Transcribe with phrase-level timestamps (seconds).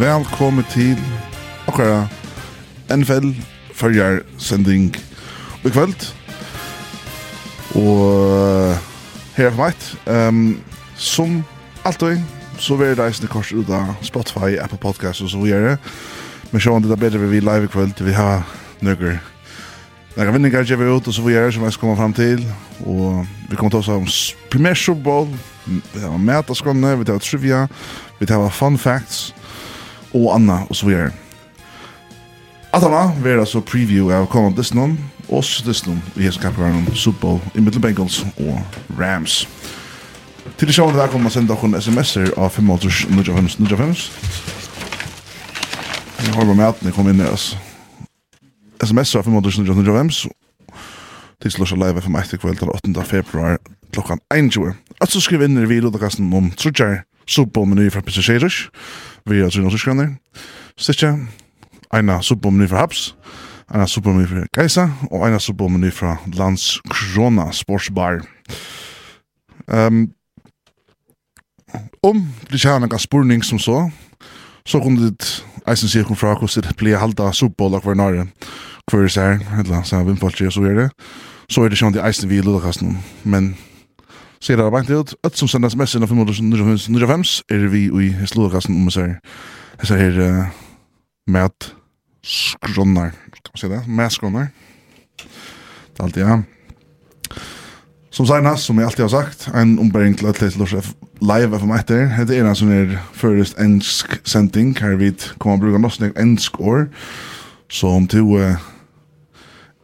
[0.00, 0.98] velkommen til
[1.68, 2.06] okkara
[2.92, 3.32] NFL
[3.74, 4.96] fyrjar sending
[5.64, 6.14] i kvöld.
[7.74, 8.76] Og
[9.36, 9.74] her er for meg.
[10.06, 10.60] Um,
[10.96, 11.44] som
[11.84, 12.20] alltid,
[12.58, 15.76] så vil det eisende kors ut av Spotify, Apple Podcast og så videre.
[16.50, 18.46] Men sjåan det er bedre vi live i kvöld, vi har
[18.80, 19.20] nøkker
[20.14, 22.52] Några vinningar ger vi ut och så vidare som jag ska komma fram till.
[22.84, 24.06] Och vi kommer ta oss om
[24.50, 25.28] primär Super Bowl.
[25.92, 27.68] Vi har mätarskånne, vi tar trivia,
[28.18, 29.34] vi tar fun facts
[30.14, 31.10] og anna og så videre.
[33.16, 34.96] vi vil altså preview av kommende Disney
[35.28, 38.60] og Disney vi er så hese kappgården Super Bowl i Middle Bengals og
[39.00, 39.48] Rams.
[40.58, 44.12] Til det sjående der kommer man sende dere sms'er av 5 5.8.95 95
[46.18, 47.56] Jeg har bare med at ni kom inn i oss.
[48.82, 50.28] SMS av 5.8.95 95
[51.42, 53.04] til slås live for meg til kveld til 8.
[53.04, 53.58] februar
[53.92, 54.74] klokkan 21.
[55.00, 58.48] Altså skriv inn i videodakasten om Trudjar Super Bowl-meny fra Pizzeria
[59.26, 60.14] vi har trunnet syskraner.
[60.78, 61.14] Stikja,
[61.94, 63.12] eina subbommeny fra Habs,
[63.72, 68.22] eina subbommeny fra Geisa, og eina subbommeny fra Lands Krona Sportsbar.
[69.66, 70.10] Um,
[72.02, 73.86] om du ikke har noen spurning som så,
[74.66, 75.26] så kunne du
[75.70, 78.26] eisen sier kom fra hvordan det blir halda subboll og hver nare,
[78.90, 80.88] hver sær, eller så er vi innfalt og så er det.
[81.48, 83.54] Så er det ikke om eisen vi i lodakasten, men
[84.42, 88.88] Ser det bare ut, at som sender sms innan 595 er vi i slåkassen om
[88.90, 89.04] å se
[89.78, 90.48] hessa her uh,
[91.30, 91.68] med
[92.26, 94.48] skronnar, Kan man si det, med skronnar.
[95.22, 96.40] Det er alltid, ja.
[98.10, 100.90] Som senast, som jeg alltid har sagt, en ombering til Atlet Lorsk
[101.22, 105.68] live FM etter, det er en som er først ensk sending, her vi kommer å
[105.68, 106.88] bruke norsk ensk år,
[107.70, 108.58] så om du uh,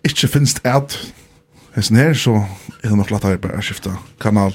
[0.03, 0.67] ikke finnes det
[1.79, 2.35] hesten her, så
[2.83, 4.55] er det nok lett her bare skifta kanal.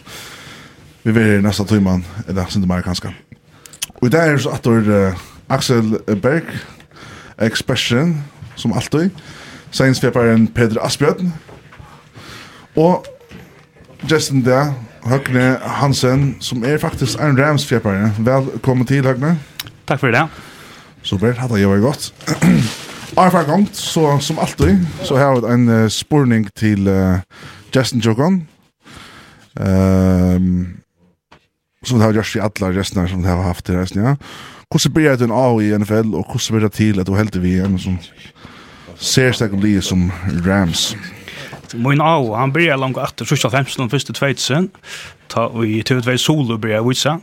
[1.03, 3.13] Vi er i neste tøyman, eller sinde mer kanskje.
[4.01, 6.47] Og i dag er så atter uh, Axel Berg,
[7.41, 8.17] ekspersen,
[8.55, 9.09] som alltid.
[9.71, 11.33] seinsfjeparen Peder Asbjørn.
[12.75, 13.05] Og
[14.11, 14.73] Justin der,
[15.03, 18.13] Høgne Hansen, som er faktisk en Rams-fjepare.
[18.19, 19.39] Velkommen til, Høgne.
[19.87, 20.27] Takk for det.
[21.03, 22.13] Super, hadde jeg vært godt.
[23.15, 27.19] Arfa gång så som alltid så har vi en uh, spurning till uh,
[27.71, 28.47] Justin Jokon.
[29.59, 30.79] Ehm um,
[31.83, 34.15] som det har gjort i alla resten som det har haft i resten, ja.
[34.71, 37.39] Hvordan blir det en A i NFL, og hvordan blir det til at du helter
[37.39, 37.99] vi en som
[38.95, 40.11] ser seg bli som
[40.45, 40.95] Rams?
[41.73, 44.71] Min A, han blir langt etter 2015, den første tveitsen,
[45.29, 47.17] ta i TV2 Solo blir jeg vitsa.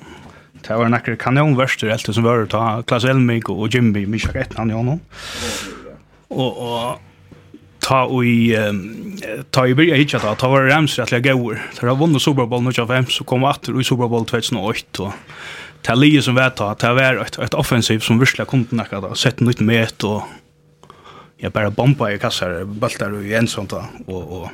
[0.60, 4.42] Det var en akkurat kanonverster, helt som var ta Klaas Elmig og Jimmy, mye kjekk
[4.44, 5.00] etter han i honom
[6.30, 7.00] og, og
[7.84, 8.82] ta og i um,
[9.54, 11.60] ta i byrja hitja ta, ta var Rams rettelig gauur.
[11.76, 15.96] Ta var vunnet Super Bowl 95, så kom atter i Super Bowl 2008, og ta
[15.96, 19.14] lige som vet ta, ta var et, et offensiv som virkelig kom til nekka da,
[19.18, 20.22] sett nytt med og
[21.40, 24.50] jag bara bomba i kassar bultar i en sånt och och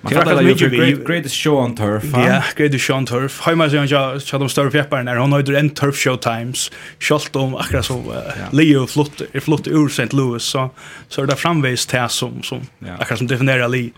[0.00, 2.04] man fattar ju great greatest show on turf.
[2.12, 3.42] Ja, yeah, greatest show on turf.
[3.46, 6.70] Hur man säger jag så de större peppar när hon har en turf show times.
[6.98, 10.16] Skolt om akkurat så Leo flott är flott ur St.
[10.16, 10.70] Louis så
[11.08, 12.60] så är det framväst till som som
[12.98, 13.90] akkurat som definierar Lee.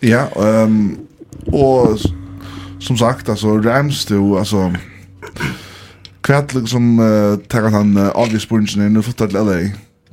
[0.00, 0.98] Ja, ehm
[1.46, 1.98] och
[2.80, 4.74] som sagt alltså Rams då alltså
[6.32, 9.68] Kvart liksom uh, tar han uh, obvious points in the foot at LA.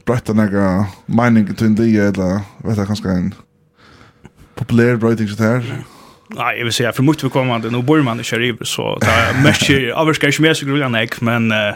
[0.05, 3.33] Brætta naga mining to in eller vet jag kanske en
[4.55, 5.83] populär writing så där.
[6.27, 9.95] Nej, jag vill säga för mycket kommande nu bor man i Sheriff så där mycket
[9.95, 11.73] avskar mer så grullan ek men uh,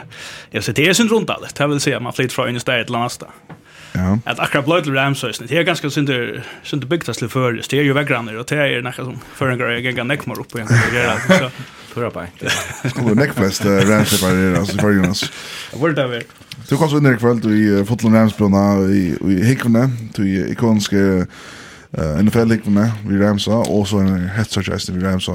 [0.51, 1.59] jag ser det är synd runt allt.
[1.59, 3.27] Jag vill säga man flytt från en stad till nästa.
[3.93, 4.19] Ja.
[4.25, 6.09] Att akkurat blöd till så Det är ganska synd
[6.63, 9.85] synd byggt för det är ju väggrannar och det är nästan som för en grej
[9.85, 10.67] jag kan näckmar upp igen.
[11.93, 12.43] Pura bænt.
[12.89, 15.23] Skulle nekfest Ramsey-par det alltså för Jonas.
[15.23, 15.77] altså.
[15.77, 16.21] Hvor det er
[16.69, 21.25] Du kom så inn i kveld i Fotland Ramsbrunna i i Hickorna till i ikoniske
[21.97, 25.31] NFL-hikkvene vi Ramsa, och så en headsurgeist vi Ramsa.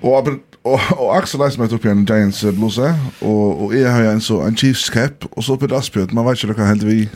[0.00, 0.28] Och
[0.64, 4.20] og, og Axel Leis møtte opp igjen en Giants bluse, og, og jeg har en,
[4.20, 7.08] så, en Chiefs cap, og så oppe Asbjørn, man vet ikke hva helt vi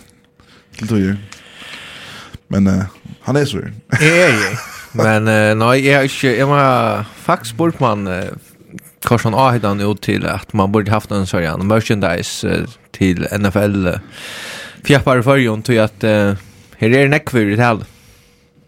[0.78, 1.08] til tog.
[2.52, 2.84] Men uh,
[3.26, 3.64] han er så.
[4.00, 4.52] Ja, ja.
[4.92, 8.24] Men uh, nei, jag är inte, jag var faktisk bort man uh,
[9.00, 13.86] kanske han avhittar nu till att man burde haft en sån merchandise uh, til NFL
[13.86, 13.98] uh,
[14.84, 16.34] fjappar i förrjun till att uh,
[16.78, 17.84] här är näckvur i tal.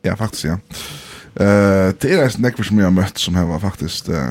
[0.02, 0.58] Ja, faktiskt ja.
[1.40, 4.30] Uh, det är en näckvur som jag har mött som har var faktiskt uh,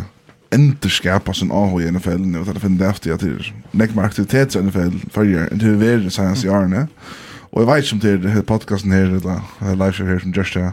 [0.51, 4.04] enderskapa sin AH i NFL nu utan det finner det efter att det är näckvur
[4.04, 6.88] aktivitet i NFL förrjun än hur vi är senast i årene
[7.54, 10.72] og jeg vet som till podcasten her eller live show her som just här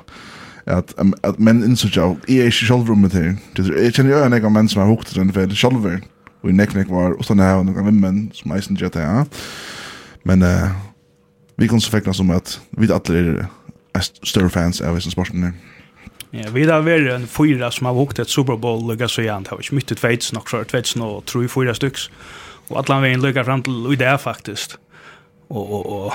[0.67, 3.37] at, at menn innsøkja, jeg er ikke sjálfur med til.
[3.57, 6.01] Jeg kjenner jo en egen menn som har hukt den for sjálfur,
[6.43, 9.05] og i nek nek var, og sånn her, og noen vimmen som eisen gjør det,
[9.05, 9.25] ja.
[10.29, 10.71] Men uh,
[11.61, 13.47] vi kan så fekna som at vi alle
[13.97, 15.57] er større fans av Vissens sporten her.
[16.31, 19.51] Ja, vi har vært en fyra som har hukt et Superbowl lukka så igjen, det
[19.51, 22.07] har ikke mye tveits nok, så er tveits nå, tror jeg fyra styks.
[22.71, 24.77] Og alle har veien lukka fram til i det faktisk.
[25.51, 26.13] Og, og, og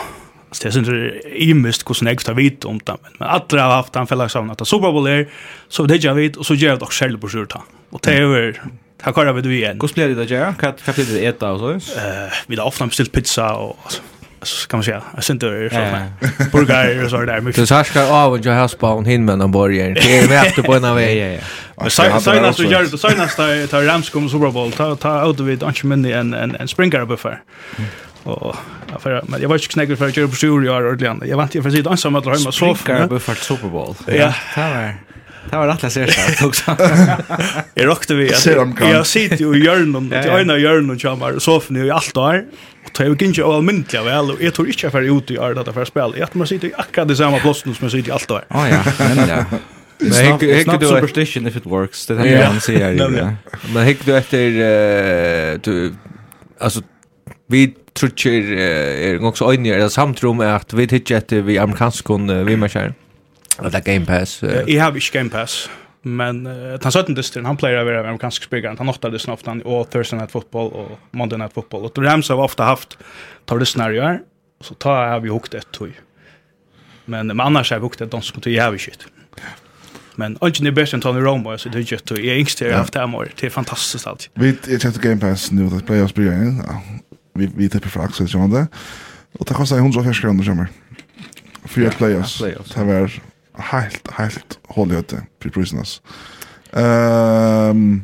[0.56, 2.96] Så det syns det imist hvordan jeg tar vidt om det.
[3.20, 5.28] Men alle har haft en fälla sån att Super Bowl er,
[5.70, 7.62] så det jag vet og så gör jag dock selv på skjorta.
[7.92, 8.54] Og det er jo,
[9.04, 9.78] Här kör vi det igen.
[9.82, 10.54] Hur spelar det där?
[10.86, 11.72] Vad blir det äta och så?
[11.72, 13.78] Eh, vi har ofta beställt pizza och
[14.42, 15.02] så kan man säga.
[15.16, 17.68] Jag syns det är så Burgare och så där mycket.
[17.70, 19.52] Du härskar av och jag har spawn hin med en.
[19.52, 21.40] Det är med efter på en av Ja ja.
[21.78, 22.04] Men så
[22.34, 26.34] nästa gör det nästa tar Rams kommer Super Bowl ta ta ut vid antingen en
[26.34, 27.42] en en springer buffer.
[28.26, 28.56] Och
[28.92, 31.30] ja, för men jag var ju knägg för att göra på studio år ordentligt.
[31.30, 33.96] Jag vant ju för sig dans som att hemma så för buffert Super Bowl.
[34.08, 34.96] Ja, där.
[35.50, 36.78] Det var rättla ser så också.
[37.74, 38.32] Jag rockte vi.
[38.80, 42.46] Jag sitter ju i hjörnan, i ena hjörnan kör och soffan i allt där.
[42.86, 45.38] Och tar ju inte av myntliga väl och jag tror inte jag får ut i
[45.38, 46.14] år detta för spel.
[46.18, 48.44] Jag man sitter i akkurat i samma plats som jag sitter i allt år.
[48.48, 48.84] Ja ja,
[49.16, 49.46] men ja.
[49.98, 52.06] Men hik du superstition if it works.
[52.06, 53.28] Det kan man säger ju.
[53.74, 55.94] Men hick du efter du
[56.60, 56.82] alltså
[57.48, 62.56] vi trutcher er också så øyne er samtrum at vi hittar etter vi amerikanskon vi
[62.56, 62.94] merskjær.
[63.64, 64.44] Det er Game Pass.
[64.44, 65.70] Jeg har ikke Game Pass.
[66.06, 68.76] Men uh, han sötten distrin, han playar över amerikansk spelare.
[68.78, 71.86] Han åtta lyssnar ofta och Thursday Night Football och Monday Night Football.
[71.86, 72.98] Och Rams har ofta haft
[73.46, 74.20] tar lyssnar gör.
[74.62, 75.92] Så tar jag vi hukt ett tog.
[77.06, 79.08] Men, men annars har vi hukt ett dans som tog jävligt shit.
[80.16, 82.62] Men Ogden är bäst än Tony Romo, så det är ju att jag är yngst
[82.62, 83.32] jag har haft det här året.
[83.40, 84.30] Det är fantastiskt allt.
[84.34, 86.64] Vi är tänkte Game Pass nu, att playa oss bryr igen
[87.36, 88.68] vi, vi tar för Axel, ikke det?
[89.40, 90.66] Og det kostet 140 kroner kommer.
[91.66, 92.38] For jeg playoffs.
[92.40, 93.20] Det var
[93.72, 95.86] helt, helt hål för høyte
[96.76, 98.04] Ehm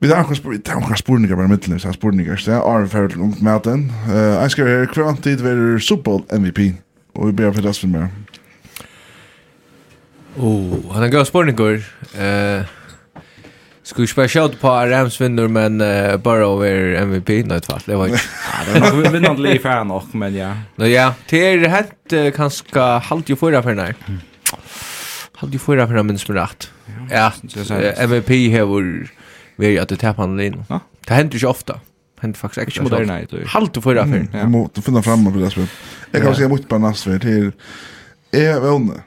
[0.00, 2.50] vi har akkurat spurt, det er akkurat spurninger bare middelen, så jeg har spurninger, ikke
[2.50, 2.60] det?
[2.62, 3.90] Arve Ferrell, ungt maten.
[4.06, 6.78] Uh, jeg skriver her, hver antid være Super MVP?
[7.18, 8.08] och vi ber för det som er.
[10.36, 11.82] Oh, han er gav spurninger.
[12.14, 12.77] Eh...
[13.88, 17.80] Skulle vi spela shot på Rams vinner men uh, Burrow är MVP i alla fall.
[17.84, 18.12] Det var ju
[18.52, 20.52] ja, det var nog vinnande ju fan och men ja.
[20.76, 23.94] Nå ja, det är helt uh, kanske halt ju förra för när.
[25.32, 26.70] Halt ju förra för när minns mig rätt.
[27.10, 27.32] Ja,
[27.96, 29.08] MVP har
[29.56, 30.64] vi att det tappar den.
[30.68, 30.80] Ja.
[31.06, 31.72] Det händer ju ofta.
[31.72, 32.84] Det Händer faktiskt extra.
[32.84, 32.98] ofta.
[32.98, 33.46] moderna det.
[33.46, 34.28] Halt ju förra för.
[34.32, 35.68] Jag måste finna fram och det
[36.10, 37.52] Jag kan säga mot på nästa till
[38.32, 39.00] är väl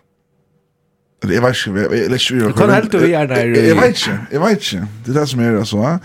[1.29, 2.47] Jeg vet ikke, jeg vet ikke.
[2.47, 3.35] Du kan helt du er der.
[3.35, 4.87] Jeg vet ikke, jeg vet ikke.
[5.05, 5.97] Det er det som er det, så.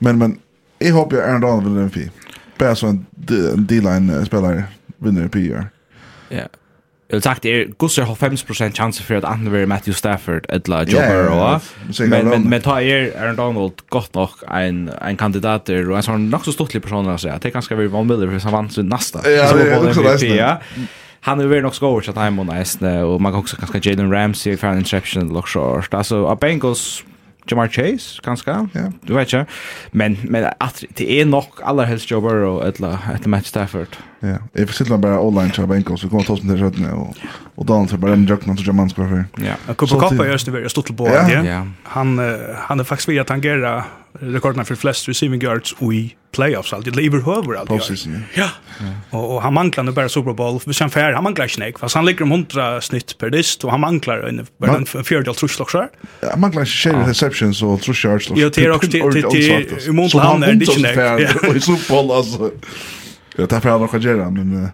[0.00, 0.38] Men, men,
[0.80, 2.08] jeg håper jeg er en dag vinner en pi.
[2.58, 3.06] Bare så en
[3.68, 4.62] D-line-spiller
[4.98, 5.68] vinner en pi, ja.
[6.30, 6.48] Ja.
[7.12, 11.02] Jeg vil sagt, er gusser 50% chance for at andre vil Matthew Stafford, etla Joe
[11.08, 11.60] Burrow,
[12.08, 16.06] men, men, men ta er Aaron Donald godt nok en, en kandidat kandidater, og en
[16.06, 19.20] sånn nok så stortlig person, det er ganske vi vanlig, for han vant sin nasta.
[19.28, 20.56] Ja, det er også nasta
[21.24, 24.12] han är väl nog skor så time on nästa och man kan också kanske Jalen
[24.12, 25.94] Ramsey för en interception look short.
[25.94, 27.04] Alltså a Bengals
[27.46, 28.50] Jamar Chase kanske.
[28.50, 28.92] Ja.
[29.00, 29.44] Du vet ju.
[29.90, 33.96] Men men att det är nog allra helst Joe Burrow eller ett match Stafford.
[34.20, 34.36] Ja.
[34.54, 37.16] If det sitter bara online till Bengals så kommer tossen till rätt och
[37.54, 39.24] och då så bara en jock mot Jamar Chase för.
[39.46, 39.54] Ja.
[39.66, 41.66] Och Cooper Cup är just det stort på Ja.
[41.82, 42.20] Han
[42.56, 43.84] han är faktiskt vid att tangera
[44.20, 47.78] rekorderna för flest receiving yards och i playoffs alltid, eller överhöver alltid.
[47.78, 48.48] Postseason, ja.
[48.78, 49.18] ja.
[49.18, 51.94] Och, och han manglar nu bara Super Bowl, hvis han fär, han manglar snäck, fast
[51.94, 55.88] han ligger om hundra snitt per dist, och han manglar en, bara en fjärdel trusslokskär.
[56.20, 57.08] Ja, han manglar tjejer ja.
[57.08, 58.36] receptions och trusslokskär.
[58.36, 61.44] Ja, det är också till i mån han är det snäck.
[61.48, 62.50] Och i Super Bowl, alltså.
[63.36, 64.70] Ja, det är för alla kvar men...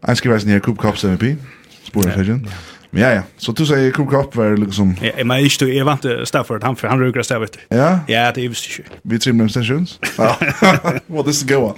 [0.00, 1.38] Han skriver sin här Cup Cups MVP,
[1.82, 2.46] spårar sig igen.
[2.50, 2.52] Ja.
[2.96, 3.22] Ja, ja.
[3.36, 4.96] Så du säger Cook Cup var liksom...
[5.00, 7.48] Ja, men jag stod, jag var inte Stafford, han, för han röker Stafford.
[7.68, 7.98] Ja?
[8.06, 8.90] Ja, det är visst inte.
[9.02, 9.98] Vi trimmer dem stations?
[10.18, 10.36] Ja.
[11.06, 11.74] Well, this is go on.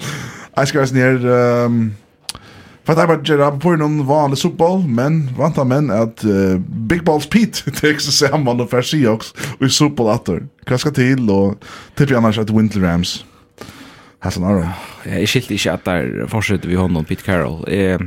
[0.54, 1.26] Jag ska ner...
[1.26, 1.94] ehm
[2.88, 7.04] för att jag bara gör på någon vanlig fotboll, men vantar men att uh, Big
[7.04, 10.46] Balls Pete täcks samman och färsi också i fotbollatter.
[10.66, 13.24] Kraska till och typ annars att Winter Rams.
[14.18, 14.66] Hassan Aron.
[15.04, 17.64] Jag skilte inte att där fortsätter vi honom Pete Carroll.
[17.68, 18.00] Eh...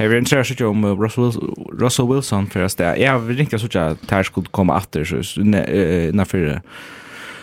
[0.00, 2.96] Jag är intresserad om Russell Wilson, Russell Wilson för att det.
[2.96, 6.60] Jag vill inte så att här skulle komma efter så när för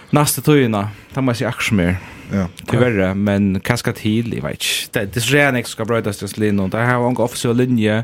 [0.09, 0.89] nästa tøyna.
[1.13, 1.95] Det måste jag också mer.
[2.31, 2.47] Ja.
[2.67, 4.89] Tyvärr, men hva skal til, jeg vet ikke.
[4.93, 6.67] Det det är så skal ska bröda stas linje.
[6.67, 8.03] Det här var en offisiell linje.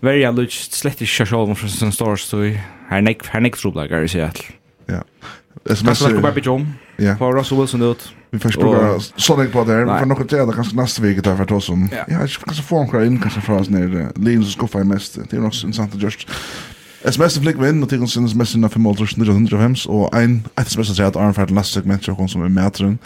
[0.00, 2.52] Very much slett ikke selv om i show from Stars så
[2.90, 4.30] här nick här nick trouble guys ja.
[4.88, 5.02] Ja.
[5.64, 5.98] SMS.
[5.98, 6.72] Kanske bara byta om.
[6.96, 7.14] Ja.
[7.14, 8.12] På Russell Wilson ut.
[8.30, 9.84] Vi får språka sådär på där.
[9.92, 11.88] Vi får nog inte det kanske nästa vecka där för att oss om.
[11.92, 14.08] Ja, jag kanske få en kvar in kanske från oss ner.
[14.16, 15.14] Linus skuffa i mest.
[15.30, 16.28] Det är nog intressant att just
[17.04, 19.06] SMS flick vinn och tycker sen SMS innan 500
[19.86, 22.98] och en ett SMS att säga att Arn Fadden last segment jag som är mätaren.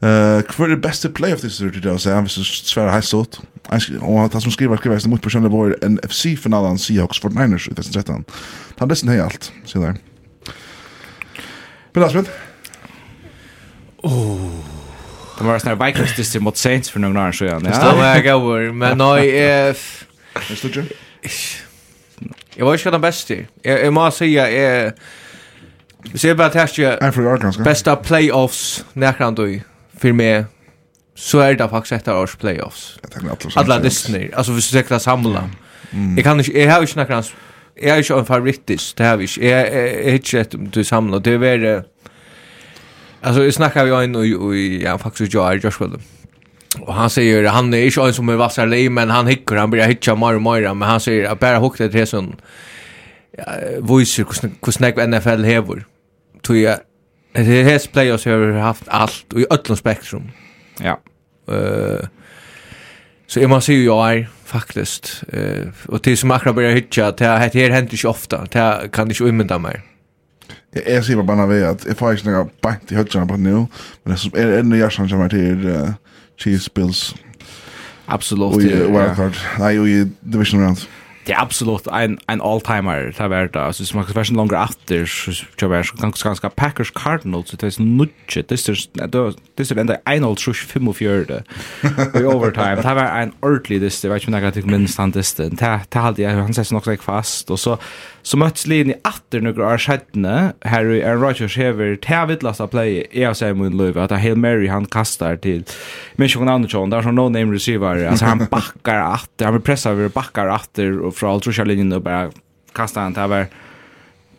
[0.00, 3.36] Eh, kvar det beste play of this year till oss är så svär high sort.
[4.00, 8.24] Och att som skriver skriver mot personer var NFC-finalen Seahawks 49ers 2013.
[8.76, 9.52] Han lyssnar helt.
[9.64, 9.96] Se där.
[11.94, 12.26] Men Aspen?
[14.02, 14.50] Åh.
[15.38, 17.64] Det var sånn Vikings dyster mot Saints for noen år siden.
[17.64, 17.70] Ja.
[17.70, 18.44] Det står jeg gav,
[18.76, 19.78] men nå er...
[20.36, 20.98] Det stod ikke?
[22.56, 23.38] Jeg var ikke den beste.
[23.64, 24.92] Jeg, jeg må si at jeg...
[26.10, 29.46] Hvis jeg bare tester bästa playoffs nærkant då
[29.98, 30.44] för mig
[31.14, 32.98] så är det faktiskt ett års playoffs.
[33.54, 35.50] Alla Disney, alltså vi ska sikkert samla.
[36.16, 37.32] Jag kan inte, jag har ju snackat
[37.82, 39.48] Jeg er ikke en favorittist, det har vi ikke.
[39.48, 41.82] Jeg er ikke et du samler, det er veldig...
[43.22, 45.98] Alltså vi snackar vi om och ja faktiskt jag är Josh Wilde.
[46.80, 49.70] Och han säger han är inte en som är vassar lej men han hickar han
[49.70, 52.36] blir hitcha mer och mer men han säger att bara hukta det sån
[53.38, 53.44] ja
[53.80, 55.84] voice hur snack NFL hävor.
[56.42, 56.78] Tror jag
[57.32, 60.30] det här has players har haft allt och i öllum spektrum.
[60.78, 61.00] Ja.
[61.54, 62.06] Eh
[63.26, 65.22] så jag måste ju jag är Faktiskt.
[65.32, 68.46] Eh, och till som akkurat börjar hitcha, det här händer inte ofta.
[68.50, 69.80] Det här kan inte umynda mig.
[70.72, 73.66] Jag är så bara vet att jag får inte några bant i hötterna på nu.
[74.02, 75.90] Men det är ändå jag som kommer till uh,
[76.36, 77.14] Chiefs Bills.
[78.06, 78.54] Absolut.
[78.54, 79.36] Och i Wildcard.
[79.58, 80.88] Nej, och i Division Rounds
[81.30, 83.12] det er absolut en en all-timer.
[83.12, 86.50] Det har varit alltså som man ska version longer efter så jag vet ganska ganska
[86.50, 91.02] Packers Cardinals det är nutje det är det är ändå en all trush film of
[91.02, 91.42] year
[92.14, 92.76] i overtime.
[92.82, 95.36] Det var en ordentlig det vet inte om jag kan minst han det
[95.90, 97.78] det hade jag han sätter nog sig fast och så
[98.26, 103.26] Så møttes linjen atter noen år skjettene, her i Aaron Rodgers hever teavittlasta play, jeg
[103.30, 105.64] har sett min løyve, at Hail Mary han kastar til
[106.20, 110.12] Michigan Andersson, det er sånn no-name receiver, altså han bakkar atter, han blir presset over
[110.12, 112.28] bakkar atter, og fra alt rusja linjen og bare
[112.76, 113.48] kastar han, det var,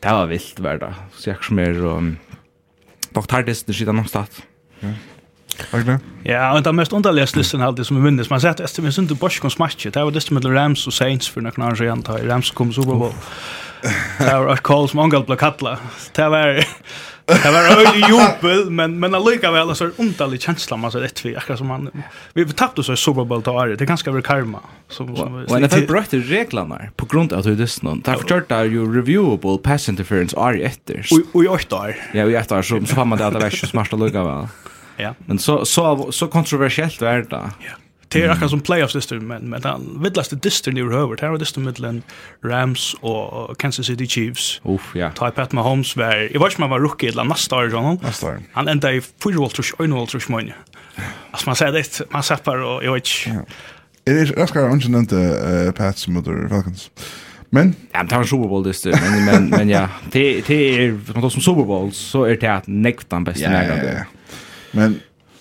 [0.06, 2.12] det var vilt, det var det, så jeg som er, og
[3.12, 3.34] Dr.
[3.34, 4.44] Hardis, det skjedde noen sted.
[4.82, 4.94] Ja.
[5.74, 5.98] Okay.
[6.24, 9.16] Ja, og det mest underliga slissen alltid som vi minns man sett att det inte
[9.16, 9.86] Bosch kom smatch.
[9.86, 13.14] Det var det med Rams og Saints för några år da Rams kom Super Bowl.
[14.20, 15.78] Det var et call som angal ble kattla.
[16.16, 16.64] Det var
[17.32, 21.36] Det var öle jubel, men men allikevel väl så underlig känsla man så rätt vi
[21.36, 21.90] akkurat som man
[22.34, 25.62] vi tappade så i Super Bowl då är det ganska väl karma som som Och
[25.62, 28.02] det bröt reglerna på grund av att det är någon.
[28.02, 31.06] Därför kört där ju reviewable pass interference är efter.
[31.12, 31.96] Och och jag år.
[32.14, 34.24] Ja, vi efter så så får man det att det är så smart att lucka
[34.24, 34.48] väl.
[35.02, 35.16] Ja.
[35.26, 37.26] Men så så så kontroversiellt är det.
[37.32, 37.72] Ja.
[38.08, 41.16] Det är akkurat som playoff system men men den villaste distern i över.
[41.16, 42.02] Det är distern mellan
[42.46, 44.62] Rams och Kansas City Chiefs.
[44.64, 45.12] Uff, ja.
[45.12, 48.00] Type Pat Mahomes var i vart man var rookie eller nästa år John.
[48.02, 48.40] Nästa år.
[48.54, 50.52] Han ända i fyra år tror en.
[51.32, 53.08] Alltså man säger det man sappar och jag vet.
[54.04, 55.18] Det är ganska annorlunda
[55.66, 56.92] eh Pats mot Falcons.
[57.50, 61.42] Men ja, det var Super Bowl det men men men ja, det det är som
[61.42, 63.78] Super Bowl så är det att nektan bästa nära.
[63.78, 64.06] Ja, ja, ja.
[64.78, 65.00] Men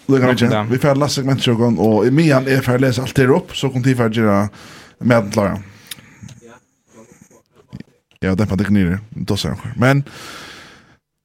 [0.08, 0.66] lukar ikke.
[0.70, 3.54] Vi får last segment sjokon, og i mian er for å lese alt her opp,
[3.56, 4.40] så kom tid for å gjøre
[5.00, 5.60] med den klara.
[8.20, 9.72] Ja, den fann ikke nere, då ser jeg.
[9.80, 10.02] Men,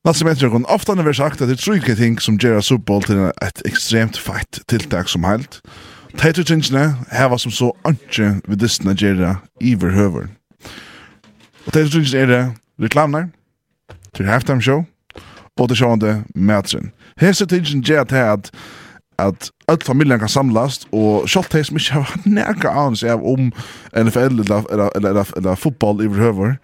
[0.07, 2.85] last segment sjokon, ofta har vi sagt at det er trygge ting som gjør Super
[2.85, 5.59] Bowl til et ekstremt fight tiltak som helt.
[6.15, 10.29] Taito tingene heva som så anke ved distene gjøre iver høver.
[11.65, 12.43] Og taito tingene er det
[12.85, 13.27] reklamner,
[14.15, 14.85] til halftime show,
[15.59, 16.93] og til sjående matchen.
[17.21, 18.51] Hese tingen gjør til at
[19.19, 23.51] at all familjen kan samlast og sjálvt hei som ikke har nærka ans av om
[23.95, 26.57] NFL eller, eller, eller, eller, eller fotball i høver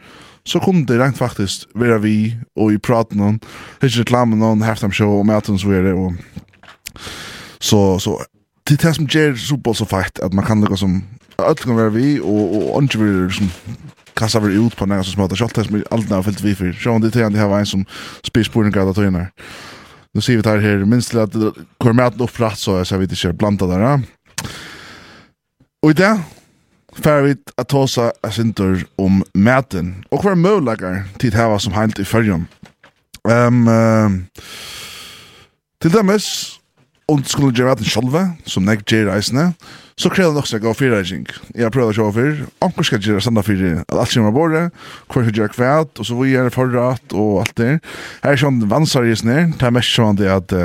[0.46, 2.16] så kunne det rent faktisk være vi
[2.58, 3.40] og i praten noen
[3.80, 6.14] ikke reklame noen halftime show og maten så er det og
[7.62, 8.18] så, så
[8.68, 11.04] det er det som gjør Super så fight at man kan lukka som
[11.40, 13.52] alt kan være vi og, og andre vil liksom
[14.18, 16.76] kassa vi ut på nægast som småta sjálvt hei som aldri har fyllt vi for
[16.76, 18.50] sjálvt hei som aldri har fyllt vi for sjálvt hei som aldri har fyllt vi
[18.52, 19.71] for som aldri har fyllt vi
[20.14, 21.34] Nu ser vi det här minst till att
[21.78, 23.80] kommer med att uppfratt så jag vet inte blanda där.
[23.80, 24.00] Ja.
[25.82, 26.22] Och i det
[26.92, 30.36] Fær vi att ta oss a sindur om maten og hver
[31.18, 32.48] till det här som heilt i fyrjun.
[33.24, 34.12] Um, uh,
[35.82, 36.60] til demes
[37.12, 39.52] om du skulle gjøre den sjølve, som jeg gjør reisende,
[40.00, 41.26] så krever det nok gå av fyrreising.
[41.54, 44.62] Jeg har prøvd å kjøre fyr, anker skal gjøre samme fyr, at alt kommer bare,
[45.12, 47.74] hver skal gjøre kvæt, og så vi gjør forrat og alt det.
[48.24, 50.56] Her er sånn vansar i sned, det er mest sånn det at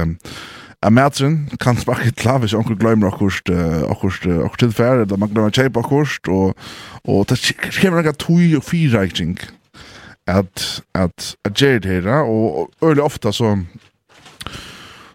[0.87, 5.33] a matchen kan sparka til hvis onkel glömmer akkurst akkurst akkurst til fer eller man
[5.33, 6.55] glömmer chepa akkurst og
[7.09, 7.41] og det
[7.81, 9.38] kemur nokk tui og fire reiking
[10.26, 13.57] at at at Jared her og øll ofta så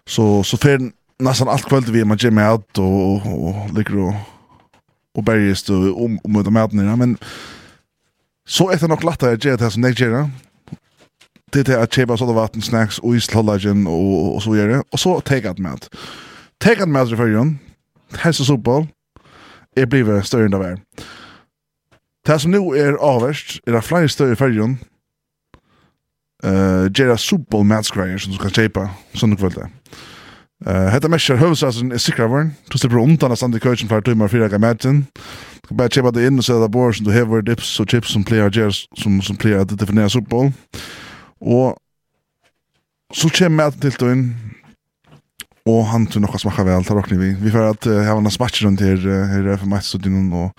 [0.06, 0.90] så så fer
[1.22, 4.14] nästan allt kväll vi man gym out och och, och ligger och
[5.14, 7.18] och bergist och om om med maten men
[8.48, 10.30] så är det nog lättare att göra det som nästa år.
[11.52, 15.20] Det är att köpa sådana vatten snacks och islallagen och och så vidare och så
[15.20, 15.88] take ett mat.
[16.58, 17.54] take ett mat för ju.
[18.18, 18.86] Hälsa fotboll.
[19.74, 20.80] Det blir større enn det var.
[22.26, 24.78] Det som nu är avvärst är att flera större färgen
[26.44, 26.90] eh
[27.54, 29.70] uh, matskreier som du kan köpa sådana kvällar.
[30.62, 32.52] Uh, Hetta mesjar høvsrasen er sikra vorn.
[32.70, 35.04] Du slipper undan a stand i køkken for timmar fyra gav matin.
[35.62, 38.14] Du kan bare kjepa det inn og sæda bor som du hever dips og chips
[38.14, 40.52] som player gjer som, som player at definera soppbål.
[41.42, 41.74] Og
[43.12, 44.26] så kjem maten til du inn
[45.68, 47.28] og han tror nokka smakka vel, tar okni vi.
[47.38, 50.50] Vi fyrir at uh, hava en smatch rundt her, uh, her er for matsstudion og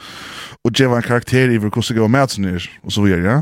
[0.64, 3.42] og djeva en karakter i hver hvordan gav matin er og så videre, ja.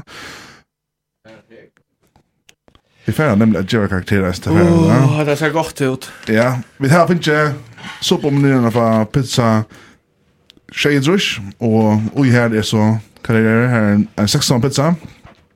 [3.11, 5.03] Vi får nemlig at gjøre karakterer til ferien.
[5.03, 6.05] Åh, det ser godt ut.
[6.31, 7.57] Ja, vi tar finnes
[7.99, 9.47] sopomnyrene fra pizza
[10.71, 12.85] Shadrush, og ui her er så,
[13.27, 14.93] hva er det her, en 16 pizza.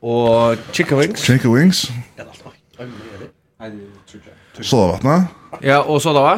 [0.04, 1.24] Og chicken wings.
[1.24, 1.86] Chicken wings.
[4.60, 5.18] Sådavatna.
[5.64, 6.38] Ja, og så da sådava.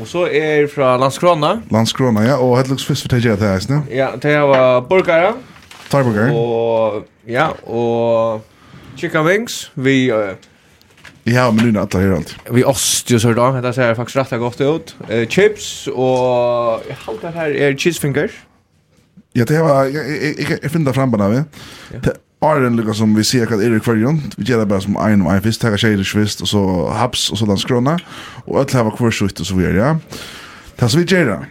[0.00, 1.58] Og så er fra Landskrona.
[1.70, 3.84] Landskrona, ja, og helt luks fisk for TJ til eisne.
[3.92, 5.34] Ja, det var burgere.
[5.90, 6.32] Tarburgere.
[6.32, 8.47] Og, ja, og
[8.98, 10.12] Chicken wings, vi...
[10.12, 10.34] Uh,
[11.24, 12.34] ja, men nu natta här allt.
[12.50, 14.96] Vi ost ju så då, det ser faktiskt rätt gott ut.
[15.10, 16.04] Uh, chips och
[16.88, 18.30] jag håller det här är cheese fingers.
[19.32, 21.42] Ja, det var jag jag finner fram bara vi.
[22.40, 25.32] Arden lukar som vi ser att Erik Kvarjon, vi gör det bara som en och
[25.32, 27.98] en fisk, tackar tjejer svist och så haps och så skrona.
[28.44, 29.98] Och öll hava kvarsutt och så vidare, ja.
[30.76, 31.46] Det som vi gör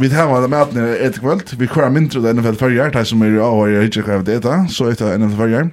[0.00, 1.56] Vi tar med maten i et kvöld.
[1.58, 4.36] Vi kører mindre til NFL Førjar, de som er i avhøy og ikke hva det
[4.38, 5.70] etter, så etter NFL Førjar.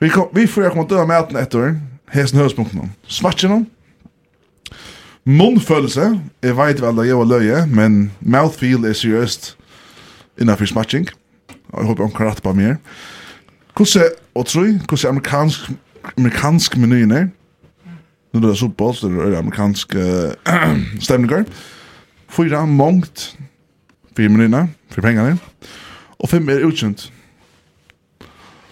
[0.00, 1.76] Vi, kom, vi får jeg komme til å maten etter
[2.10, 2.88] hesten høyspunkten.
[3.06, 3.62] Smatchen om.
[5.24, 6.08] Munnfølelse,
[6.42, 9.52] jeg vet vel at jeg var løye, men mouthfeel er seriøst
[10.40, 11.06] innenfor smatching.
[11.52, 12.80] Jeg håper han kan rette på mer.
[13.76, 15.70] Hvordan, og tror jeg, hvordan amerikansk,
[16.16, 17.28] amerikansk menyen er,
[18.34, 19.94] nu det er soppbål, så det er amerikansk
[20.50, 21.46] uh, stemninger,
[22.34, 23.28] fyra mångt
[24.16, 25.38] 4 millioner for pengene,
[26.18, 27.12] og fem er utkjent.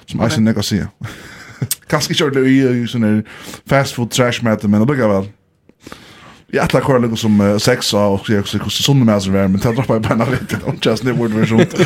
[0.06, 0.30] Som okay.
[0.30, 0.88] eisen nekka sier.
[1.90, 3.22] Kanskje ikke ordentlig i, i sånne
[3.68, 5.28] fast food trash mat, men det vel.
[6.52, 9.48] Jeg ætla kvar lukka som uh, sex og sier også hvordan sunne med som er,
[9.48, 11.76] men det droppa jeg bare nærlig til om just det burde det sånt.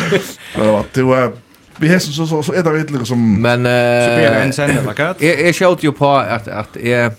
[0.95, 1.33] Det var
[1.79, 5.23] Vi har så så så är det lite som men eh en sändare lakat.
[5.23, 7.13] Jag jag ju på att att är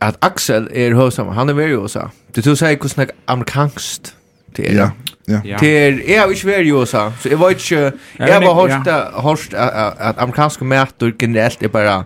[0.00, 1.28] att Axel är hosam.
[1.28, 2.10] Han är ju så.
[2.34, 4.14] Du tror säger hur snack amerikanskt
[4.56, 4.90] det er.
[5.28, 5.56] Ja, ja.
[5.60, 8.90] Det er, jeg har ikke vært i USA, så jeg var ikke, jeg var hørt,
[9.22, 12.04] hørt at amerikanske mæter generelt er bare,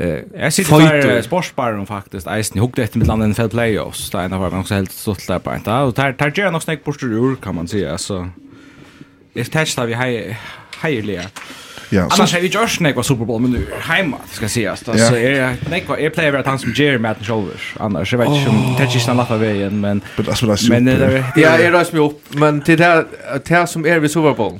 [0.00, 2.26] Eh, jag sitter för sportsbaren faktiskt.
[2.38, 4.10] Isen hugg det med landet NFL playoffs.
[4.10, 5.72] Där en av dem också helt stolt där på inte.
[5.72, 8.28] Och tar tar gärna snack bort ur kan man säga så.
[9.34, 10.36] Det testar vi hej
[10.80, 11.22] hejliga.
[11.92, 14.88] Ja, Annars har vi gjort snack på Super Bowl, men nu hemma ska sägas.
[14.88, 15.18] Alltså, ja.
[15.18, 15.56] är
[15.88, 17.74] vad är player att han som Jerry Madden shoulders.
[17.80, 20.00] Annars, jag vet inte om det är kistan vägen, men...
[20.70, 21.24] Men det är...
[21.36, 22.84] Ja, jag rör mig upp, men till det
[23.48, 24.58] här som är vid Super Bowl,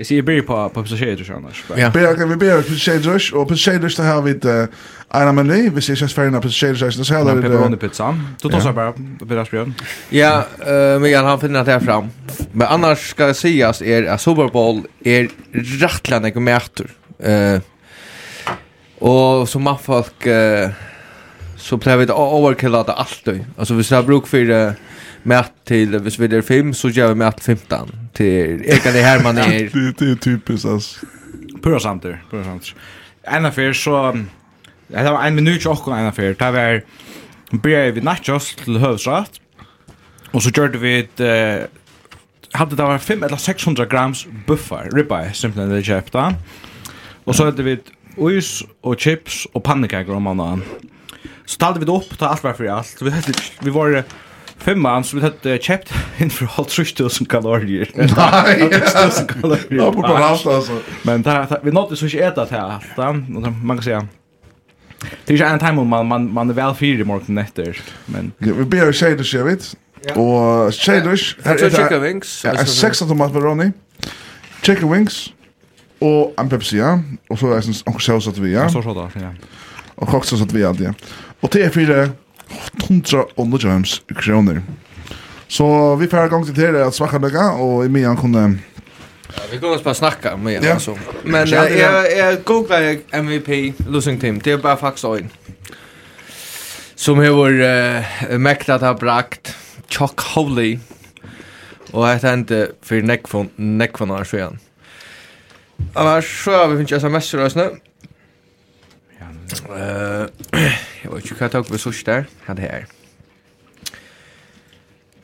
[0.00, 1.64] Jag ser Beer på på Pesachedrush annars.
[1.76, 1.90] Ja.
[1.90, 4.68] Ber, Beer vi Beer på Pesachedrush och Pesachedrush det har vi et vid
[5.10, 7.42] Anna Meny, hvis jeg just ferdig på Pesachedrush så har här där.
[7.42, 8.18] Pepperoni pizza.
[8.42, 9.72] Du tar så bara deras bröd.
[10.10, 12.08] Ja, uh, jag han finner det här fram.
[12.52, 16.86] Men annars ska jag sägas er, att Super Bowl er rettelig jag mäter.
[17.22, 17.60] Eh
[19.00, 20.70] Og som mannfolk, uh,
[21.56, 23.44] så pleier vi å overkilla det alltid.
[23.58, 24.72] Altså, hvis vi ska bruk Uh,
[25.22, 29.22] mat till hvis vi är fem så gör vi mat 15 till Ekan det här
[29.22, 31.06] man är det är typiskt alltså
[31.62, 32.74] pura samter pura samter
[33.22, 34.16] en affär så
[34.86, 36.82] det var en minut och en affär det var
[37.50, 39.40] började vi nachos till hövsrätt
[40.30, 41.66] och så gjorde vi ett eh,
[42.52, 46.34] hade det var 5 eller 600 grams buffar ribeye simpelthen det köpta
[47.24, 47.78] och så hade vi
[48.16, 50.62] ois och chips och pannkakor om annan
[51.50, 53.02] så talade vi det upp ta allt var för allt.
[53.02, 54.04] Vi hade vi var
[54.60, 57.90] femman som vi hade köpt in för allt 3000 kalorier.
[57.94, 58.70] Nej.
[58.70, 59.66] 3000 kalorier.
[59.68, 60.72] Ja, på rast altså.
[61.02, 62.98] Men där vi nådde så ikke äta det här allt.
[63.36, 64.06] Och man kan säga
[65.26, 68.32] Det är ju en timme man man man är väl fyra i morgon nätter, men
[68.38, 69.76] vi ber shade jeg vet.
[70.16, 72.44] Och shaders här er chicken wings.
[72.44, 73.72] Ja, sex tomat pepperoni.
[74.62, 75.32] Chicken wings
[76.00, 77.00] och en Pepsi ja.
[77.28, 78.68] Och så er det en sån sås att vi ja.
[78.68, 79.34] Så så där ja.
[79.94, 80.94] Og också så att vi hade ja.
[81.40, 82.10] Och det är
[82.50, 83.24] 800
[84.16, 84.62] kroner.
[85.48, 88.60] Så vi får gang til det at svacka några og i mig kunne...
[89.30, 90.72] Ja, vi går oss bara snacka om ja.
[90.72, 90.98] altså.
[91.24, 94.40] Men ja, äh, jag, jag googlar MVP losing team.
[94.40, 95.30] Det er bare faktisk øyn.
[96.96, 99.56] Som har uh, mäktat har brakt
[99.88, 100.78] Chuck Howley.
[101.92, 104.60] og jeg tenkte for nekvån, Neckfon år sedan.
[105.96, 107.80] Annars så har vi finns sms-rösning.
[109.20, 109.30] Ja,
[109.70, 110.28] uh,
[111.02, 112.88] Jeg vet ikke hva jeg tok vi sørst der, Hva det her.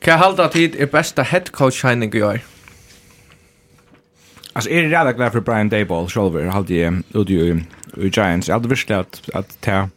[0.03, 2.39] Hva halda tid er besta head coach heining i år?
[4.53, 7.61] Alltså är det rädda glad för Brian Dayball själv hade ju ut ju
[7.95, 8.47] Giants.
[8.47, 9.89] Jag hade visst att att ta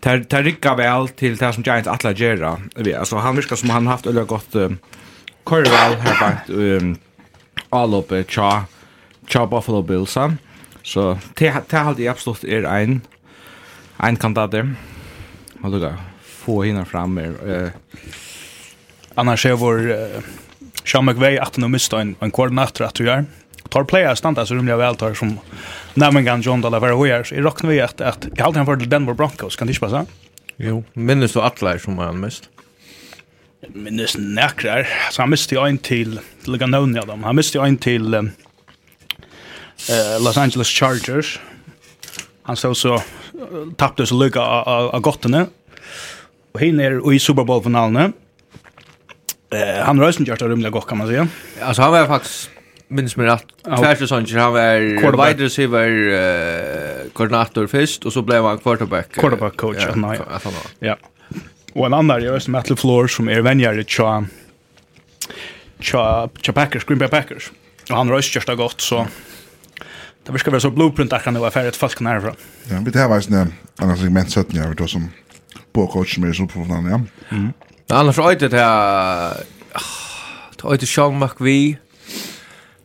[0.00, 2.58] ta ta rycka väl till det som Giants att lägga.
[2.98, 4.54] Alltså han viskar som han haft eller gott
[5.44, 6.96] Corval har bakt um
[7.70, 8.64] all up cha
[9.28, 10.18] cha Buffalo Bills.
[10.82, 13.00] Så det det hade jag absolut är en
[13.98, 14.74] en kandidat där.
[15.54, 17.68] Man lukar få hinna fram Eh
[19.18, 19.96] Annars är vår uh,
[20.84, 23.24] Sean McVay att nu mista en, en koordinator att du gör.
[23.68, 25.38] Tar player standa så rymliga vältar som
[25.94, 29.56] nämligen John Dalavera så I rocknar vi att, att jag alltid han för Denver Broncos.
[29.56, 30.06] Kan det inte passa?
[30.56, 32.48] Jo, minns du alla som han mist?
[33.68, 34.88] Minns näkrar.
[35.10, 37.24] Så han miste ju en till till Ganonia dem.
[37.24, 38.28] Han miste ju en till eh uh,
[40.24, 41.40] Los Angeles Chargers.
[42.42, 43.02] Han så så
[43.76, 45.46] tappte så lycka av gottene.
[46.52, 48.12] Och hin är i Super Bowl finalen.
[49.50, 51.28] Eh han rösten gjort det rumliga gott kan man säga.
[51.60, 52.50] Alltså han var faktiskt
[52.88, 53.44] minns mig rätt.
[53.64, 59.12] Tvärsen sånt han var wide receiver eh koordinator först och så blev han quarterback.
[59.12, 60.18] Quarterback coach ja, nej.
[60.78, 60.96] Ja.
[61.72, 64.24] Och en annan är som Matt Floor som är vänjare tja
[65.80, 67.50] tja Packers Green Bay Packers.
[67.90, 69.06] Och han rösten just gott så
[70.26, 72.34] det verkar vara så blueprint där kan det vara för ett folk närfra.
[72.70, 75.10] Ja, vi tar vars när annars annan segment så att jag vet som
[75.72, 77.00] på coach med så på någon ja.
[77.36, 77.52] Mm.
[77.88, 79.36] annars för det här
[80.64, 81.78] ödet Sean McVie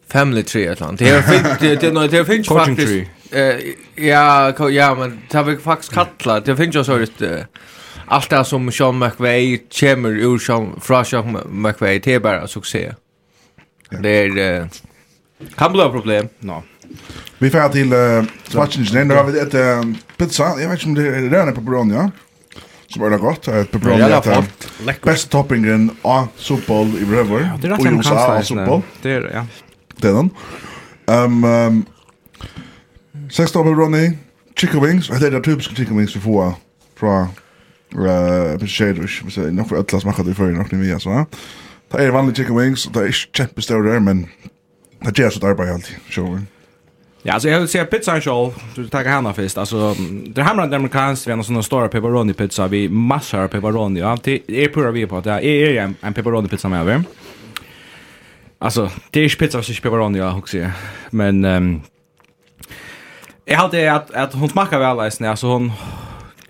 [0.07, 0.99] Family Tree eller något.
[0.99, 3.55] Det är fint det det finns faktiskt eh
[3.95, 7.47] ja ja men det har vi faktiskt kallat det finns ju så det
[8.05, 12.93] allt det som Sean McVay kommer ur Sean från Sean McVay det är bara succé.
[13.89, 14.69] Det är
[15.55, 16.29] kan bli ett problem.
[16.39, 16.63] No.
[17.41, 19.07] Vi får till uh, Svartingen.
[19.07, 20.43] Nu har vi ett uh, pizza.
[20.43, 22.11] Jag vet inte om det är rörande pepperoni, ja?
[22.87, 23.47] Som är det gott.
[23.47, 24.45] Ett pepperoni är
[24.85, 27.39] det bästa toppingen av soppboll i Bröver.
[27.39, 28.81] Ja, det är rätt en kanske.
[29.01, 29.45] Det är det, ja.
[29.97, 30.29] Det är den.
[31.05, 31.85] Um, um,
[33.31, 34.17] sex toppar pepperoni.
[34.55, 35.07] Chicken wings.
[35.07, 36.53] Det är det typiska chicken wings vi får
[36.99, 37.27] från
[37.95, 41.25] uh, Shaders, vi säger nog för alla smakar det för något ni vet så.
[41.91, 44.27] Det är vanliga chicken wings, det är kämpestora men
[44.99, 45.91] det är så där på helt.
[46.09, 46.41] Sure.
[47.23, 48.53] Ja, alltså jag vill säga pizza show.
[48.75, 49.57] Du tar henne först.
[49.57, 53.99] Alltså det här med amerikanskt, vi har såna stora pepperoni pizza, vi massor av pepperoni.
[53.99, 57.03] Ja, det är pura vi på att det är en, en pepperoni pizza med över.
[58.59, 60.57] Alltså det är pizza så pepperoni jag också.
[61.09, 61.81] Men ehm
[63.45, 65.71] Jag hade att att hon smakar väl alltså alltså hon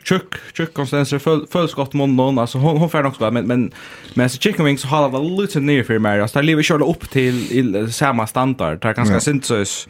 [0.04, 3.72] tjock tjock konsistenser full full skott någon alltså hon hon får också men men
[4.14, 7.10] men så chicken wings har det lite ner för mig alltså det lever själva upp
[7.10, 9.88] till samma standard Det är ganska syntes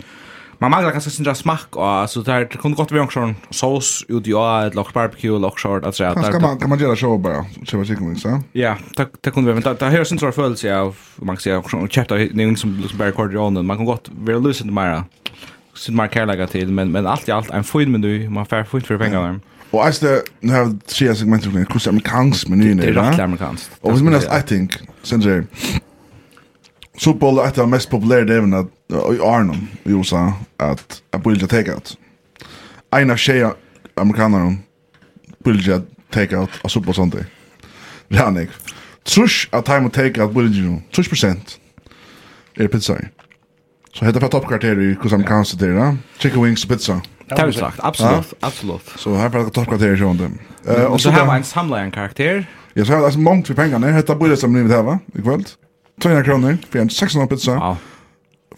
[0.62, 4.04] man manglar kanskje sin smak og så der det kunne godt være en sånn saus
[4.10, 6.97] ut i år et lokk barbecue lokk short at så kan man kan man gjøre
[6.97, 8.39] show bare så man sikkert så?
[8.54, 11.41] Ja det det kunne være men det det her sin sånn følelse av man kan
[11.41, 14.74] si sånn chapter noen som liksom bare kort on man kan godt være løsen til
[14.74, 15.04] mer
[15.74, 18.88] sin mer kærlega til men men alt i alt en fin menu man får fint
[18.88, 19.39] for pengene
[19.71, 22.86] Og jeg det, nu har jeg tre segmenter hvordan amerikansk menyen er.
[22.91, 23.78] Det er rett amerikansk.
[23.82, 25.45] Og hvis minnes, I think, synes jeg,
[26.97, 31.97] Super Bowl är det mest populära även i Arnon i USA att att bilda takeout.
[32.95, 33.51] Ena tjej
[33.95, 34.56] amerikanerna
[35.43, 37.23] bilda takeout av Super Bowl Sunday.
[38.08, 38.49] Janik.
[39.04, 40.80] Trush att time to take out bilda ju.
[40.95, 41.58] Trush procent.
[42.56, 42.97] Är pizza.
[43.93, 45.97] Så heter det för toppkvarter i hur amerikanska det där.
[46.17, 47.01] Chicken wings pizza.
[47.27, 47.80] Det har sagt.
[47.80, 48.89] absolut, absolut.
[48.97, 50.39] Så här för jag toppkvarter i sjön dem.
[50.67, 52.45] Eh och så har man en samlaren karaktär.
[52.73, 53.88] Jag så har alltså mångt för pengarna.
[53.88, 54.99] Heter bilda som ni vill ha va?
[55.15, 55.45] Ikväll.
[56.01, 57.51] 200 kroner för en 600 pizza.
[57.51, 57.77] Ja.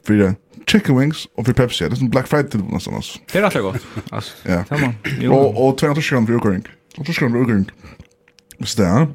[0.08, 0.36] För
[0.68, 1.86] chicken wings och för Pepsi.
[1.86, 3.20] Det är som Black Friday till någonstans.
[3.32, 3.76] Det är rätt gott.
[4.10, 4.34] Alltså.
[4.44, 4.64] Ja.
[4.64, 4.94] Tamam.
[5.32, 6.68] Och och 200 kronor för ukurring.
[6.96, 7.72] 200 kronor för ukurring.
[8.58, 9.08] Visst det.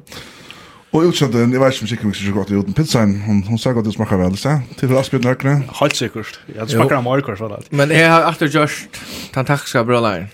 [0.91, 1.03] Ja.
[1.03, 3.21] utsatt den, jag vet inte om chicken wings är så gott utan pizzan.
[3.21, 4.59] Hon, hon sa godt det smakar väl, så.
[4.77, 5.63] Till for Asbjørn Løkne.
[5.73, 6.39] Helt säkert.
[6.55, 7.63] ja, det smakker av morgkår, så där.
[7.69, 8.89] Men jag har alltid gjort
[9.33, 10.27] den takkiske brølaren.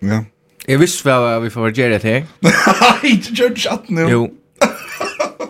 [0.00, 0.24] Ja.
[0.66, 2.26] Jag visste vel at vi får göra det til.
[2.42, 4.10] Nei, du gjør det ikke at.
[4.10, 4.28] Jo,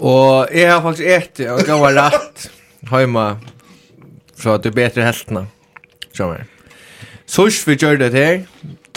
[0.03, 2.47] Og jeg har faktisk et, og det var rett,
[2.91, 3.27] heima,
[4.35, 5.45] så at du bedre heltene,
[6.11, 6.49] sjåmer.
[7.31, 8.41] Sors vi gjør det her,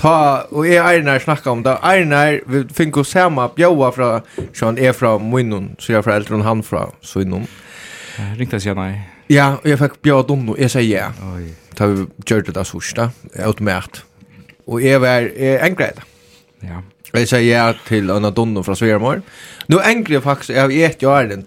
[0.02, 0.16] ta,
[0.50, 4.10] og jeg er Einar snakka om det, Einar, vi fikk oss hema bjaua fra,
[4.50, 7.46] som han er fra munnen, så jeg er fra eldre enn han fra sunnen.
[8.40, 8.96] Ringte jeg sier nei.
[9.30, 11.12] Ja, og jeg fikk bjaua dunno, jeg sier ja.
[11.36, 11.54] Oi.
[11.78, 13.12] Ta vi gjør det da sors da,
[13.46, 14.02] automat.
[14.66, 16.12] Og jeg var, jeg engret det.
[16.66, 16.82] Ja.
[17.16, 19.22] Jeg sier ja til Anna Donno fra från Nå
[19.68, 21.46] Nu ängrar faktiskt jag vet jag är den.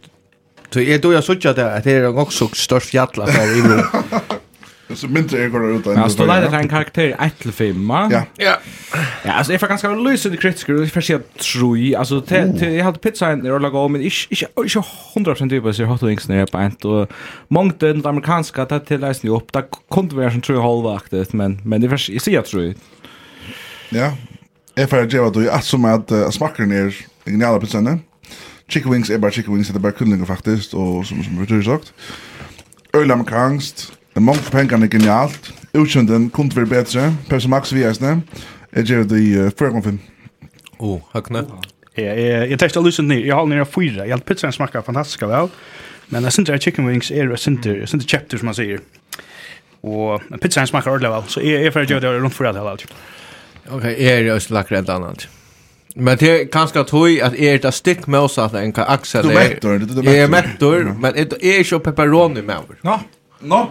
[0.70, 3.42] Så jeg då jag såg att det är också störst fjalla för
[4.90, 5.96] i Så mindre jag går ut än.
[5.96, 7.90] Ja, så där är en karaktär 1 till 5.
[7.90, 8.22] Ja.
[8.36, 8.56] Ja.
[9.24, 12.22] Ja, alltså jag får ganska lösa det kritiker och för sig tror alltså
[12.60, 14.76] jag hade pizza in där lagar men ich ich ich
[15.14, 17.10] 100% typ så hot wings när på ett och
[17.48, 21.80] mångt den amerikanska att till läsning upp där kunde vara som tror halvvaktigt men men
[21.80, 22.74] det är jag tror.
[23.90, 24.12] Ja,
[24.78, 26.94] Jeg får gjøre det, at som at uh, smakker er
[27.26, 27.96] geniale pizzene.
[28.70, 31.54] Chicken wings er bare chicken wings, det er bare kundlinger faktisk, og som, som vi
[31.54, 31.94] har sagt.
[32.94, 35.54] Øl amerikansk, det er mange for er genialt.
[35.74, 38.22] Utkjønden kunne være bedre, Pepsi Max vi eisne.
[38.76, 39.98] Jeg gjør det i uh, 4,5.
[40.78, 41.44] Åh, høkne.
[41.96, 44.04] Jeg testet lysen ned, jeg har nere fyra.
[44.06, 45.50] Jeg har pizzaen smakker fantastisk vel.
[46.08, 47.66] Men jeg synes at chicken wings er jeg synes
[48.04, 48.78] det chapter som man sier.
[49.82, 52.54] Og pizzaen smakker ordentlig vel, så jeg er ferdig å gjøre det rundt for det
[52.54, 52.76] hele
[53.70, 55.28] Okej, är det slack rent annat.
[55.94, 59.28] Men det är ganska toj att är det stick motsatt en kan Axel är.
[59.28, 60.14] Du mättor, du mättor.
[60.14, 62.58] Är mättor, men det är ju pepperoni med.
[62.82, 63.00] Ja.
[63.40, 63.70] No.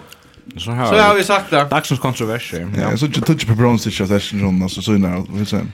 [0.58, 0.86] Så här.
[0.86, 1.68] Så har vi sagt det.
[1.70, 2.68] Dagsens kontroverser.
[2.82, 5.74] Ja, så du touch pepperoni så jag session och så så när vi sen.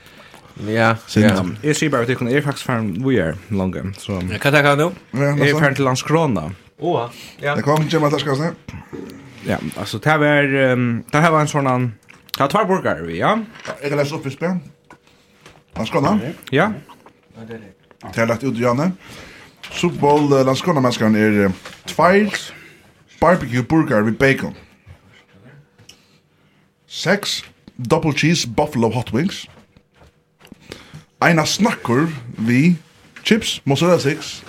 [0.66, 1.46] Ja, ja.
[1.62, 3.92] Jag ser bara det kan är faktiskt fan we are longer.
[3.98, 4.22] Så.
[4.32, 4.90] Jag kan ta nu.
[5.10, 5.24] nu.
[5.24, 6.52] Är fan till Landskrona.
[6.80, 7.10] Åh.
[7.40, 7.56] Ja.
[7.56, 8.50] Det kommer ju med att ska
[9.46, 10.42] Ja, alltså det här var
[11.10, 11.92] det här var en sån
[12.38, 13.36] Ja, tvær burgare vi, ja.
[13.82, 14.30] Jeg kan lese opp i
[16.52, 16.72] Ja.
[18.14, 18.92] Det er lagt ut, Janne.
[19.70, 21.54] Superbowl uh, Lanskona-menneskene er uh,
[21.86, 22.34] tvær
[23.20, 24.56] barbecue burgare við bacon.
[26.86, 27.42] Sex
[27.90, 29.46] double cheese buffalo hot wings.
[31.22, 32.76] Eina snakkur vi
[33.24, 34.44] chips, mozzarella sticks,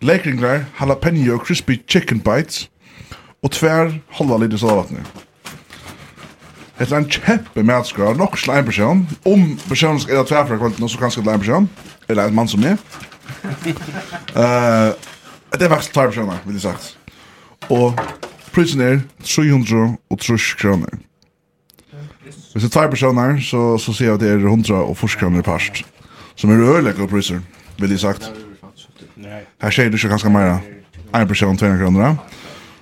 [0.00, 2.70] lekringar, jalapeno crispy chicken bites
[3.42, 5.04] og tvær halva liter salavatne.
[6.78, 10.98] Det er en kjempe medskar, nok slei person, om personen er det tverfra kvaliten, så
[10.98, 11.70] kan det er en person,
[12.08, 12.76] eller en mann som er.
[14.36, 14.94] Uh,
[15.58, 16.98] det er faktisk tverfra personer, vil jeg sagt.
[17.68, 17.98] Og
[18.54, 20.88] prisen er 330 kroner.
[22.22, 25.82] Hvis det er tverfra personer, så, så sier jeg at det er 140 kroner parst,
[26.36, 27.42] som er øyelekka priser,
[27.78, 28.30] vil jeg sagt.
[29.62, 30.60] Her skjer det ikke ganske mer.
[31.14, 32.14] En person, 200 kroner, ja.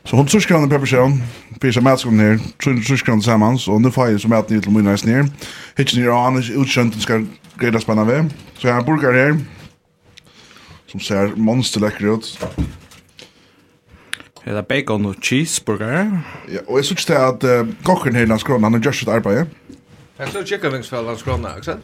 [0.07, 1.23] Så hon tror grann per person.
[1.61, 2.39] Fisha matskon ner.
[2.63, 3.69] Tror grann tillsammans.
[3.69, 5.29] Och nu får jag som att ni till mina är ner.
[5.77, 7.25] Hitchen ner han är utkönt och ska
[7.59, 8.31] greda spänna ved.
[8.59, 9.39] Så jag har en burkar här.
[10.87, 12.39] Som ser monsterläcker ut.
[14.45, 16.21] Det är bacon och cheeseburger.
[16.49, 19.09] Ja, och jag syns det att uh, kocken här i Landskrona, han har just ett
[19.09, 19.47] arbete.
[20.17, 21.79] Jag tror chicken wings för Landskrona, inte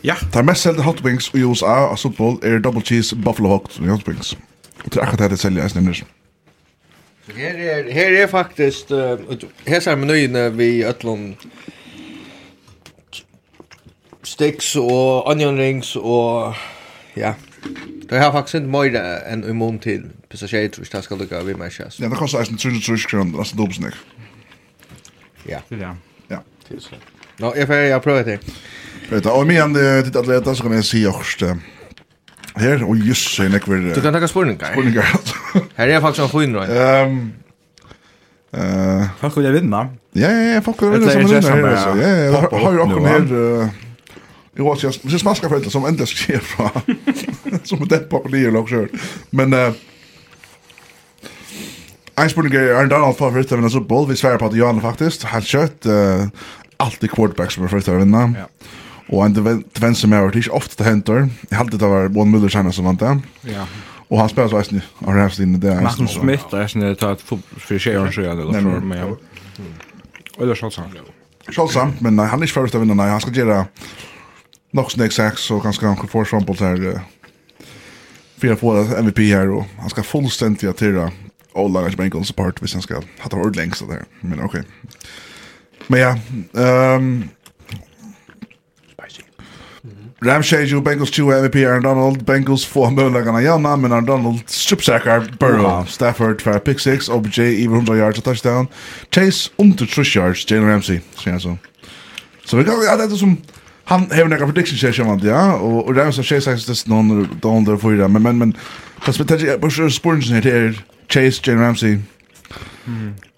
[0.00, 0.14] Ja.
[0.32, 4.36] Det mest selda hot wings i USA av fotboll är double cheese buffalo hot wings.
[4.84, 6.02] Och det är akkurat det jag säljer i Sninders.
[6.02, 6.19] Mm.
[7.36, 9.18] Her er, her er faktisk, uh,
[9.66, 11.36] her ser vi nøyene vi øtlån
[14.22, 16.54] sticks og onion rings og
[17.16, 17.34] ja,
[18.10, 21.56] Det har faktisk inte mer än en mån till passagerare tror jag ska lucka vid
[21.56, 22.00] mig chest.
[22.00, 23.94] Ja, det kostar nästan 300 000 kronor, alltså dubbelsnick.
[25.48, 25.58] Ja.
[25.68, 25.96] Ja.
[26.28, 26.38] Ja.
[26.68, 26.98] Tusen.
[27.36, 28.38] Nå, jag får jag prövar det.
[29.10, 31.56] Vet du, Og igen det till atleta så kan jeg si også också.
[32.56, 33.94] Her, og just jøss, jeg nekver...
[33.94, 34.72] Du kan takka spurningar.
[34.72, 35.34] Spurningar, altså.
[35.76, 36.72] Her er faktisk en fin røy.
[37.04, 37.20] Um,
[38.52, 39.84] uh, folk vil vinna.
[40.16, 41.94] Ja, ja, ja, folk vil vinna som vinner her, altså.
[42.00, 43.70] Ja, ja, ja, har jo akkur her...
[44.58, 46.82] Jo, altså, jeg synes man skal foreldre som endelig skjer fra...
[47.68, 48.90] som det på livet og sjøl.
[49.30, 49.54] Men...
[49.54, 49.86] Uh,
[52.20, 54.10] Ein spurning er Aaron Donald for første vinner så bold.
[54.10, 55.22] Vi sverer på at Johan faktisk.
[55.30, 56.26] Han kjøtt uh,
[56.82, 58.34] alltid quarterback som er første vinner.
[58.36, 58.48] Ja.
[59.10, 61.24] Og en venn som er ikke ofte til henter.
[61.50, 63.16] Jeg halte det var Bon Müller senere som vant det.
[63.50, 63.66] Ja.
[64.10, 65.58] Og han spiller så eisen av Ramsdine.
[65.82, 68.46] Martin Smith er eisen til at for tjejer så gjerne.
[68.54, 69.08] Nei, men ja.
[70.38, 70.60] Og det er
[71.50, 71.94] Scholzam.
[72.00, 72.96] Men nei, han er ikke ferdig til å vinne.
[72.98, 73.64] Nei, han skal gjøre
[74.76, 77.02] nok snakk seks og ganske han kan få frampål her.
[78.40, 81.10] Fyra få MVP her, og han skal fullstendig attirra
[81.58, 84.08] og laga ikke Bengals apart hvis han skal ha det ordentlig lengst av det her.
[84.22, 84.60] Men ok.
[85.90, 86.14] Men ja,
[86.54, 87.10] ehm...
[87.10, 87.28] Um,
[90.22, 92.24] Ramshager Bengals 2 MVP Aaron Donald.
[92.24, 93.42] Bengals få möjligheterna.
[93.42, 95.62] Janna men Aaron Donald stripsackar Burrow.
[95.62, 95.84] Wow.
[95.84, 98.66] Stafford för pick 6 OBJ över 100 yards och touchdown.
[99.10, 100.50] Chase under 3 yards.
[100.50, 101.58] Jalen Ramsey så jag så.
[102.44, 103.36] Så vi går att det som
[103.84, 105.54] han har några prediction session som ja.
[105.54, 108.56] Och och Ramsey Chase sagt det någon down där för men men men
[109.00, 111.98] fast vi tar på så spurns ner här Chase Jalen Ramsey.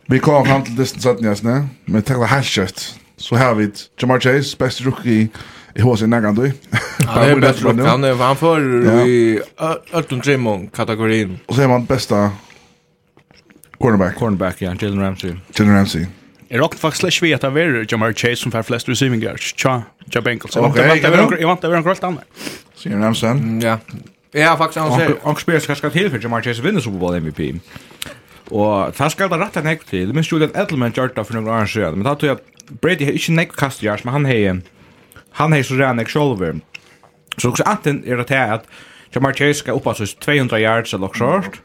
[0.07, 4.57] Vi kommer fram till distance ja, nästan men tackla halvt så har vi Jamar Chase
[4.59, 5.29] bästa rookie
[5.75, 6.53] Jag har sin nägan du.
[7.07, 7.81] Han är bäst rock.
[7.81, 9.07] Han är han för ja.
[9.07, 9.41] i
[9.93, 11.39] Elton Jimon kategorin.
[11.47, 12.31] Och så är man bästa
[13.79, 14.15] cornerback.
[14.17, 15.35] Cornerback ja, Jalen Ramsey.
[15.59, 16.07] Jalen Ramsey.
[16.49, 19.55] Jag råkade faktiskt inte att vem Jamar Chase som får flest receiving yards.
[19.57, 20.57] Tja, Ja Bengals.
[20.57, 22.25] Jag vant jag vara en grönt annan.
[22.75, 23.61] Ser du Ramsen?
[23.61, 23.79] Ja.
[24.33, 25.17] Ja, faktiskt han säger.
[25.23, 27.61] Och spelar kanske till för Jamar Chase vinner Super Bowl MVP.
[28.53, 30.11] Og það skal da rett en nekk til.
[30.11, 32.01] Det Minns Julian Edelman gjør det for noen år siden.
[32.01, 34.61] Men það tog jeg at Brady har ikke nekk kast kastjars, men han har
[35.33, 36.61] han är så ren jag själv.
[37.37, 38.67] Så också antingen är det här att
[39.15, 41.61] Jamar Chase ska upp alltså 200 yards eller något sånt.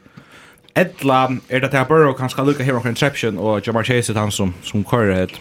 [0.74, 4.16] Edla är det här Burrow kan ska lukka här omkring interception og Jamar Chase er
[4.16, 5.40] han som som kører kör det.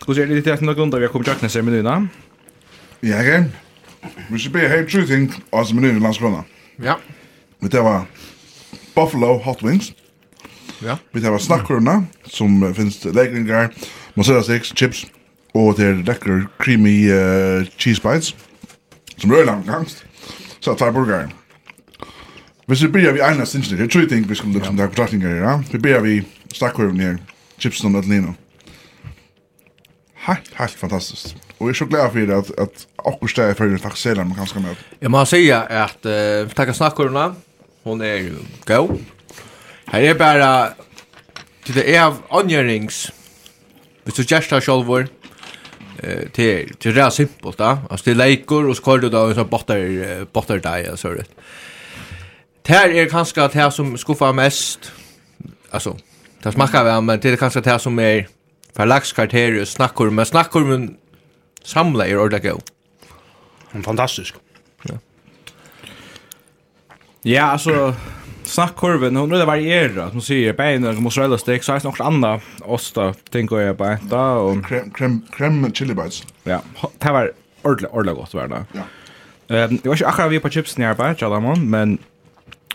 [0.00, 2.06] Skulle det litt att noen där vi har kommet sig med nu då.
[3.00, 3.50] Ja, ok.
[4.30, 6.44] Vi skal be helt tru ting av alltså med i landskrona.
[6.76, 6.98] Ja.
[7.60, 8.06] Vi tar var
[8.94, 9.92] Buffalo Hot Wings.
[10.82, 10.98] Ja.
[11.12, 13.70] Vi tar var snackorna som finnes legringar,
[14.14, 15.06] mozzarella sticks, chips,
[15.54, 18.34] og det er lekker creamy uh, cheese bites,
[19.18, 20.04] som røy langt gangst
[20.60, 21.32] så tar burgeren.
[22.66, 25.28] Hvis vi börjar vi ena stinsen her, jeg tror ting vi skal liksom ta betraktninger
[25.28, 25.62] her, ja?
[25.72, 27.16] Vi börjar vi stakkurven her,
[27.58, 28.32] chipsen og nødlino.
[30.14, 31.36] Helt, helt fantastiskt.
[31.58, 34.34] Og jeg er så glad for at, at akkurat där for det faktiskt är man
[34.34, 34.76] kanske med.
[35.00, 37.34] Jeg må si at uh, tacka snackorna.
[37.84, 38.30] Hon är
[38.66, 38.98] go.
[39.92, 40.72] Her er bare
[41.64, 43.12] til det er av onjörings.
[44.04, 45.08] Vi suggestar självor
[46.02, 47.78] eh till till det är simpelt då.
[47.90, 51.24] Alltså det lägger och skor du då så botter botter dig så det.
[52.68, 54.92] Här är kanske att här som skuffar mest.
[55.70, 55.96] Alltså
[56.42, 58.28] det smakar väl men det är kanske det här som är
[58.76, 60.96] för laxkarterier snackor men snackor men
[61.64, 62.60] samla er ordla go.
[63.84, 64.34] Fantastisk.
[64.82, 64.94] Ja.
[67.22, 67.94] Ja, alltså
[68.50, 72.42] snackkurven, hon rullar varierar som säger bein och mozzarella sticks så är det något annat
[72.60, 76.26] osta tänker jag på ett och krem krem krem chili bites.
[76.42, 76.62] Ja,
[76.98, 77.32] det var
[77.62, 78.64] ordentligt ordentligt gott var det.
[78.72, 78.82] Ja.
[79.56, 81.98] Ehm jag var ju akkurat vi på chips när på Chalamon men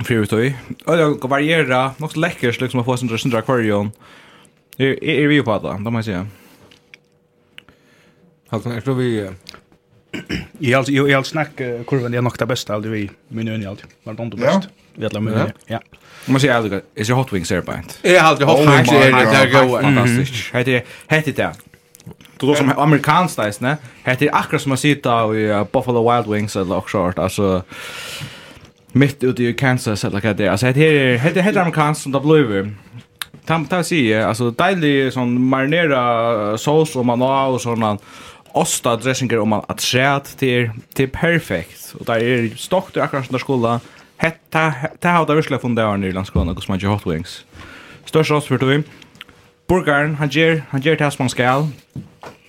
[0.03, 0.39] för ut och
[0.85, 3.91] och det varierer något läckert liksom att få sin drøsindra aquarium.
[4.77, 6.15] Er, är vi på det, da må jeg si.
[8.51, 9.09] Halkan, er det vi...
[10.59, 13.88] Jeg har snakk kurven, kurvan är nog det bästa aldrig vi, min øyne alltid.
[14.03, 14.67] Det er det beste.
[14.67, 15.53] Ja vet la mig.
[15.67, 15.79] Ja.
[16.25, 17.99] Man ser alltså, är hot wings är bänt.
[18.03, 20.53] Är halt hot wings är det där go fantastiskt.
[20.53, 21.51] Hette hette det.
[22.38, 23.77] Du då som amerikanskt där, ne?
[24.03, 27.19] Hette akkurat som man ser där i Buffalo Wild Wings eller något sånt.
[27.19, 27.63] Alltså
[28.91, 30.49] mitt ute i Kansas eller vad det är.
[30.49, 32.75] Alltså hette hette hette amerikanskt som det blev.
[33.45, 38.01] Tam ta si, alltså deilig sån marinera sås och man har och sånt
[38.55, 41.91] osta dressinger om man at skjæt til, til perfekt.
[41.99, 43.79] Og der er stokt i akkurat sånn skola,
[44.25, 47.45] Hetta hetta har det virkelig funnet der i landskåna hos man Hot Wings.
[48.05, 48.83] Størst oss for tog.
[49.67, 51.67] Burgaren, han ger han ger det som han skal.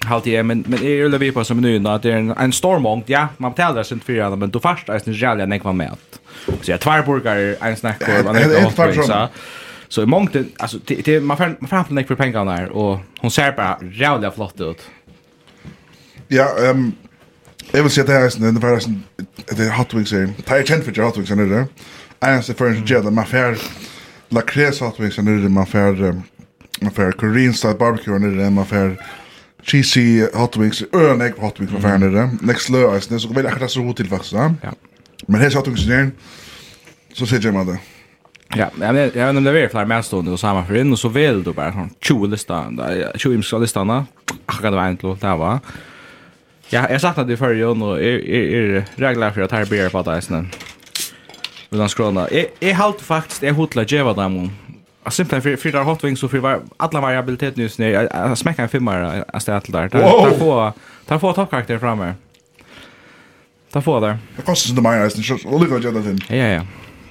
[0.07, 2.53] Halt igjen, men, men jeg vil vi på som menyen at det er en, en
[2.53, 5.75] stormångt, ja, man betaler sin fyra, men du først er sin jævlig enn jeg var
[5.77, 6.21] med.
[6.47, 9.27] Så jeg tvær burgare, en snackkorv, en ekka Hot Wings, ja.
[9.89, 13.31] Så i mångt, alltså, det, man får man fram till för pengarna här, och hon
[13.31, 14.91] ser bara jävla flott ut.
[16.29, 16.93] Ja, ehm
[17.73, 19.01] Jeg vil si at det er sånn, det er sånn,
[19.51, 21.67] det er Hot Wings er, det er kjent for Hot Wings er nere.
[22.25, 23.59] Eneste for en gjeld man fer
[24.35, 25.99] lakres Hot Wings er nere, man fer,
[26.81, 28.95] man fer Korean style barbecue er nere, man fer
[29.67, 32.31] cheesy Hot Wings, øren egg Hot Wings man fer nere.
[32.47, 34.73] Next lø er sånn, så vil jeg akkurat så god til faktisk da.
[35.27, 36.33] Men her Hot Wings er nere,
[37.17, 37.81] så sier jeg meg det.
[38.55, 40.93] Ja, jag vet jag vet om det är fler mest då och samma för in
[40.93, 42.81] och så vill du bara sån 20 listan,
[43.15, 44.07] 20 listan.
[44.47, 45.59] Akkurat vad det var.
[46.69, 50.03] Ja, jag saknar det förr ju och är är regler för att här blir på
[50.03, 50.51] det sen.
[51.71, 52.29] Men han skrona.
[52.29, 54.33] Är är halt faktiskt är hotla Java dem.
[54.33, 54.51] mon.
[55.05, 57.91] Jag simpelt för för hot wings så för alla variabilitet nu snä.
[57.91, 59.89] Jag smäcker en femma att ställa där.
[59.89, 60.73] Där får
[61.09, 62.15] där får toppkaraktär framme.
[63.73, 64.19] Där får där.
[64.37, 65.53] Det kostar inte mer nästan.
[65.53, 66.21] Och lika Java den.
[66.29, 66.63] Ja ja.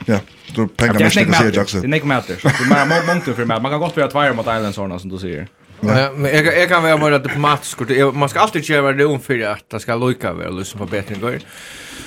[0.06, 0.20] Ja.
[0.56, 1.82] Du pengar mest det ser Jackson.
[1.82, 2.36] Det nick matter.
[2.44, 3.62] Det är många många för mig.
[3.62, 5.48] Man kan gott vara två mot Island såna som du säger.
[5.80, 6.12] Ja.
[6.16, 9.42] Men jag jag kan vara mer diplomatisk och man ska alltid köra det om för
[9.42, 11.40] att det ska lucka väl och lyssna på bättre går.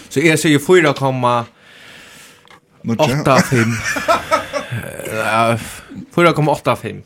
[0.08, 1.44] Så jag säger 4,8
[3.42, 3.58] 5.
[5.14, 5.58] Ja,
[6.14, 7.02] 4,85.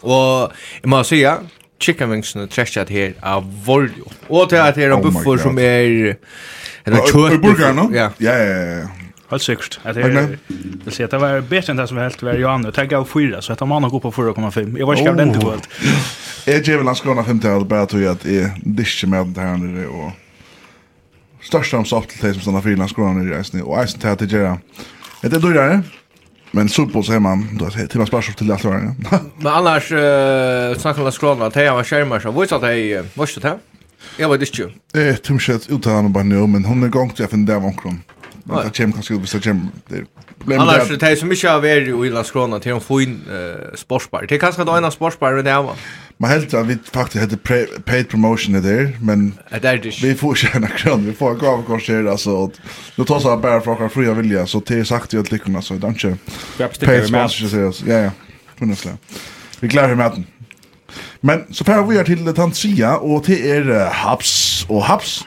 [0.00, 1.38] Och jag måste säga
[1.78, 4.10] chicken wings nu träschat här av voljo.
[4.26, 6.16] Och det här är en buffer som är
[6.84, 7.58] eller kött.
[7.94, 8.10] Ja.
[8.18, 8.88] Ja, ja, ja.
[9.30, 9.80] Helt sikkert.
[9.84, 10.38] Jag det
[10.84, 13.42] det ser det var bättre än det som helt var Johan och tagga och fyra
[13.42, 14.78] så att man har gått på 4,5.
[14.78, 15.68] Jag var skärd inte på allt.
[16.44, 19.56] Jag ger väl Landskrona 5 till bara tror jag at jeg dish med det her
[19.56, 20.12] nere og
[21.42, 24.18] största om soft til till som stannar för Landskrona nere i Eisen och til at
[24.18, 24.56] till gjør
[25.22, 25.82] Det är dyrare.
[26.52, 28.94] Men Super så är man då till man sparar till alla år.
[29.38, 33.40] Men annars uh, snackar Landskrona att jag var skärmar så vad så att jag måste
[33.40, 33.58] det?
[34.16, 34.60] Jag var dish.
[34.94, 38.02] Eh tumschat utan bara nu men hon är gång till för den där omkring.
[38.46, 40.06] Men det kommer kanskje ut hvis det kommer Det
[40.38, 40.60] problem.
[40.60, 44.26] Annars det er så mycket av er i Landskrona til till en fin uh, sportsbar.
[44.26, 45.76] Det er kanskje det en sportsbar det här.
[46.18, 47.36] Man helt att vi faktiskt hade
[47.84, 51.46] paid promotion i där, men det er det vi får tjäna kron, vi får gå
[51.46, 52.50] av korsera alltså.
[52.96, 55.62] Nu tar så bara för att fria vilja så det är sagt ju att lyckorna
[55.62, 56.16] så det är inte.
[56.86, 58.10] Paid sponsor så ja ja.
[58.58, 58.76] Hundra
[59.60, 60.26] Vi klarar med maten.
[61.20, 65.26] Men så får vi till Tansia och till er haps och haps.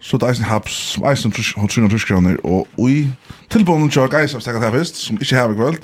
[0.00, 3.08] Så det er eisen haps, som eisen hundtryn og tyskroner, og ui,
[3.50, 5.80] tilbånden tjokk eisen stekket her først, som ikke har kvöld.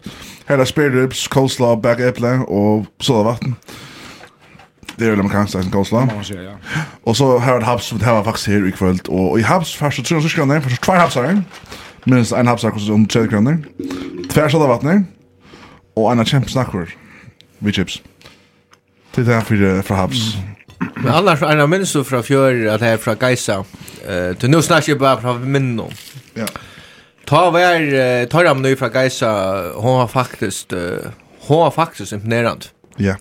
[0.48, 3.56] Her er spare ribs, coleslaw, bag eple og soda vatten.
[4.98, 6.04] Det er vel amerikansk eisen coleslaw.
[6.06, 6.54] Man säger ja.
[7.02, 9.38] Og så her er det haps, som det her var faktisk her i kveld, og
[9.38, 11.42] i haps, først og tryn kroner, først fyrst og tvær hapsar,
[12.06, 13.56] minst haps her kostet om 30 kroner,
[14.30, 15.08] tvær soda vatten,
[15.96, 16.86] og en av kjempe snakker,
[17.60, 18.02] vi chips.
[19.16, 20.36] Det er her fyrir fra haps.
[20.36, 20.63] Mm.
[20.78, 23.64] Men annars är det minst du från fjör att det är från Geisa.
[24.08, 25.90] Eh, till nu snackar jag bara från minnen.
[26.34, 26.46] Ja.
[27.24, 29.62] Ta var uh, tar han nu från Geisa.
[29.74, 30.94] Hon har faktiskt uh,
[31.40, 32.66] hon har faktiskt imponerande.
[32.96, 33.16] Ja.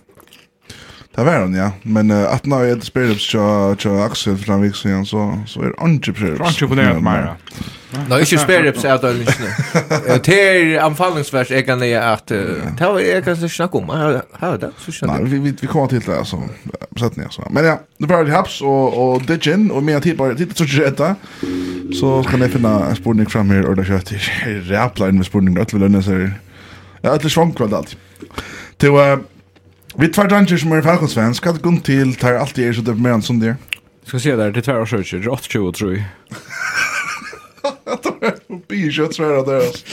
[1.14, 1.70] Det var hon, ja.
[1.82, 5.04] Men uh, att när jag spelade på Axel Framvik så
[5.46, 6.42] så är det entreprenörer.
[6.42, 7.22] Entreprenörer mer.
[7.26, 7.36] Ja.
[8.08, 9.50] Nå, ikke sperrips er det ikke.
[10.28, 13.90] Det er anfallningsvers jeg kan lege at det var jeg kan snakke om.
[13.94, 15.40] Her er det, så skjønner jeg.
[15.42, 16.40] Nei, vi kommer til det, altså.
[16.98, 17.46] Sett ned, altså.
[17.50, 20.86] Men ja, det var det haps og Digin, og med tid bare tid til ikke
[20.86, 21.14] etter,
[21.94, 25.28] så kan jeg finne en spurning fram her, og det er kjøtt i inn med
[25.28, 26.26] spurning, og alle lønner seg.
[27.04, 27.96] Ja, alle svankvald alt.
[28.80, 29.18] Til, uh,
[30.00, 32.84] vi tvær dranger som er falkonsvensk, hva er det grunn til, tar alltid er så
[32.86, 33.80] deprimerende som det er?
[34.04, 36.06] Skal se der, det tvær og søkjer, 28 tror jeg.
[38.68, 39.84] Bikötts här och deras.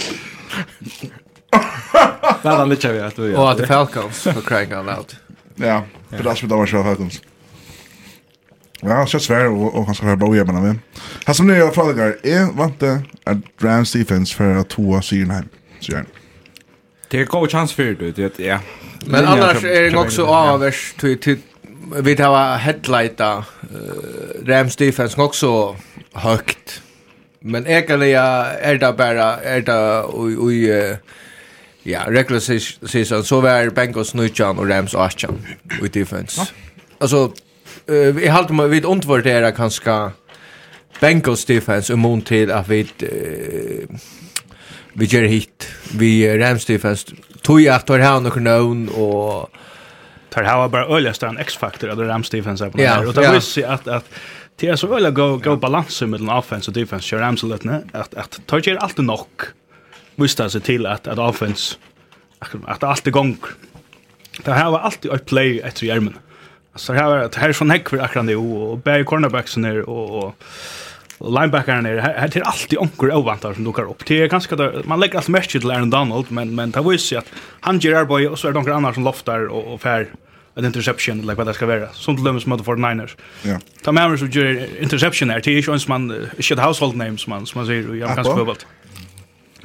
[2.43, 3.35] Väl han lite vet du.
[3.35, 5.15] Og at det Falcons for crying out loud.
[5.55, 7.21] Ja, det där skulle vara så Falcons.
[8.81, 10.81] Ja, kjøtt svär og och han skal være bra igen men.
[11.27, 15.49] Her som nye är frågar vant det at Rams defense for för att tvåa Syrnheim.
[15.81, 16.05] sier han.
[17.11, 18.59] Det är god chans för det, det ja.
[19.05, 21.37] Men annars er det också avers till
[22.03, 23.45] vi tar headlighta
[24.47, 25.75] Rams defense också
[26.13, 26.81] högt
[27.41, 30.97] Men egentligen är det bara är det oj ui,
[31.83, 32.39] ja, regler
[32.87, 35.45] season, så var Bengals 19 och Rams 18
[35.83, 36.41] i defense.
[36.99, 37.31] Altså,
[37.85, 40.11] vi har alltid vid undvurderer kanske
[40.99, 42.87] Bengals defense imot till att vi
[44.93, 45.69] vi gjør hit,
[45.99, 49.49] vi Rams defense, tog at tar her noen navn och
[50.29, 53.67] tar her bara øyelig en x-faktor av Rams defense på det her, og det viser
[53.67, 54.05] att, att
[54.61, 57.05] Det är så väl att gå gå balans mellan offense och defense.
[57.05, 57.81] Kör absolut ne.
[57.93, 59.27] Att att ta ger alltid nog.
[60.15, 61.75] Måste se till att att offense
[62.65, 63.37] att allt igång.
[64.43, 66.13] Det här var alltid ett play efter hjärmen.
[66.73, 70.33] Alltså här var det här från Heckford akkurat det och Berg cornerbacksen ner och
[71.17, 74.05] och linebackaren är här till alltid onkel ovantar som dukar upp.
[74.05, 77.15] Det är ganska där man lägger allt mest till Aaron Donald men men det visar
[77.15, 79.81] ju att han ger boy och så är det några andra som loftar och och
[79.81, 80.07] fär
[80.55, 81.93] en interception eller vad det ska vara.
[81.93, 83.17] Som till dömes mot 49ers.
[83.43, 83.59] Ja.
[83.83, 85.41] Ta med som gör interception här.
[85.43, 88.31] Det är ju en man shit household name som man som man säger i amerikansk
[88.31, 88.55] fotboll.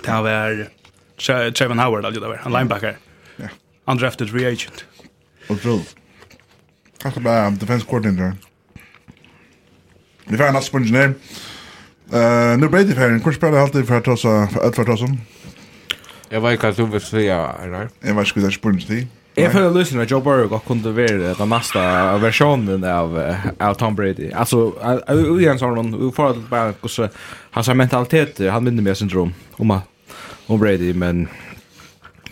[0.04, 0.68] Det har varit
[1.56, 2.96] Trevor Howard alltså där, en linebacker.
[3.36, 3.48] Ja.
[3.84, 4.84] Undrafted free agent.
[5.48, 5.80] Och så.
[7.02, 8.36] Kanske bara defense coordinator.
[10.24, 11.14] Vi får en asponge ner.
[12.12, 14.96] Eh, nu Brady för en kurs spelar alltid för att ta så för att ta
[14.96, 15.16] så.
[16.28, 17.88] Jag vet inte vad du vill säga, nej.
[18.00, 19.06] Jag vet inte hur det spårar till.
[19.38, 24.32] Jag för lyssna Joe Burrow och kunde vara den nästa versionen av av Tom Brady.
[24.32, 24.72] Alltså
[25.08, 27.08] Williams har någon för att bara så
[27.50, 29.80] hans mentalitet han minner mer syndrom om
[30.46, 31.28] om Brady men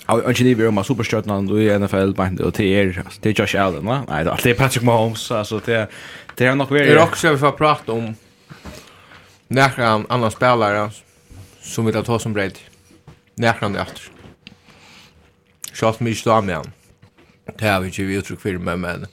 [0.06, 3.64] Jag vet inte om jag superstjärnan i NFL band och det är det är Josh
[3.64, 4.04] Allen va?
[4.08, 5.88] Nej, det är Patrick Mahomes alltså det
[6.34, 6.86] det är nog väl.
[6.86, 8.14] Det är också vi får prata om
[9.48, 10.90] några andra spelare
[11.60, 12.64] som vill ta som Brady.
[13.34, 14.02] Några andra efter.
[15.72, 16.70] Schalt mig inte med.
[17.46, 19.06] Det har vi ikke vi uttryck för men men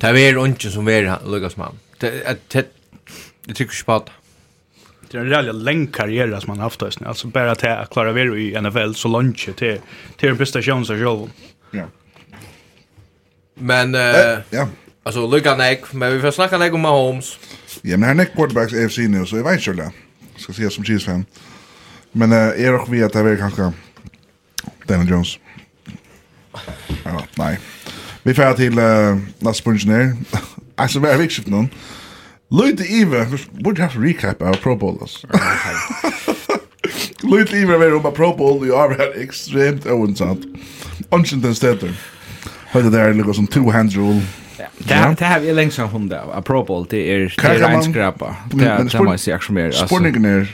[0.00, 1.78] det är inte som vi Lucas man.
[2.00, 2.66] Det det
[3.46, 4.12] det tycker jag på.
[5.10, 7.06] Det är en rejält lång karriär som man har haft just nu.
[7.06, 9.80] Alltså bara att jag klarar vi i NFL så långt till
[10.16, 11.30] till en prestation så själv.
[11.70, 11.86] Ja.
[13.54, 14.68] Men eh ja.
[15.02, 17.38] Alltså Lucas Nick, men vi får snacka lite om Mahomes.
[17.82, 19.90] Ja, men her är quarterbacks AFC nu så jeg vet ikke det.
[20.36, 21.24] Ska se som Chiefs fan.
[22.12, 23.72] Men uh, er också vi at det er kanskje
[24.88, 25.38] Daniel Jones.
[25.38, 25.49] Mm.
[27.04, 27.54] Ja, nei.
[28.24, 30.12] Vi fer til uh, Last Sponge Nair.
[30.78, 31.70] Altså, vi er vikskift noen.
[32.50, 34.98] Lloyd Ive, vi have to recap av Pro Bowl.
[35.00, 35.26] altså.
[37.30, 40.46] Lloyd Ive var om Pro Bowl i år var ekstremt ovensamt.
[41.10, 41.94] Onsen den stedet.
[42.72, 44.22] Høyde der lukket som two-hand rule.
[44.90, 46.24] Ja, det har vi lengst av hundra.
[46.34, 48.34] A Pro Bowl, det er reinskrapa.
[48.50, 49.72] Det må jeg si akkurat mer.
[49.72, 50.50] Sporningen er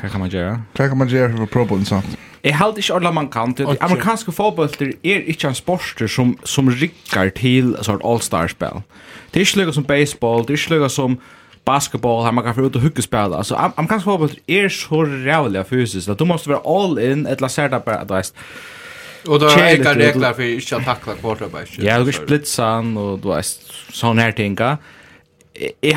[0.00, 0.60] Hva kan man gjøre?
[0.76, 2.06] Hva kan man gjøre for Bowl sånn?
[2.42, 3.68] Jeg held ikke alle man kan til.
[3.70, 3.78] Okay.
[3.86, 8.82] Amerikanske fotbollter er ikke en sporter som, som rikker til sånn all-star-spill.
[9.30, 11.16] Det er ikke lykke som baseball, det er ikke lykke som
[11.68, 13.38] basketball, her man kan få ut og hugge spela.
[13.38, 17.70] Altså, amerikanske fotbollter er så rævlig fysisk, at du måste være all-in, et eller seg
[17.70, 18.34] det bare, du veist.
[19.28, 21.78] Og då är det regler för att inte tackla quarterback.
[21.78, 23.62] Ja, du kan splitsa og du veist,
[23.94, 24.64] sån her tinga.
[24.64, 24.76] Ja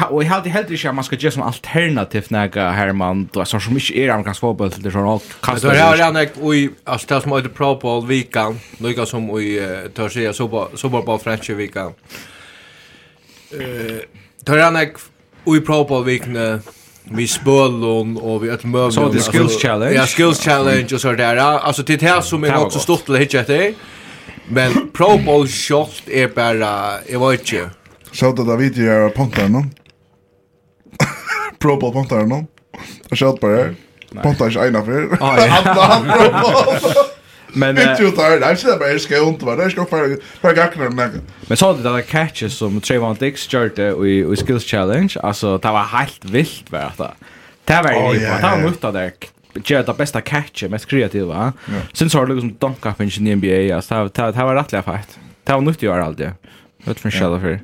[0.10, 2.24] og jeg jag hade ikke at man skal gjøre som alternativ
[2.94, 5.72] man, du då sånn som ikke er amerikansk fotboll till det så allt kastar.
[5.72, 6.54] Det har jag näkt och
[6.84, 9.62] alltså det som heter Pro Bowl veckan, några som i
[9.94, 11.94] tar sig super bara så bara French veckan.
[13.52, 14.00] Eh
[14.46, 15.02] tar jag näkt
[15.44, 16.62] och i Pro Bowl veckan
[17.04, 18.92] vi spölon och vi ett möbel.
[18.92, 19.96] Så det skills challenge.
[19.96, 21.38] Ja, skills challenge och så där.
[21.38, 23.74] Alltså det här som är något så stort till hitcha det.
[24.48, 27.70] Men Pro Bowl shot är bara jag vet inte
[28.16, 29.70] Shout out David jag pontar någon.
[31.60, 32.48] Pro bowl pontar någon.
[33.10, 33.76] Jag shout på det.
[34.24, 35.18] Pontar är ena för.
[35.20, 36.82] Ja.
[37.54, 40.84] Men inte ju där, jag ser bara ska ont vara, jag ska för för gackna
[40.84, 41.22] den.
[41.48, 45.68] Men så det där catches som Trayvon Dix gjorde i i skills challenge, alltså det
[45.68, 47.12] var helt vilt var det.
[47.66, 49.12] Det var ju inte, det var mycket där.
[49.66, 51.34] Gjør det bästa catchet, mest kreativa.
[51.34, 51.54] va?
[51.94, 55.20] Sen så har det liksom dunk up i NBA, alltså det var rättliga fight.
[55.44, 56.34] Det var nyttigt att göra allt det.
[56.86, 57.60] Vet för själva för.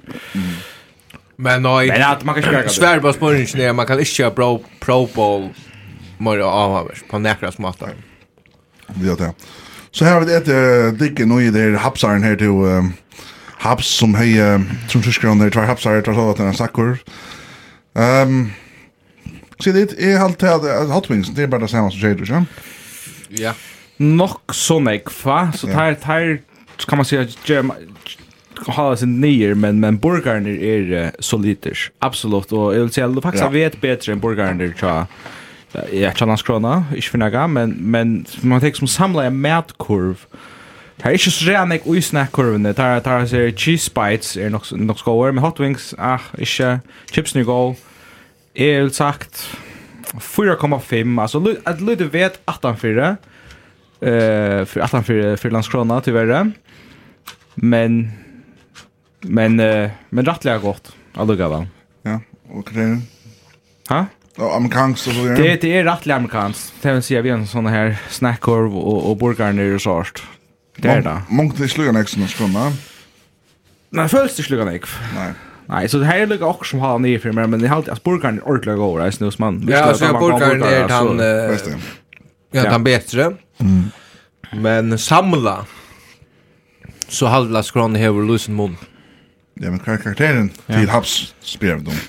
[1.36, 1.88] Men nej.
[1.88, 2.70] Men att man kan skaka.
[2.70, 5.50] Svär på spåren ner, man kan inte köra pro pro bowl
[6.18, 7.90] mer av på näkra smarta.
[9.04, 9.34] Ja det.
[9.92, 12.92] Så här har vi ett dicke nu i det hapsaren här till
[13.58, 16.98] haps som hej som fiskar under två hapsar tar så att den sackor.
[17.96, 18.52] Ehm
[19.60, 22.46] Så det är halt att hot wings det är bara samma som shader, ja.
[23.30, 23.54] Ja.
[23.98, 26.40] Nok så nekva, så tar tar
[26.88, 27.28] kan man säga
[28.68, 31.92] hålla sig ner men men burgaren är er, uh, solider.
[32.02, 33.50] Absolut och jag vill säga att faktiskt ja.
[33.50, 35.08] vet bättre än burgaren där tror
[35.92, 40.26] Ja, challenge krona, ich finde gar, men men man tek som samla en mätkurv.
[40.98, 45.00] Det er ikke så redan jeg usnakkurvene, det er ser cheese bites er nok, nok
[45.00, 46.80] skåer, men hot wings, ah, ikke,
[47.12, 47.76] chips nu gå,
[48.56, 49.58] er sagt
[50.14, 53.16] 4,5, altså at lite vet 18,4,
[54.02, 56.52] uh, 18,4 för landskrona, tyvärr.
[57.56, 58.12] men
[59.22, 60.92] Men eh men rättliga gott.
[61.14, 61.68] Alltså va.
[62.04, 62.20] Ja,
[62.54, 62.98] okej.
[63.90, 64.06] Ha?
[64.38, 65.38] Ja, amerikanskt och så vidare.
[65.38, 66.74] Det det är rättliga amerikanskt.
[66.94, 70.24] vill säga vi har en sån här snackkorv och och burgare nere så hårt.
[70.78, 71.22] Det är det.
[71.30, 72.72] Mångt det slugar nästa nästa va.
[73.90, 74.90] Nej, följs det slugan nästa.
[75.16, 75.32] Nej.
[75.66, 77.72] Nej, så det här är lika också som har nere för mig, men det är
[77.72, 79.68] alltid alltså burgaren är ordentligt god, det är snus man.
[79.70, 81.20] Ja, så burkar är han...
[82.52, 83.36] Ja, han bättre.
[84.54, 85.66] Men samla
[87.08, 88.78] så halvla skron hever lusen mun.
[89.62, 90.80] Ja, men hva er karakteren ja.
[90.80, 92.00] til Habs spyrer vi dem?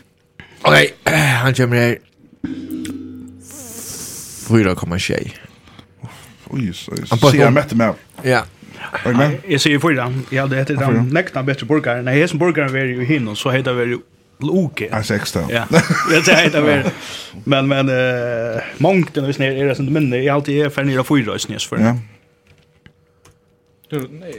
[0.64, 0.74] Ok,
[1.44, 1.94] han kommer her
[4.48, 5.30] 4,6
[6.52, 7.94] Oj, så ser jag mätte med.
[8.22, 8.42] Ja.
[9.04, 10.26] men Jag ser ju för dem.
[10.30, 12.02] Jag hade ätit dem näkna bättre burgare.
[12.02, 13.98] Nej, som burgare var ju hin och så heter det ju
[14.38, 14.88] Loke.
[14.90, 15.48] Ja, sex då.
[15.50, 15.64] Ja.
[16.10, 16.90] Det är det väl.
[17.44, 20.16] Men men eh mångten den är snär är det inte minne.
[20.16, 21.78] Jag alltid är för nere fyra snäs för.
[21.78, 21.98] Ja.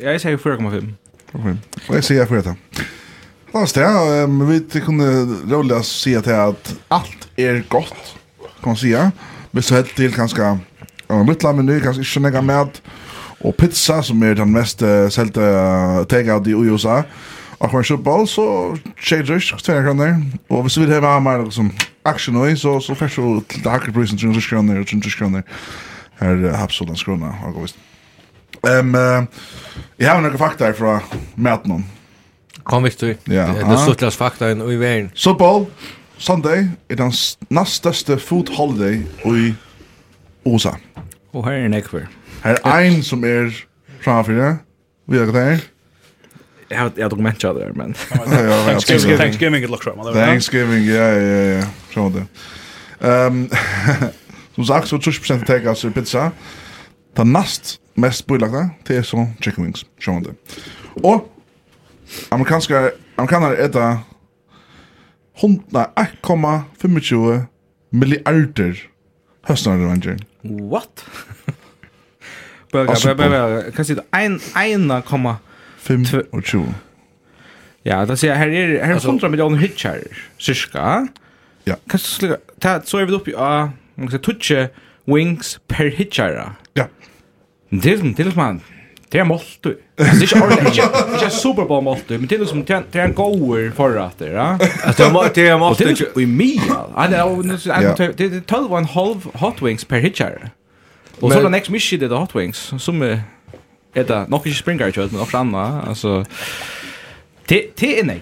[0.01, 0.93] Jag säger 4,5.
[1.33, 1.55] Okay.
[1.89, 2.55] Och jag ser för det.
[3.51, 5.25] Fast ja, men vi kunde
[5.55, 8.15] rolla se att att allt är gott.
[8.63, 9.11] Kan säga.
[9.51, 10.59] Men så helt till ganska
[11.07, 12.81] en liten meny, ganska inte några mat
[13.39, 14.79] och pizza som är den mest
[15.09, 15.41] sälta
[16.03, 17.03] take-out i USA.
[17.57, 20.25] Och man köper boll så tjejer två där.
[20.47, 21.71] Och hvis vi vill ha mer liksom
[22.03, 25.43] action i så så färs så till dagprisen 300 kronor och 300 kronor.
[26.15, 27.77] Här Hapsolans krona har visst.
[28.67, 29.27] Ehm um,
[29.97, 30.99] jag har några fakta från
[31.35, 31.83] Mätnon.
[32.63, 33.17] Kom visst du.
[33.23, 33.33] Ja.
[33.33, 35.11] Det är störtlas fakta i i världen.
[35.15, 35.65] Football
[36.17, 37.11] Sunday är den
[37.47, 39.53] näst största food holiday i
[40.43, 40.77] USA.
[41.31, 42.07] Och här är en ekver.
[42.41, 43.65] Här är en som är
[43.99, 44.55] framför det.
[45.05, 45.59] Vi har det här.
[46.67, 47.93] Jag har jag dokument jag där men.
[48.65, 50.13] Thanksgiving Thanksgiving it looks right.
[50.13, 51.65] Thanksgiving ja ja ja.
[51.93, 52.25] Så det.
[53.07, 53.49] Ehm
[54.55, 56.31] som sagt så 20% takeouts pizza.
[57.15, 60.29] Den näst mest bøylagda, det er så chicken wings, sjående.
[61.03, 61.31] Og
[62.31, 63.97] amerikanske, amerikanere er da
[65.37, 67.41] 1,25
[67.91, 68.73] milliarder
[69.47, 70.17] høstnare ranger.
[70.43, 71.05] What?
[72.73, 76.63] Bøyga, bøyga, bøyga, kan si det, 1,25.
[77.85, 79.93] Ja, det sier, her er, her er 100 millioner hitcher,
[80.39, 81.05] cirka.
[81.67, 81.73] Ja.
[81.89, 82.31] Kan så slik,
[82.63, 84.55] så er vi oppe i, uh, man kan si, tutsi
[85.07, 86.53] wings per hitchera.
[86.75, 86.81] Ja.
[86.81, 86.89] Yeah.
[87.81, 88.61] Det är som till man
[89.13, 89.59] det är målt.
[89.61, 90.75] Det är inte ordentligt.
[91.19, 94.59] Det är Super Bowl målt, men det är som det är en goer förrätt, ja.
[94.83, 95.09] Alltså det
[95.47, 95.77] är målt.
[95.77, 96.61] Det är i mig.
[98.17, 100.49] Det är 12 och en halv hot wings per hitcher.
[101.19, 103.21] Och så den next mission det hot wings som är
[103.93, 106.25] det nog inte springer jag men också annat alltså
[107.45, 108.21] det det är nej.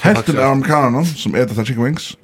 [0.00, 2.16] Hälften av amerikanerna som äter chicken wings.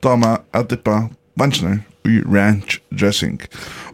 [0.00, 1.08] Dama att dippa
[1.38, 3.40] vansnar i ranch dressing.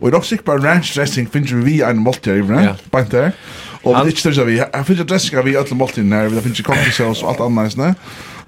[0.01, 3.35] Og i dag sikker ranch dressing finnes vi en måltid i rann, bant der.
[3.83, 6.43] Og det er ikke større vi, jeg finnes dressing av vi alle måltiden her, det
[6.43, 7.93] finnes coffee sauce og alt annet, ne?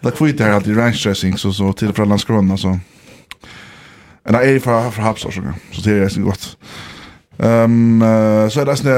[0.01, 2.78] Det er kvitt her alltid ranch dressing, så, så til og fra landskrona, så.
[4.24, 6.57] Men det er fra, fra Hapsar, så, så det er ganske godt.
[7.38, 8.91] Um, uh, så er det sånn,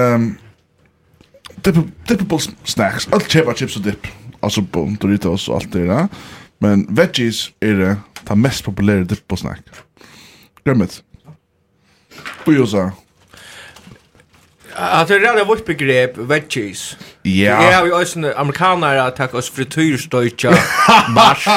[1.62, 4.08] um, dippable snacks, alt kjeva chips og dip,
[4.42, 6.08] altså bon, Doritos og alt det der,
[6.62, 7.92] men veggies er det,
[8.26, 9.60] ta mest populære dippo-snack.
[10.64, 11.02] Grømmet.
[12.44, 12.90] Bujosa.
[14.74, 16.96] Att det är vårt begrepp veggies.
[17.22, 17.60] Ja.
[17.60, 20.50] Det är ju också amerikaner att ta oss frityrstöjtja
[21.08, 21.48] mars.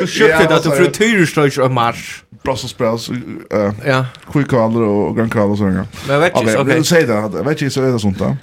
[0.00, 2.24] Du köpte det att du frityrstöjtja mars.
[2.42, 3.10] Brussels sprouts,
[3.50, 4.06] eh, ja.
[4.26, 5.86] sjukkvaller och grönkvaller och sådär.
[6.08, 6.60] Men veggies, okej.
[6.60, 6.84] Okay.
[6.84, 8.36] Säg det, veggies är det sånt där.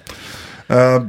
[0.72, 1.03] Uh,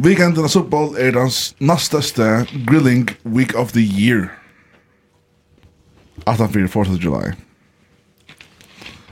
[0.00, 4.30] Weekenden av Superbowl er dans nasteste grilling week of the year.
[6.26, 7.32] 18-4, 4th of July.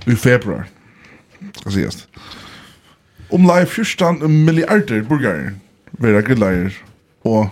[0.07, 0.68] I februar.
[1.62, 2.07] Hva sies
[3.31, 5.55] Om Omlai 14 milliarder burgare
[6.01, 6.74] vera grillaier
[7.24, 7.51] og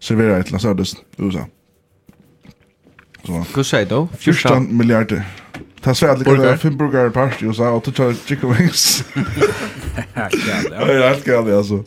[0.00, 1.44] servera et eller annet i USA.
[3.26, 4.06] Hva sier du?
[4.18, 5.24] 14 milliarder.
[5.80, 9.04] Ta svär att det är fem burgare per i USA och ta chicken wings.
[10.14, 10.28] Ja,
[10.70, 11.84] det är helt galet alltså.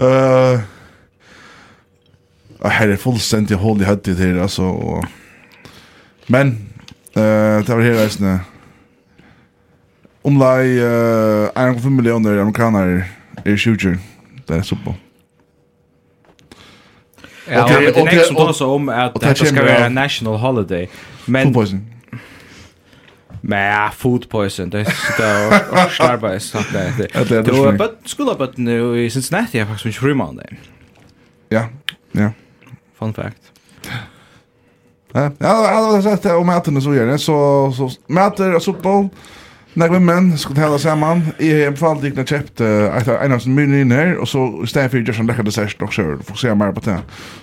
[0.00, 0.60] Uh,
[2.62, 5.04] jag er fullständigt håll i høttet her, alltså och
[6.26, 6.48] Men,
[7.16, 7.22] uh,
[7.64, 8.40] det var här her reisende.
[10.22, 13.04] Omlai uh, 1,5 miljoner amerikaner
[13.44, 13.98] är sjukjer.
[14.46, 14.94] Det är super.
[17.48, 20.36] Ja, okay, men det er nek som tås om at det skal være en national
[20.36, 20.86] holiday.
[21.26, 21.52] Men,
[23.46, 26.92] med food poison det sitter och starba i sånt där
[27.42, 30.56] det var bara skola på nu i Cincinnati jag faktiskt inte rymma det
[31.48, 31.68] ja
[32.12, 32.30] ja
[32.98, 33.54] fun fact
[35.16, 37.18] Ja, jag hade sett det om maten och så gör det.
[37.18, 39.08] Så, så mäter och fotboll.
[39.74, 41.22] Några män skulle tävla samman.
[41.38, 42.66] I en fall gick när köpte
[43.22, 44.16] en av sin mynning in här.
[44.16, 46.98] Och så istället för att göra en läckade dessert, och så fokuserar mer på det.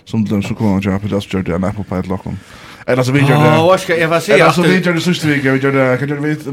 [0.06, 1.22] Som de så kommer att köpa det.
[1.22, 2.12] så Jag det en apple pie till
[2.86, 3.34] Eller så vi gjorde...
[3.34, 4.43] Ja, vad ska jag vad säga?
[4.43, 5.97] Eller så vi det sista veckan, vi det?
[5.97, 6.51] Kan du veta?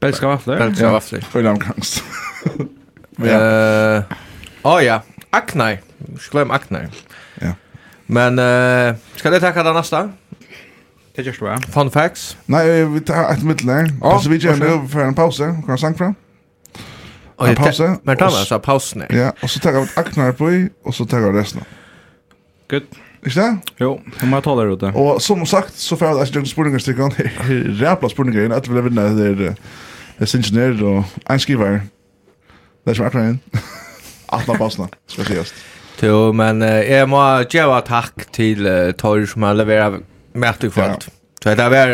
[0.00, 0.56] Belgiska vafflor?
[0.56, 1.20] Belgiska vafflor.
[1.20, 2.02] Full omgångs.
[3.16, 4.02] Ja.
[4.62, 5.78] Åh ja, Aknai.
[6.30, 6.86] Glöm Aknai.
[7.40, 7.52] Ja.
[8.06, 10.10] Men uh, ska det tacka det nästa?
[11.14, 11.58] Det görs bra.
[11.72, 12.36] Fun facts?
[12.46, 13.92] Nej, vi tar ett mittelläge.
[14.00, 15.38] Ja, så vi gör nu för en paus.
[15.38, 16.14] Kan jag sank fram?
[17.40, 17.80] En paus.
[18.02, 19.04] Men tar vi så pausen.
[19.08, 21.64] Ja, och så tar jag ett Aknai på i och så tar vi resten.
[22.70, 22.82] Good.
[23.26, 23.74] Ikke det?
[23.80, 24.92] Jo, de har taler ute.
[24.94, 27.16] Og som sagt, så får jeg ikke noen spurninger stikker.
[27.80, 29.56] Ræpla spurninger inn, etter vil jeg vinne det er
[30.16, 31.80] det er ingeniør og en skriver.
[32.84, 33.64] Det er som akkurat inn.
[34.32, 35.64] Atna passene, skal jeg sies.
[36.06, 37.20] Jo, men jeg må
[37.50, 40.06] gjøre takk til uh, Tor som har leveret
[40.36, 41.08] mætig kvart.
[41.42, 41.92] Så det har var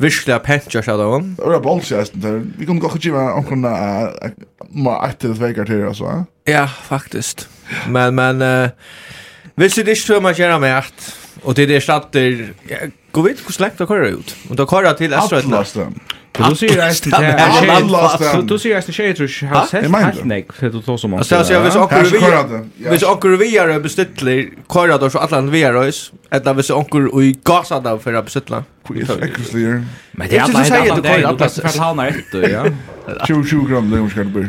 [0.00, 1.30] virkelig pentja seg da om.
[1.38, 2.42] Det var bolsjesten til.
[2.58, 4.34] Vi kunne godt gjøre omkring det,
[4.70, 6.24] må etter et veikart her, altså.
[6.48, 7.46] Ja, faktisk.
[7.86, 8.42] Men, men...
[8.42, 9.16] Uh,
[9.60, 11.10] Hvis det ikke tror man gjerne med at,
[11.42, 14.36] og det er stater, ja, gå vidt hvor slengt det kører ut.
[14.48, 15.60] Og da kører til Østrøytene.
[15.60, 16.00] Atlasten.
[16.38, 21.04] Du sier eisen til Du sier eisen tjejer trus Hans helt nek Helt du tås
[21.04, 25.50] om hans Altså hvis onker vi Hvis onker vi er bestittler Kåret oss og atlan
[25.52, 30.38] vi er oss eller hvis onker og i gasa da For å bestittla Men det
[30.38, 33.90] er atlan helt atlan Det er atlan helt atlan Det er atlan helt 20 gram
[33.90, 34.48] det er omskar det blir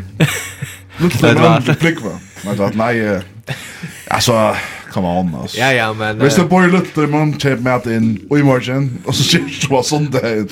[1.00, 2.94] Lutla, det var Blikva Men det var nei
[4.06, 4.38] Alltså
[4.92, 5.58] come on alltså.
[5.58, 9.22] Ja ja men Visst det bor lite man chip med in i morgon och så
[9.22, 10.46] shit var söndag.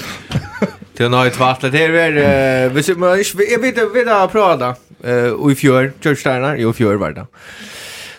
[0.96, 4.74] Det är något vart det är vi vi man jag vet vi där prata
[5.04, 7.26] eh och i fjör Churchsteiner i fjör var det.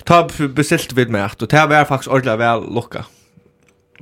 [0.03, 3.05] Ta beställt vid mig och det var faktiskt ordla väl locka.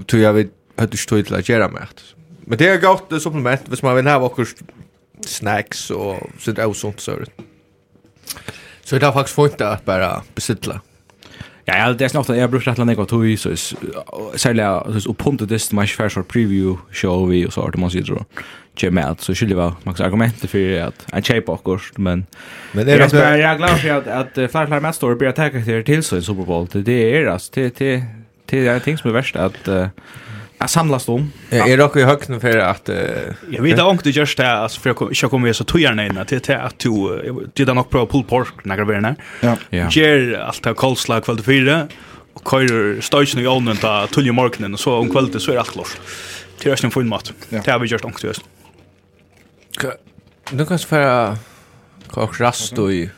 [0.07, 1.88] Tror jag vet hade stått till att göra med.
[2.39, 4.45] Men det är gott det supplement, hvis man vill ha också
[5.26, 7.11] snacks och sånt och sånt så.
[8.84, 10.82] Så det har faktiskt fått att bara besittla.
[11.70, 13.53] Ja, ja, det er snart at jeg har brukt rettelig nekva tog, så
[14.39, 17.82] særlig at og puntet dist man ikke så preview show vi, og så har det
[17.84, 18.09] man sier
[18.80, 22.26] kjem med at, så skyldig var max argumenter for at en tjej på akkurat, men
[22.74, 25.41] men er det jeg er glad for at, at flere flere mest år blir at
[25.67, 29.36] jeg til så i Super Bowl, det er altså, det er ting som er verst
[29.36, 29.70] at
[30.62, 31.26] Jag samlas då.
[31.49, 32.89] Jag är dock i högten för att
[33.49, 36.41] jag vet att du just det alltså för jag jag kommer så tojar nej till
[36.41, 39.16] till att du det där nog prova pull pork några vänner.
[39.41, 39.57] Ja.
[39.70, 39.89] Ja.
[39.89, 41.88] Ger allt av kolslag kväll fyra
[42.34, 45.72] och kör station i ånden ta tulje marknaden och så om kvällen så är allt
[45.72, 45.97] klart.
[46.60, 47.34] Till resten får mat.
[47.49, 48.41] Det har vi gjort också just.
[50.51, 51.36] Nu kan för
[52.07, 53.10] kock rast då i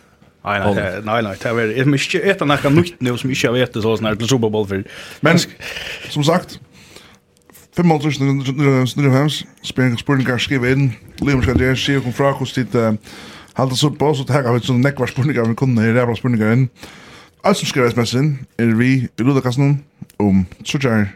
[0.43, 3.73] Nej nej nej nej det är mycket ett annat nytt nu som inte jag vet
[3.73, 4.83] så sån här Super Bowl för.
[5.19, 5.39] Men
[6.09, 6.59] som sagt
[7.78, 9.45] 5.995,
[10.01, 10.89] spurningar skriva inn,
[11.24, 12.74] livmskar der, sier kom fra hos dit
[13.55, 16.65] halda så på, så tega vi sånn nekvar spurningar vi kunne her, rævla spurningar inn.
[17.47, 19.80] Alt som skriva sms inn, er vi i Ludakassen
[20.19, 21.07] om trutjar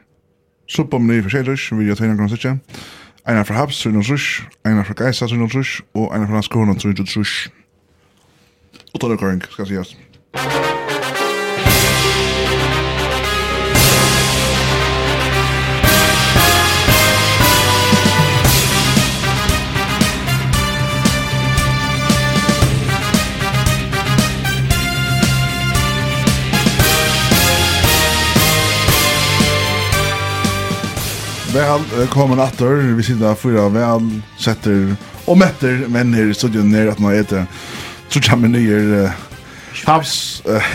[0.72, 2.56] suppomni for sjeilers, vi gjør tveina grann sitja,
[3.26, 7.52] Einar fra Habs, 300 Einar fra Geisa, 300 og einar fra Skåne, 300
[8.94, 9.96] Og ta det kåring, skal sies.
[10.38, 10.85] Musikk
[31.56, 32.82] Vel, velkommen atter.
[32.98, 34.90] Vi sitter her fyra vel, setter
[35.24, 37.46] og metter menn her i studion nere at man etter.
[38.12, 39.22] Så kommer nye uh,
[39.86, 40.68] Havs, uh,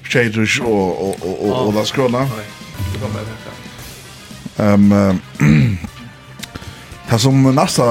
[0.00, 2.24] Shaders og, og, og, og, og Lars Krona.
[4.56, 4.88] Um,
[7.10, 7.84] det som nästa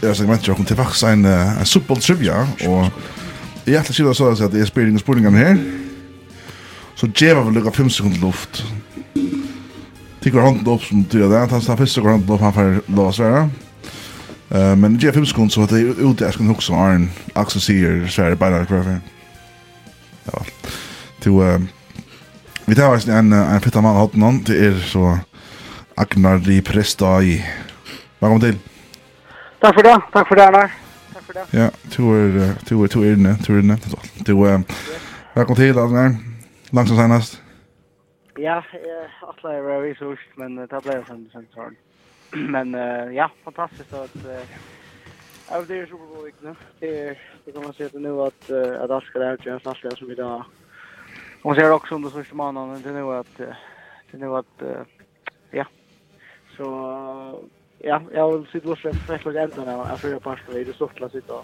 [0.00, 2.86] jag segment jag kommer till faktiskt en, en suppel trivia och
[3.64, 5.58] jag ätla sida så att det är in i spurningen här
[6.94, 8.64] så djeva vi lukka 5 sekunder luft
[10.22, 11.38] Tycker han upp som tyder det.
[11.38, 13.48] Han tar första gången då han får lås där.
[14.50, 17.10] Eh men Jeff Hims kon så att det är ute jag ska också ha en
[17.34, 19.00] Axel Seer så här bara för.
[20.24, 20.42] Ja.
[21.20, 21.32] Till
[22.64, 25.18] vi tar oss en en fitta man har någon det är så
[25.94, 27.44] Agnar Li Presta i.
[28.18, 28.58] Välkommen till.
[29.60, 30.00] Tack för det.
[30.12, 30.72] Tack för det Arnar.
[31.14, 31.46] Tack för det.
[31.50, 31.70] Ja,
[32.14, 33.78] er to er inne, to er inne.
[34.18, 34.60] Du eh
[35.34, 36.16] välkommen till Agnar.
[36.70, 37.38] Långsamt senast.
[38.34, 41.76] Ja, jag atla jag var visst, men det blev sen sen sån.
[42.50, 44.16] Men uh, ja, fantastiskt att
[45.48, 46.54] av det är Super Bowl nu.
[46.78, 50.44] Det det kan man säga nu att att Aska där ju snackar som vi idag.
[51.42, 53.36] Och ser också under första månaden det nu att
[54.10, 54.62] det nu att
[55.50, 55.66] ja.
[56.56, 57.38] Så uh,
[57.78, 61.08] ja, jag vill se då så fräckt ända när jag får pasta i det softla
[61.08, 61.34] sitta.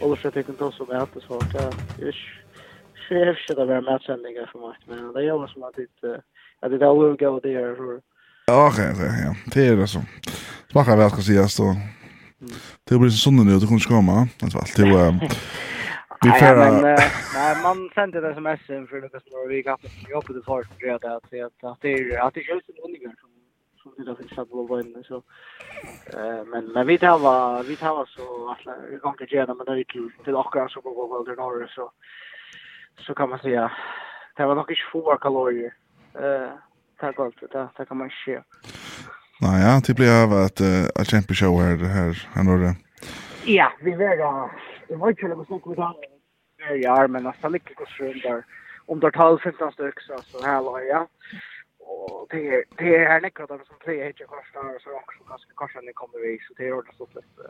[0.00, 1.74] Och då ska jag tänka oss om att det så att jag
[3.08, 4.76] ser jag försöka vara matchändiga för mig.
[4.86, 6.22] Men det gör som att det,
[6.60, 8.00] att det där will go there.
[8.46, 9.34] Ja, okej, okej, ja.
[9.54, 10.02] Det är det så.
[10.70, 11.76] Smakar väl ska säga så.
[12.84, 14.28] Det blir så sundan nu, du kommer komma.
[14.40, 14.86] Det var alltid...
[16.22, 16.82] Vi får...
[17.34, 21.16] Nej, man sände det sms för Lucas Norvik att vi hoppar det för att det
[21.16, 23.30] att är att det är att det är en undergrund som
[23.82, 25.16] som det där finns att blåa in så
[26.18, 29.66] eh men men vi tar var vi tar så att vi kommer att göra men
[29.66, 29.84] det är ju
[30.24, 31.92] till akkurat så på vad det norr så
[32.98, 33.72] så kan man säga
[34.36, 35.72] det var nog inte få kalorier.
[36.14, 36.50] Eh,
[37.00, 38.42] tack allt det där kan man se.
[39.40, 40.60] Nej, ja, det blir av att
[41.00, 42.56] att kämpa show här här här då.
[42.56, 42.74] det.
[43.44, 44.50] Ja, vi vägar.
[44.88, 45.96] Det var ju något som vi har.
[46.82, 48.44] Ja, men alltså lika kostrum där
[48.86, 51.08] om det tal 15 styck så så här la ja.
[51.78, 55.80] Och det är det är näkra där som tre hitcha kostar så också kanske kanske
[55.80, 57.42] ni kommer vi så det är ordentligt så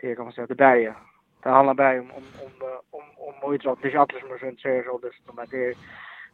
[0.00, 0.94] det kan man säga det där ja
[1.42, 2.22] det handlar bara om om
[2.90, 3.78] om om om idrott.
[3.82, 5.74] Det är inte alla som är så intresserade av det som det är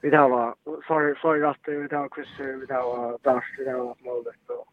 [0.01, 0.55] vi tar va
[0.87, 4.67] för för att vi tar quiz vi tar dash vi tar målet och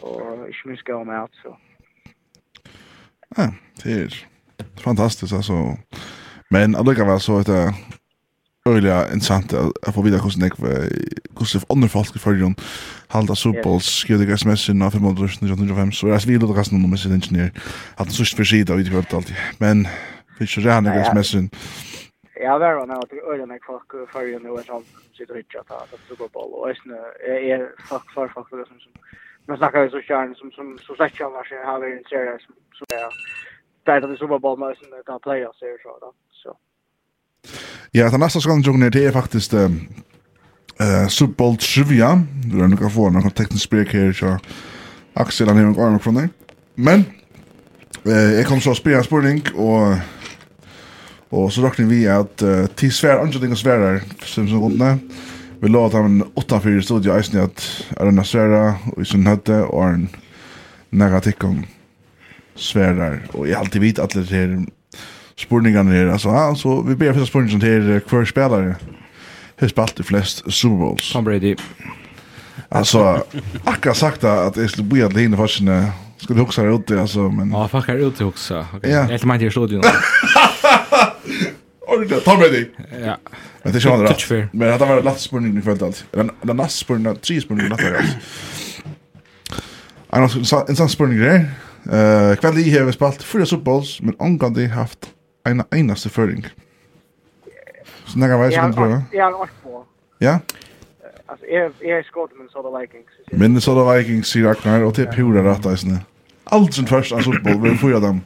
[0.00, 1.58] och ich muss gå med så.
[3.36, 3.52] Ja,
[3.84, 4.26] det är
[4.84, 5.52] fantastiskt alltså.
[6.50, 7.48] Men alligevel så att
[8.66, 10.52] öliga intressant att få vidare kosten jag
[11.34, 12.54] kosten hvordan andre folk i dem
[13.08, 16.96] halda superballs skriver det sms in av 595 så er det vill då kasten nummer
[16.96, 17.50] sin ingenjör
[17.96, 19.86] att så för sig då vi kvart alltid men
[20.38, 21.50] finns ju redan det sms in
[22.38, 24.86] Ja, det var nog att öliga när folk för ju nu och sånt
[25.16, 26.76] sitter och hittar att superball och är
[27.52, 28.92] är fuck för fuck som som
[29.46, 32.84] man snackar så kärn som som så sagt jag har vi en serie som så
[32.88, 33.08] där
[33.84, 36.12] där det superball måste ta playoffs så då
[37.90, 39.70] Ja, den nästa som jag det är faktiskt eh
[40.80, 42.24] uh, Super Bowl trivia.
[42.44, 44.38] Du har nog få någon teknisk spek här så
[45.14, 46.28] Axel han har en från dig.
[46.74, 47.04] Men
[48.04, 49.96] eh jag kom så spela spurning och
[51.28, 55.02] och så räknar vi att uh, till svär andra ting och svärar som som runt
[55.60, 59.84] Vi låt han 8-4 studio i snitt att Arna Svära och i sin hötte och
[59.84, 60.08] en
[60.90, 61.66] nära tickom
[62.54, 64.66] svärar och jag alltid vet att det här
[65.38, 66.06] spurningarna här.
[66.06, 68.74] Alltså, ja, så vi ber første till til kvar spelare
[69.60, 71.12] har spalt de flest Super Bowls.
[71.12, 71.56] Tom Brady.
[72.68, 73.22] Alltså,
[73.64, 75.82] akkurat sagt att jag skulle börja att hinna forskning
[76.18, 77.50] skulle huxa det ute, alltså, men...
[77.50, 78.66] Ja, fuck, jag är ute också.
[78.74, 79.82] Okej, jag helt mig till studion.
[81.88, 82.70] Ordentligt, ta med dig!
[83.04, 83.16] Ja.
[83.62, 84.52] Men det är sådana rätt.
[84.52, 86.04] Men det var lätt spurning i kvällt allt.
[86.42, 87.80] Eller näst spurning, tre spurning i natt
[90.10, 90.68] allt.
[90.68, 91.50] En sån spurning där.
[92.36, 94.98] Kväll i har vi spalt fyra Super Bowls, men omgående haft
[95.50, 96.46] en eneste føring.
[98.06, 99.04] Så når jeg vet, så kan du prøve.
[99.12, 99.84] Jeg har vært på.
[100.20, 100.38] Ja?
[101.28, 101.46] Altså,
[101.82, 103.12] jeg er skått Minnesota Vikings.
[103.32, 106.00] Minnesota Vikings, sier Aknar, og det er pura rett, eisne.
[106.52, 108.22] Alt sin først, av på, vi får dem.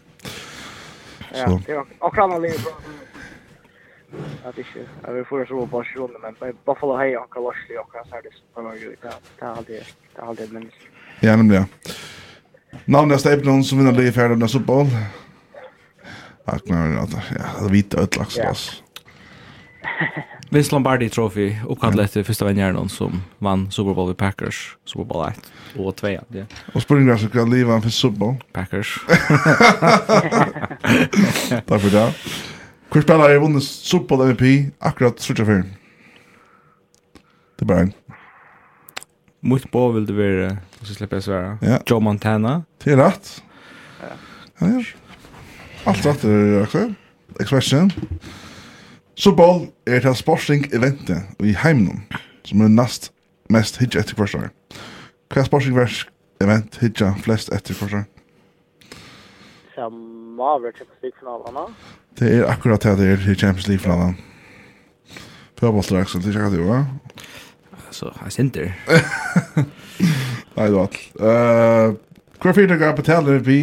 [1.31, 2.75] Ja, det er akkurat noe livet bra.
[4.45, 7.93] Att det är jag vill förra så på Barcelona men Buffalo Hay och Kalashli och
[8.09, 9.09] så här det på något ut det
[9.41, 10.77] där hade det har det minst.
[11.21, 11.65] Ja, men ja.
[12.85, 14.91] Namnet är Stepnon som vinner livet här den här fotbollen
[16.51, 17.11] att kunna att
[17.61, 18.25] ja, vita ett Ja.
[18.35, 18.83] glas.
[20.51, 25.29] Vince Lombardi Trophy uppkallat efter första vinnaren som vann Super Bowl med Packers, Super Bowl
[25.29, 26.09] 1 och 2.
[26.09, 26.23] Ja.
[26.75, 29.01] Och springa så kan leva för Super Bowl Packers.
[31.67, 32.15] Tack för det.
[32.93, 35.65] Hur spelar jag vunnit Super Bowl MVP akkurat så för.
[37.59, 37.93] Det bara en.
[39.41, 41.59] Mot på vill det vara, så släpper jag svära.
[41.63, 41.79] Ja.
[41.87, 42.65] Joe Montana.
[42.85, 43.43] Det är rätt.
[44.01, 44.67] Ja.
[44.67, 44.83] Ja.
[45.87, 46.91] Alt rett er akkurat.
[47.41, 47.93] Expression.
[49.15, 52.03] Super er til sporting eventet i heimnum,
[52.45, 53.11] som er nast
[53.53, 54.51] mest hitja etter første år.
[55.31, 56.03] Hva er sporting vers
[56.43, 58.07] event hitja flest etter første år?
[59.77, 61.65] Som avgjør Champions League-finalene.
[62.21, 64.17] Det er akkurat det det er i Champions League-finalene.
[65.61, 66.85] Fødbolter, Axel, det er ikke det jo, ja?
[67.91, 68.71] Så, jeg sinter.
[70.57, 71.01] Nei, det var alt.
[72.41, 73.61] Hva fyrir dere betaler vi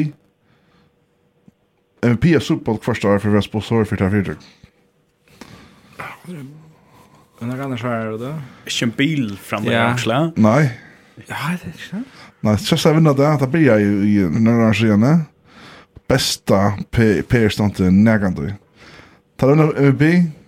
[2.03, 4.43] MVP er Superbowl første år for Vespo Sår for det fyrtøk.
[6.27, 8.33] Men det kan jeg svare det.
[8.67, 10.19] Ikke en bil framme i Aksla?
[10.37, 10.69] Nei.
[11.27, 12.03] Ja, det er ikke.
[12.45, 13.29] Nei, så skal jeg vinne det.
[13.41, 15.25] Det blir jeg i nødvendig siden.
[16.07, 16.61] Besta
[16.93, 18.39] PR-stand til nærkant.
[19.37, 20.03] Tar du MVP?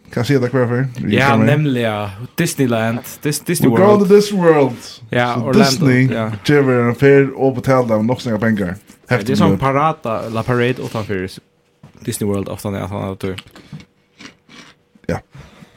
[0.10, 1.10] Kan jeg si det hver for?
[1.10, 3.82] Ja, nämligen Disneyland, Dis Disney World.
[3.82, 5.02] We go to this world.
[5.12, 5.60] Ja, Orlando.
[5.60, 6.32] Disney, ja.
[6.50, 8.74] Jimmy en fer og betalade dem nog pengar.
[9.10, 11.30] Det är som parata, la parade utanför
[12.00, 13.18] Disney World ofta när han har
[15.08, 15.20] Ja.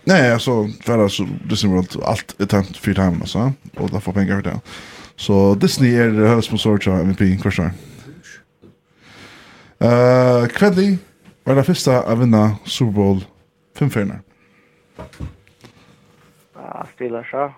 [0.05, 4.13] Nej, alltså för alltså Disney World allt är tänt för hem alltså och då får
[4.13, 4.61] pengar för det.
[5.17, 7.71] Så Disney är huvudsponsor till MVP kvarstår.
[9.79, 10.99] Eh, uh, Kvedli
[11.45, 13.25] var det första att vinna Super Bowl
[13.79, 14.21] fem färger.
[16.55, 17.31] Ah, Steelers.
[17.31, 17.53] så.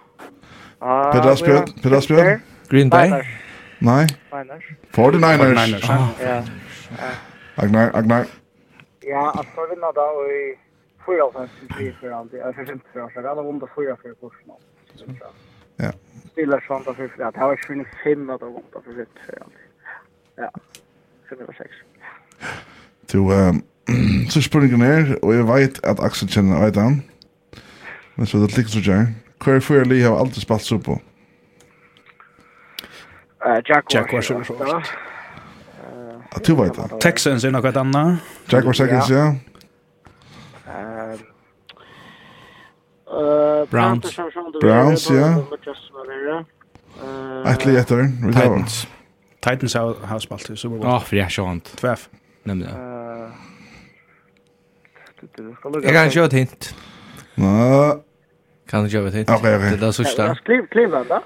[0.78, 1.42] Ah, Pedras
[1.82, 2.06] Pedras
[2.68, 3.24] Green Bay.
[3.84, 4.06] Nei.
[4.32, 4.64] Niners.
[4.96, 5.54] 49ers.
[5.54, 5.90] 49ers.
[5.90, 6.08] Ah.
[6.20, 6.38] Ja.
[7.56, 8.26] Agnar, Agnar.
[9.06, 10.06] Ja, at så vinner da
[10.38, 10.42] i
[11.06, 12.38] 4-5-3 for alltid.
[12.38, 13.14] Jeg synes ikke for oss.
[13.14, 14.52] Jeg hadde vunnet 4 for kursen.
[15.82, 15.90] Ja.
[16.32, 18.82] Stiller sånn da for ja, det var ikke funnet 5 at jeg har vunnet for
[18.86, 19.66] fri for alltid.
[20.38, 20.50] Ja.
[21.30, 21.82] 5-6.
[23.12, 23.18] Du,
[24.32, 27.02] så spurningen er, og jeg vet at Axel kjenner Aidan.
[28.16, 29.14] Men så det ligger så gjerne.
[29.44, 30.96] Hver fyrir li har alltid spalt så på?
[30.96, 31.13] Ja.
[33.46, 33.94] Uh, Jaguars.
[33.94, 34.82] Jaguars är det så.
[36.34, 37.00] Ja, du vet det.
[37.00, 38.18] Texans är något annat.
[38.48, 39.34] Jack var Texans, ja.
[43.70, 44.16] Browns.
[44.60, 45.44] Browns, ja.
[47.46, 48.26] Ätli etter.
[48.26, 48.86] vi tar Titans.
[49.40, 50.86] Titans har spalt i Super Bowl.
[50.86, 51.76] Ja, för jag har inte.
[51.76, 52.08] Tväff.
[52.42, 52.94] Nämnde jag.
[55.82, 56.74] Jag kan köra ett hint.
[57.34, 58.02] Nå.
[58.70, 59.30] Kan du köra ett hint?
[59.30, 59.70] Okej, okej.
[59.70, 60.34] Det där sista.
[60.70, 61.22] Cleveland, då?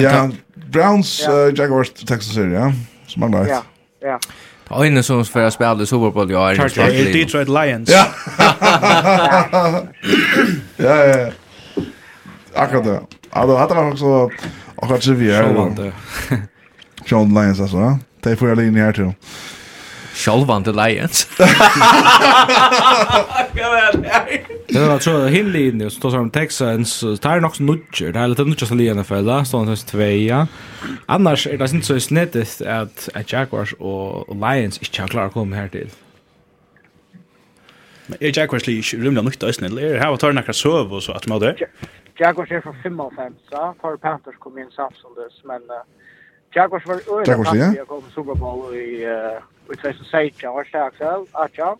[0.00, 1.32] Ja, Browns, ja.
[1.32, 2.72] Uh, Jaguars, Texas City, ja.
[3.06, 3.48] Som man vet.
[3.48, 3.62] Ja,
[4.00, 4.18] ja.
[4.68, 6.54] Ta inne som för att spela Super Bowl i år.
[6.54, 7.90] Chargers, Detroit Lions.
[7.90, 8.06] Ja.
[10.76, 11.30] ja, ja.
[12.54, 12.90] Akkurat det.
[12.90, 13.00] Ja,
[13.30, 14.30] Alltså, hade man också
[14.76, 15.42] akkurat trivia.
[17.08, 17.98] Sean Lions alltså, ja.
[18.20, 19.12] Det får jag linje här till.
[20.18, 21.28] Sjálvande Lions.
[24.68, 28.28] Det var så hin linje så tar de Texans tar det också nutcher, Det är
[28.28, 30.48] lite nudger som linjen för så står det tvåa.
[31.06, 35.56] Annars är det inte så snett att att Jaguars och Lions inte har klarat komma
[35.56, 35.90] här till.
[38.06, 40.94] Men är Jaguars lige rymda nytt ösn eller är det här vad tar några söv
[40.94, 41.56] och så att man det?
[42.18, 42.76] Jaguars är från
[43.16, 45.82] 5, så tar Panthers kom in samtidigt men uh,
[46.54, 49.06] Jaguars var öra att jag kom Super Bowl i
[49.72, 51.78] i 2016 var stark så att jag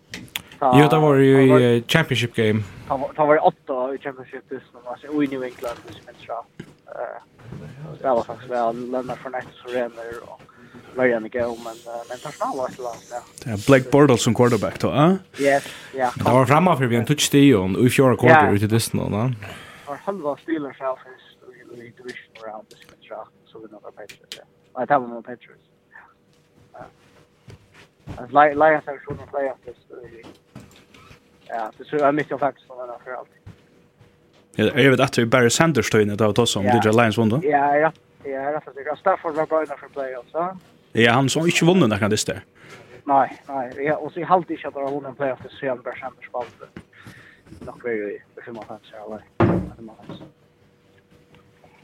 [0.61, 2.63] Jo, det var ju i championship game.
[2.89, 6.33] Det var åtta i championship this nu, alltså i New England just men så.
[6.33, 7.23] Eh,
[8.03, 10.43] det var faktiskt väl lämna från ett så ränner och
[10.97, 11.75] Marian i go, men
[12.09, 13.21] men tar snabbt det långt ja.
[13.45, 15.15] Det är Blake Bortles som quarterback då, eh?
[15.39, 15.65] Yes,
[15.95, 16.11] ja.
[16.17, 19.33] Det var framme för vi en touchdown och i fjärde kvarter ute det snå, va?
[19.85, 20.97] Har halva Steelers själv
[21.75, 24.45] i division round this contract så vi några patcher
[24.83, 25.57] att ha med Petrus.
[28.17, 29.75] Att lägga lägga sig sjön och lägga sig.
[31.49, 33.29] Ja, det så jag missar faktiskt några för allt.
[34.55, 37.29] Ja, jag vet att det är Barry Sanders stöjne där då som DJ Lions vann
[37.29, 37.41] då.
[37.43, 37.93] Ja, ja.
[38.25, 38.97] Ja, det är det.
[39.01, 40.59] Stafford var bra för playoffs, va?
[40.93, 42.41] Ja, han som inte vunnit där kan det där.
[43.05, 43.73] Nej, nej.
[43.77, 46.55] Ja, och så halt inte att han vunnit playoffs det han Barry Sanders spalt.
[47.61, 48.77] Nog väl i 55
[49.07, 49.25] eller.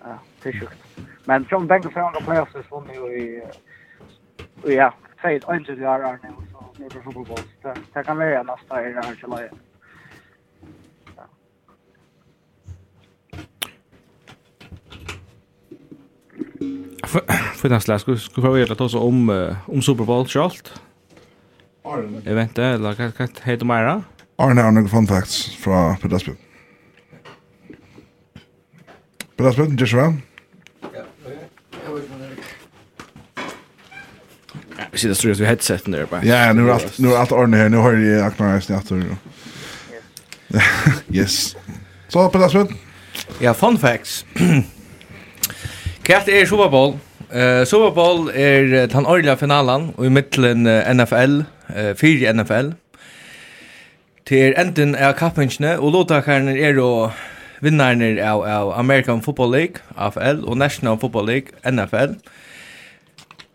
[0.05, 0.85] Ja, det är sjukt.
[1.25, 3.43] Men som tänker sig andra playoffs så nu i
[4.65, 7.39] ja, säg ett inte det är nu så nu är det Super Bowl.
[7.93, 9.51] Det kan vara nästa i det här till mig.
[17.55, 19.31] För den slags skulle skulle vi ta oss om
[19.67, 20.81] om Super Bowl självt.
[21.85, 22.23] Arne.
[22.27, 24.03] Eventet eller vad heter det?
[24.37, 26.37] Arne har några fun facts från Petersburg.
[29.39, 30.13] Bra spøtten, Joshua.
[34.79, 36.27] Ja, vi sitter strøs vi headsetten der bare.
[36.27, 37.69] Ja, nu er alt, nu er alt ordentlig her.
[37.69, 39.17] Nu har jeg Akmar Eisen i atter.
[41.15, 41.57] Yes.
[42.09, 42.79] Så, Bra spøtten.
[43.41, 44.27] Ja, fun facts.
[46.07, 46.97] Kjært er Super Bowl.
[47.33, 51.41] Eh, Super Bowl er den årlige finalen og i midtelen NFL,
[51.75, 52.75] uh, fire NFL.
[54.27, 57.11] Til enden av kappingsne og låtakerne er å
[57.65, 62.19] vinnaren av, av American Football League, AFL, og National Football League, NFL.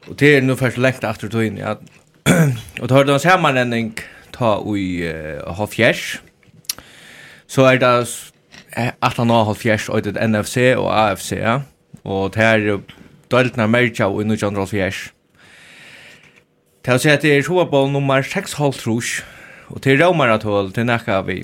[0.10, 1.76] Og det er nå først lengt etter tøyen, ja.
[2.82, 3.93] og det har en sammenhenning
[4.36, 6.20] ta i uh, Hofjers.
[7.49, 7.93] Så er det
[8.78, 11.60] at han har Hofjers og det NFC og AFC, ja.
[12.03, 12.82] Og det er
[13.32, 15.10] døyltene Amerika og 1950.
[16.86, 19.20] Det er å si at det er Super Bowl nummer 6 trus,
[19.70, 21.43] og det er Raumaratol, det er nekka vi.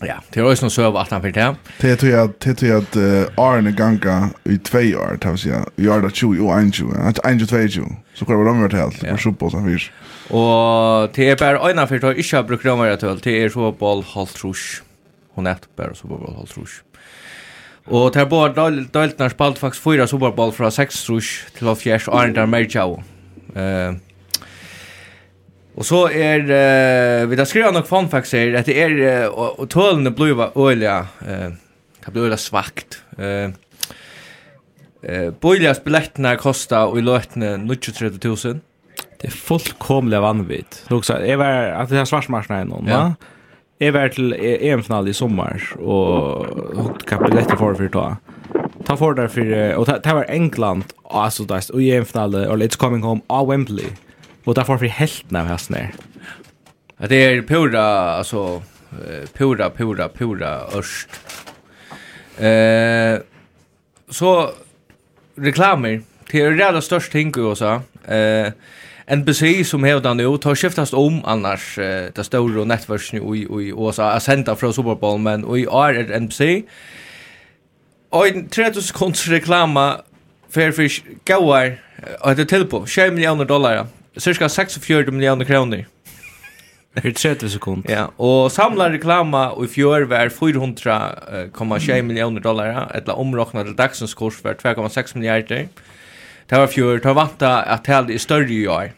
[0.00, 1.54] Ja, det var ju någon söv att han fick det.
[1.80, 2.96] Det tror jag det tror jag att
[3.38, 5.52] Arne Ganga i 2 år tar sig.
[5.76, 6.96] Jag har det 20 och 21.
[6.96, 7.88] Att 21 22.
[8.14, 9.02] Så kvar var de vart helt.
[9.02, 9.90] Var så på så vis.
[10.30, 13.18] Og det er bare ena för att ikke har brukt vara till.
[13.22, 14.82] Det är så boll halt rush.
[15.34, 16.82] Hon är bara så boll halt rush.
[17.86, 18.26] Og det är
[19.18, 21.78] bara spalt faktisk fyra Super Bowl från 6 rush till og
[22.08, 22.66] Arne där mer
[23.54, 23.94] Eh
[25.78, 28.96] Og så er, uh, vi da skriver nok fun facts her, at det er,
[29.30, 30.90] uh, og tålene blir jo øyelig,
[31.22, 31.52] uh,
[32.02, 32.98] det blir øyelig svagt.
[33.14, 33.54] Uh,
[35.06, 38.58] uh, Bøylias billettene koster i løtene 39 000.
[39.18, 40.80] Det er fullkomlig vanvitt.
[40.90, 43.02] Luksa, jeg var, at det er svarsmarsene er noen, ja.
[43.12, 43.34] Va?
[43.78, 48.06] Jeg var til EM-final i sommer, og hva billetter for for ta.
[48.88, 53.22] Ta for der for, og det var England, altså, og EM-finale, og It's Coming Home,
[53.30, 53.94] av Wembley.
[54.48, 55.94] Och därför vi helt när vi har snär.
[57.08, 58.62] Det är pura alltså
[59.32, 61.08] pura pura pura örst.
[62.38, 63.18] Eh
[64.10, 64.50] så
[65.36, 67.80] reklamer det är det största ting och så.
[68.12, 68.52] Eh
[69.16, 74.10] NBC som hävdar nu tar skiftas om annars eh, det stora nätverken i i USA
[74.10, 76.40] att sända från Super Bowl men och i är NBC
[78.10, 79.96] Och en 30 sekunds reklama
[80.50, 80.88] för för
[81.26, 81.78] gåar
[82.20, 83.86] att det till på 20 miljoner dollar
[84.18, 85.86] cirka 46 miljoner kroner.
[86.96, 87.92] Det er 30 sekunder.
[87.92, 94.40] Ja, og samla reklama i fjør var 400,6 miljoner dollar, etla områkna til dagsens kurs
[94.44, 95.68] var 2,6 miljarder.
[96.48, 98.94] Det var fjør, det var vanta at det er større i år.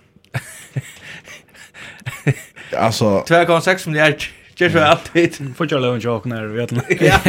[2.72, 4.30] Alltså 2,6 miljarder.
[4.60, 5.56] Just för alltid.
[5.56, 6.82] Får jag lov att jag när vet ni.
[7.00, 7.18] Ja.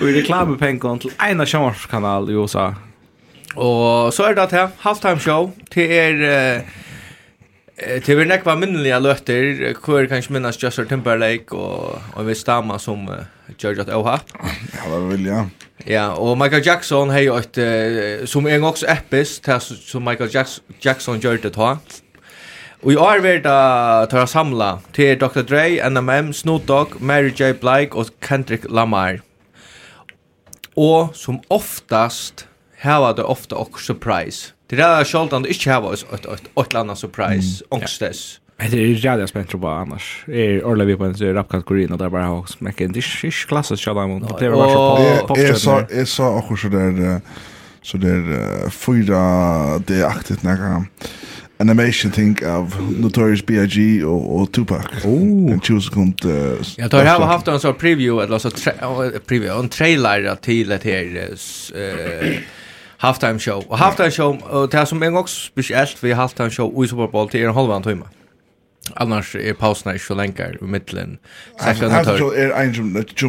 [0.00, 2.74] Vi reklamepengar till en av kanal i USA.
[3.56, 6.58] Og så er det at halftime show, til er...
[6.58, 6.80] Uh,
[7.74, 12.78] til vi nekva minnelige løter, hvor kanskje minnes Justin Timberlake og, og en viss dama
[12.78, 13.24] som uh,
[13.58, 15.48] gjør det også Ja, det vil jag?
[15.86, 20.30] Ja, og Michael Jackson har jo et, uh, som er også eppis, til som Michael
[20.30, 21.74] Jackson, Jackson gjør det ta.
[22.84, 25.42] Og i år vil det ta samla til Dr.
[25.42, 27.54] Dre, NMM, Snoop Dogg, Mary J.
[27.56, 29.22] Blige og Kendrick Lamar.
[30.76, 32.46] Og som oftast
[32.84, 34.50] hava det ofta och surprise.
[34.66, 37.82] Det där är självt att inte hava ett ett ett annat surprise mm.
[37.82, 38.40] ångstes.
[38.56, 40.24] Det är ju jävla spänt på annars.
[40.28, 42.92] Är Orla vi på en rapkat Korean och där bara har smäcken.
[42.92, 44.20] Det är dish klassiskt shall I.
[44.40, 45.36] Det var så på.
[45.36, 47.20] Är så är så också så där
[47.82, 50.84] så där fyra det aktigt några
[51.56, 54.04] animation think of Notorious B.I.G.
[54.04, 54.84] och, och Tupac.
[55.04, 55.52] Oh.
[55.52, 56.56] En tjus kom till...
[56.76, 58.72] Jag tror jag har haft en sån preview, eller så tra
[59.26, 61.28] preview, en trailer till ett här
[63.04, 63.64] halftime show.
[63.68, 67.28] Och halftime show och det som en också speciellt vi halftime show i Super Bowl
[67.28, 68.04] till en halvan timme.
[68.94, 71.18] Annars är pauserna i så länge i mitten.
[71.60, 72.72] Särskilt när det är en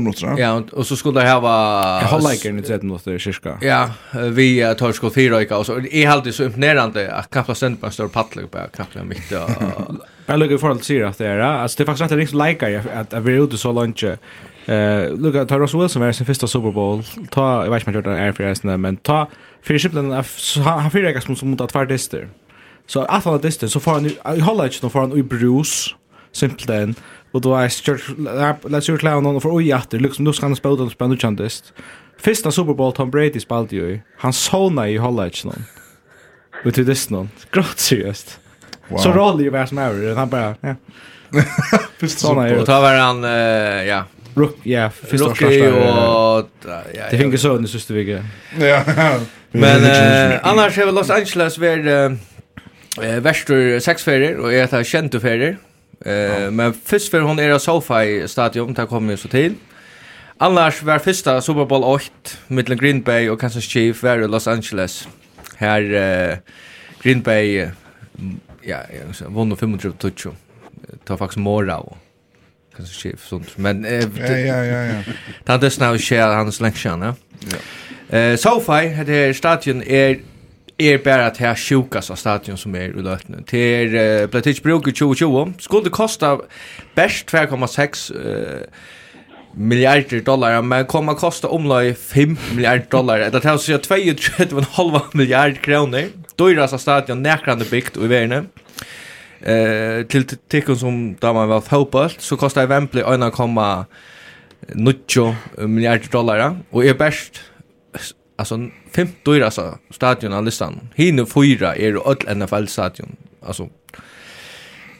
[0.03, 0.38] minuter.
[0.38, 3.57] Ja, och så skulle det här vara halvleken i 13 minuter kyrka.
[3.61, 3.91] Ja,
[4.32, 7.91] vi tar skott fyra och så är alltid så imponerande att knappt ständ på en
[7.91, 9.32] stor paddel på knappt mitt.
[10.26, 13.13] Jag lukar för att se att det är alltså det är faktiskt inte lika att
[13.13, 14.03] vi är ute så långt
[14.65, 17.03] Eh, uh, Luka, ta Wilson var sin första Super Bowl.
[17.30, 19.28] Ta, jag vet inte om jag gjort det här för men ta
[19.66, 20.24] för simpelthen
[20.63, 22.30] han fyra gas som mot att vara dyster.
[22.88, 24.05] Så att han dyster så får han
[24.38, 25.95] i hållet nu får han i brus
[26.32, 26.95] simpelthen
[27.32, 28.01] och då är stört
[28.63, 31.74] let's your clown on för oj åter liksom då ska han spela den spännande chantist.
[32.18, 33.99] Första Super Bowl Tom Brady spelade ju.
[34.18, 35.51] Han såna i hållet nu.
[36.63, 37.30] Vet du det någon?
[37.51, 38.39] Grått seriöst.
[38.88, 38.97] Wow.
[38.97, 40.76] Så rolig ju som med han bara ja.
[41.99, 42.59] Första Super Bowl.
[42.59, 43.24] Och då var han
[43.88, 44.03] ja,
[44.36, 46.49] Rook, ja, Rocky och
[47.11, 48.27] det finns så den sista veckan.
[48.59, 48.83] Ja.
[49.51, 55.57] Men annars är Los Angeles var eh väster sex ferier och är ett känt ferier.
[56.05, 59.53] Eh men först för hon är av SoFi stadion där kommer ju så till.
[60.38, 62.05] Annars var första Super Bowl 8
[62.47, 65.07] mellan Green Bay och Kansas Chiefs var i Los Angeles.
[65.55, 66.38] Här eh,
[67.01, 67.69] Green Bay
[68.61, 70.27] ja, ja, vann 35 touch.
[71.05, 71.97] Ta faktiskt mora och
[72.78, 75.01] kanske chef sånt men eh, ja ja ja ja.
[75.45, 77.13] ta det snau share hans lektion, ja.
[77.51, 77.57] Ja.
[78.17, 80.19] Eh SoFi hade stadion är
[80.78, 83.38] är bara att här sjukas av stadion som är ulötna.
[83.45, 86.39] Till eh, Platic brukar 2020 skulle kosta
[86.95, 88.67] bäst 2,6 eh
[89.57, 95.01] miljarder dollar men kommer att kosta omlag 5 miljarder dollar eller det här så 32,5
[95.11, 96.03] miljarder kronor
[96.36, 98.47] dyrast av stadion näkrande byggt i världen
[99.45, 105.35] Eh till tycker som där man var fotboll så kostar Wembley 1,9
[105.67, 107.41] miljarder dollar och är bäst
[108.35, 110.89] alltså fem dyra så stadion av listan.
[110.95, 113.15] Hinu fyra är det all NFL stadion.
[113.45, 113.69] Alltså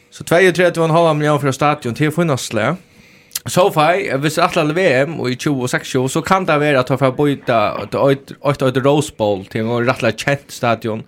[0.10, 2.52] så 32,5 miljoner för stadion till finnas.
[3.46, 6.98] Så fai, hvis alle er VM og i 2026, så kan det være at han
[6.98, 7.96] får byta et
[8.64, 11.04] øyde Rose Bowl til en rettelig kjent stadion.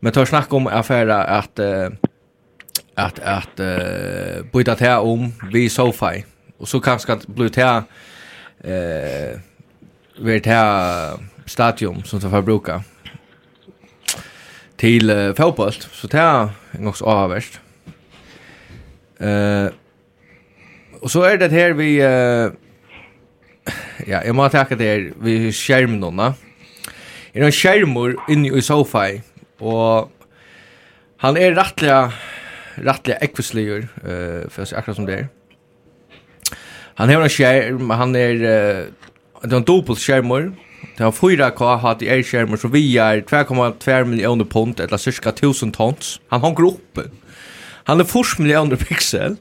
[0.00, 1.90] Men tar snakk om affæra at uh,
[2.94, 6.24] att att uh, byta det om vi SoFi
[6.58, 7.82] och så kanske blir bli här
[8.64, 9.40] eh
[10.18, 12.82] vart här stadion som de förbrukar
[14.76, 16.48] till uh, fotboll så det är
[16.86, 17.60] också avvärst.
[19.18, 19.66] Eh
[21.00, 22.52] och så är det här vi uh,
[24.06, 26.34] ja, jag måste tacka det här vid skärmen då.
[27.32, 29.22] Är det en skärmor inne i SoFi
[29.58, 30.10] och
[31.16, 32.12] han är rättliga
[32.76, 35.28] rattliga ekvisligur uh, för sig akkurat som det är.
[36.94, 38.84] Han har en skärm, han är uh,
[39.42, 40.52] det är en dubbel skärmor.
[40.96, 46.20] Det har 4K HDR skärmor så vi är 2,2 miljoner pund eller cirka 1000 tons.
[46.28, 47.10] Han har gruppen.
[47.84, 49.36] Han är 4 miljoner pixel.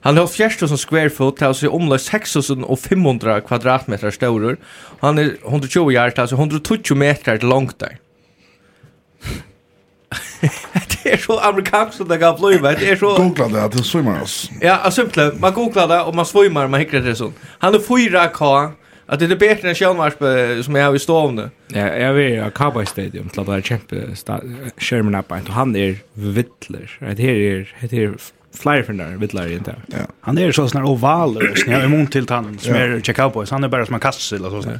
[0.00, 4.56] Han har 4000 square foot, alltså omlöst 6500 kvadratmeter stor.
[5.00, 7.98] Han är 120 yard, alltså 120 meter långt där.
[11.02, 12.76] det är så amerikanskt som det kan bli med.
[12.78, 13.16] Det är så...
[13.16, 14.50] Googla det, det svimmar oss.
[14.60, 15.32] Ja, simple.
[15.40, 17.36] Man googlar det och man svimmar, man hickar det sånt.
[17.58, 18.72] Han är 4K.
[19.10, 20.18] Att det är bättre än Kjellmarsp
[20.64, 21.50] som jag har i stående.
[21.68, 23.96] Ja, jag vet ju, Cowboy Stadium, till att det är kämpe
[24.76, 25.30] skärmen upp.
[25.30, 26.98] Och han är vittler.
[27.00, 28.14] Det här är, det här är
[28.54, 29.74] flyer för där vittlar inte.
[29.86, 29.96] Ja.
[30.20, 33.50] Han är så sån här oval och snäll emot till han som är check Cowboys.
[33.50, 34.70] Han är bara som en kastsel och så.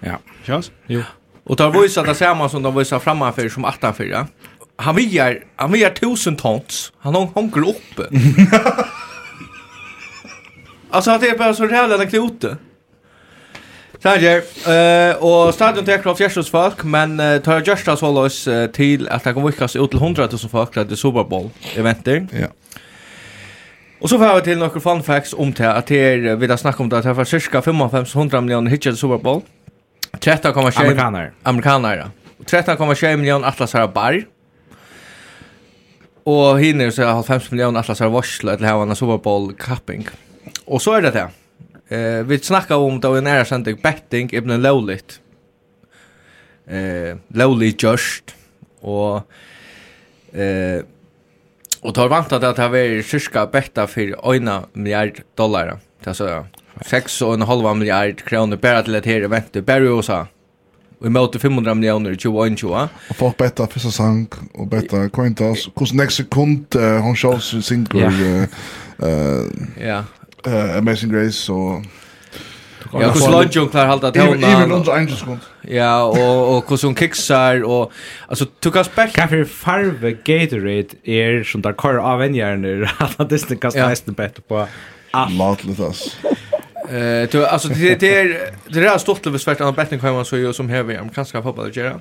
[0.00, 0.18] Ja.
[0.44, 0.62] Ja.
[0.86, 1.02] Jo.
[1.44, 4.04] Och tar visat att det samma som de visar framför som attanför.
[4.04, 4.26] Ja
[4.80, 6.92] han vigar, han vigar tusen tons.
[6.98, 8.02] Han har honker uppe.
[10.90, 12.56] alltså han är bara så jävla en klote.
[14.02, 18.66] Tager, eh och stadion tar kraft Jesus folk, men uh, tar just as hållas uh,
[18.66, 22.26] till att det kommer vikas ut till 100 000 folk till Super Bowl eventer.
[22.32, 22.46] Ja.
[24.00, 26.56] Och så får vi till några fun facts om det att det är vi där
[26.56, 29.42] snackar om det att det var cirka 5500 miljoner hitchade Super Bowl.
[30.12, 31.32] 13,7 amerikaner.
[31.42, 31.96] Amerikaner.
[31.96, 32.10] Ja.
[32.44, 34.37] 13,7 miljoner Atlas atlasar bar.
[36.28, 40.04] Og hinner så 50 millioner atlas har varsla til havana Super Bowl capping.
[40.66, 41.28] Og så er det det.
[41.88, 45.20] Eh, vi snakka om då en nära sändig betting ibn lowlit.
[46.66, 48.34] Eh, lowly just
[48.80, 49.22] och
[50.32, 50.82] eh
[51.80, 55.78] och tar vant att det var cirka betta för 1 miljard dollar.
[56.04, 56.46] Det så
[56.80, 59.88] 6 och en halv miljard kronor bara till att här vänta Barry
[61.00, 62.88] Vi møter 500 millioner i 2021.
[63.10, 65.68] Og folk betta fyrsta sang, og betta Quintas.
[65.76, 68.10] Hvordan nek sekund uh, hon sjål sin Ja.
[68.10, 68.48] yeah.
[69.02, 69.46] uh,
[69.78, 70.04] yeah.
[70.46, 71.84] uh, Amazing Grace og...
[72.92, 74.50] Ja, hvordan lønner hun klarer halda tøvna.
[74.50, 75.38] Even under en sekund.
[75.68, 77.92] Ja, och och hur hon kicksar och
[78.28, 79.12] alltså tog oss back.
[79.12, 84.14] Kaffe farve Gatorade er som där kör av der kår Att det inte kan nästan
[84.14, 84.66] bättre på
[85.10, 85.32] alt.
[85.32, 86.16] Latlet, ass.
[86.90, 90.24] Eh, du alltså det det är det är stort över svärt av betting kan man
[90.24, 92.00] så ju som här vi amerikanska fotboll det göra.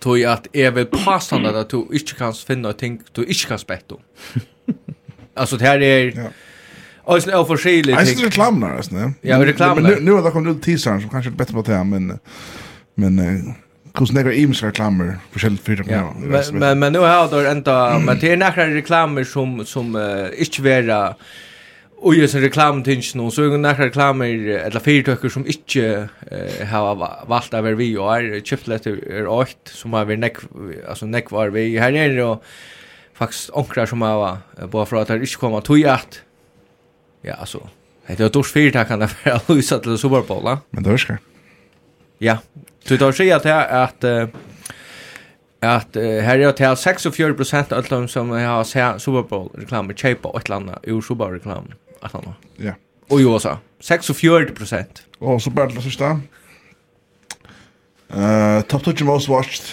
[0.00, 3.94] Tror att är väl passande att du inte kan finna ting du inte kan spetta.
[5.34, 6.22] Alltså det här är ja.
[7.04, 7.98] Och sen är forskjelligt.
[7.98, 9.12] Jag skulle reklamna alltså.
[9.20, 9.88] Ja, reklamna.
[9.88, 12.18] Men nu har det kommit ut teasern som kanske är bättre på det men
[12.94, 13.54] men
[13.94, 17.98] Kus nekra ims reklamer på själv fyra ja, men, men, men nu har det enda,
[17.98, 21.14] men det är nekra reklamer som, som uh, inte vera
[22.02, 27.26] Och ju så reklamtingen och så är några reklamer eller företag som inte eh, har
[27.26, 30.36] valt över vi och är köpt chiplet är åt som har vi neck
[30.88, 32.38] alltså neck var vi här är det
[33.14, 34.38] faktiskt onkrar som har
[34.70, 36.22] bara för att det inte kommer till att
[37.22, 37.68] ja alltså
[38.06, 40.90] det är ett dåligt företag kan det vara lösa till Super Bowl va men det
[40.90, 41.16] är ska
[42.18, 42.38] ja
[42.84, 44.32] så då säger sig att att
[45.60, 50.32] att uh, här är det 46% av alla som har sett Super Bowl reklamer köpa
[50.38, 52.34] ett landa ur Super Bowl reklamen att han.
[52.56, 52.72] Ja.
[53.08, 53.58] Och ju så
[54.14, 55.02] 46 procent.
[55.18, 56.20] Och så bara det sista.
[58.08, 59.64] Eh, top 20 most watched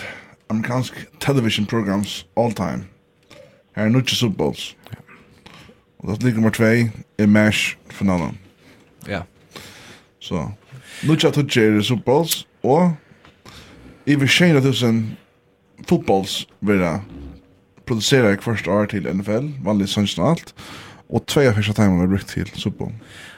[0.47, 2.79] amerikansk television programs all time.
[3.73, 4.75] Här är nutje Super Bowls.
[5.97, 6.63] Och det ligger nummer 2
[7.17, 8.37] är MASH finalen.
[9.05, 9.25] Ja.
[10.19, 10.51] Så.
[11.03, 12.89] Nutje att är Super Bowls och
[14.05, 15.15] i vi tjejer tusen
[15.87, 17.01] fotbolls vara
[17.85, 20.53] producera i första år till NFL, vanligt vanlig och allt.
[21.09, 22.93] Och två av första timmarna har brukt till Super Bowl.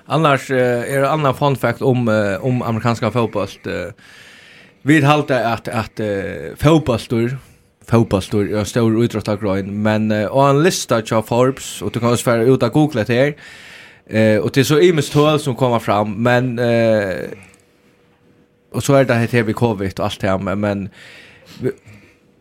[0.05, 3.47] Annars uh, är det annan fun fact om, uh, om amerikanska fotboll.
[3.67, 3.91] Uh,
[4.81, 6.07] vi halter att, att eh,
[6.57, 7.37] fotbollstor
[7.87, 12.11] fotbollstor är en stor idrottargrein men uh, och en lista av Forbes och du kan
[12.11, 13.35] också färra ut och googla det här
[14.05, 17.15] eh, och det är så imens tål som kommer fram men eh,
[18.71, 20.89] och så är det här vi covid och allt det här men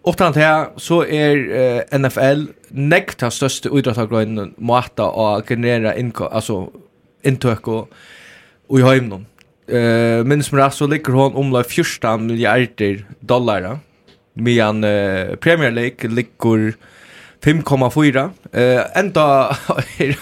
[0.06, 0.50] Utan det
[0.80, 6.70] så er eh, NFL nekta største idrottagrøynen måta å generera inko, altså
[7.26, 7.90] intök og,
[8.70, 9.26] og i heimnum.
[9.68, 13.76] Eh, minns med det så ligger hon omla 14 miljarder dollar
[14.34, 16.72] medan eh, Premier League ligger
[17.44, 19.56] 5,4 Eh, enda
[19.98, 20.18] är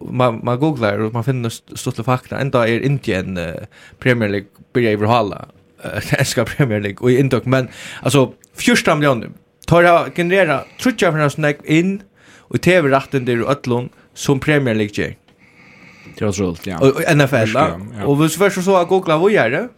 [0.00, 3.66] man, man googlar og man finner stått fakta enda er Indien eh,
[3.98, 5.48] Premier League börjar överhålla.
[6.10, 7.68] engelska Premier League och i Indok men
[8.02, 9.30] alltså 14 miljoner
[9.66, 12.02] tar jag generera trutja för oss näck in
[12.38, 15.16] och TV-rätten där öllon som Premier League ger.
[16.18, 16.78] Det är roligt, ja.
[16.78, 17.56] Och NFL.
[18.04, 19.68] Och vi ska så att googla vad gör det?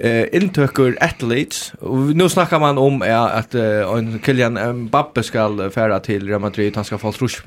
[0.00, 5.70] eh intöker athletes och nu snackar man om ja, att uh, en Kylian Mbappe ska
[5.70, 7.42] färra till Real Madrid han ska få trusch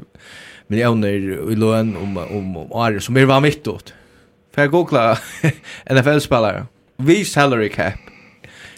[0.68, 1.10] miljoner
[1.52, 3.94] i lön om om, om år som är var mitt åt.
[4.56, 5.18] För googla
[5.90, 6.66] NFL-spelare
[7.00, 7.94] vi salary cap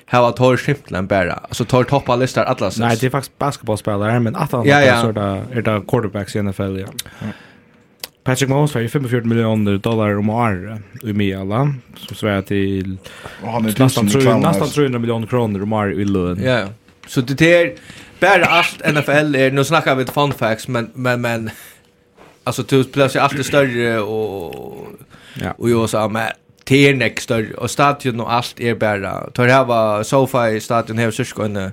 [0.06, 1.34] Hava tar skimtlen bara.
[1.34, 2.86] Alltså tar toppa listar alla sig.
[2.86, 5.02] Nej, det är faktiskt basketbollspelare, men att han ja, ja.
[5.02, 6.88] så där är det quarterbacks i NFL, ja.
[8.24, 12.98] Patrick Mahomes får 45 miljoner dollar om året i Miala, som svär till
[13.78, 16.44] nästan 300 miljoner kronor om året i lön.
[16.44, 16.68] Ja,
[17.08, 17.74] så det är
[18.20, 21.50] bara allt NFL är, nu snackar vi ett fun facts, men, men, men
[22.44, 24.56] alltså du plus sig alltid större och, och,
[25.58, 26.16] och, och, och, och,
[26.72, 30.60] det är näck större och stadion och allt är bara tar här var sofa i
[30.60, 31.72] stadion här så en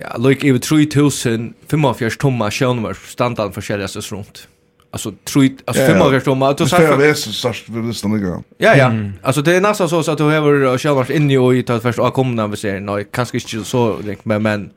[0.00, 4.48] ja look över 3000 45 tomma skönvars standard för säljas runt
[4.90, 8.44] alltså tror alltså fem av dem att så här är så störst vi visste nog.
[8.58, 8.92] Ja ja.
[9.22, 11.98] Alltså det är nästan så så att du har självart in i och tar först
[11.98, 14.70] och kommer när vi ser nej kanske inte så direkt men men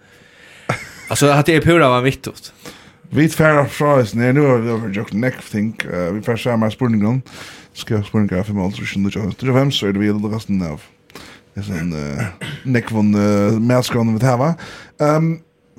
[1.07, 2.53] alltså att det är pura var mitt åt
[3.09, 5.77] Vi färra fra oss när nu har vi gjort next thing
[6.11, 7.21] vi färra samma spurningen
[7.75, 9.33] skal jeg spørre en gaffe med alt som skjønner ikke.
[9.35, 10.83] Det er hvem så er det vi gjelder resten av.
[11.55, 11.91] Det er sånn
[12.71, 13.11] nekvån
[13.63, 15.25] medskående vi tar, tæva.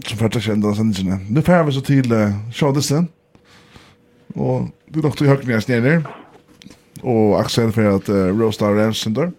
[0.05, 1.23] Som fært jeg kjent av sendingene.
[1.33, 2.13] Nå færer vi så til
[2.53, 3.09] showdisten.
[4.37, 6.05] Og det er nok til høyken jeg sneder.
[7.01, 9.33] Og Axel for at Roastar Rams Center.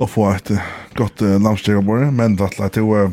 [0.00, 0.54] Og få et
[0.96, 2.12] godt lamsteg om året.
[2.16, 3.10] Men det er til å...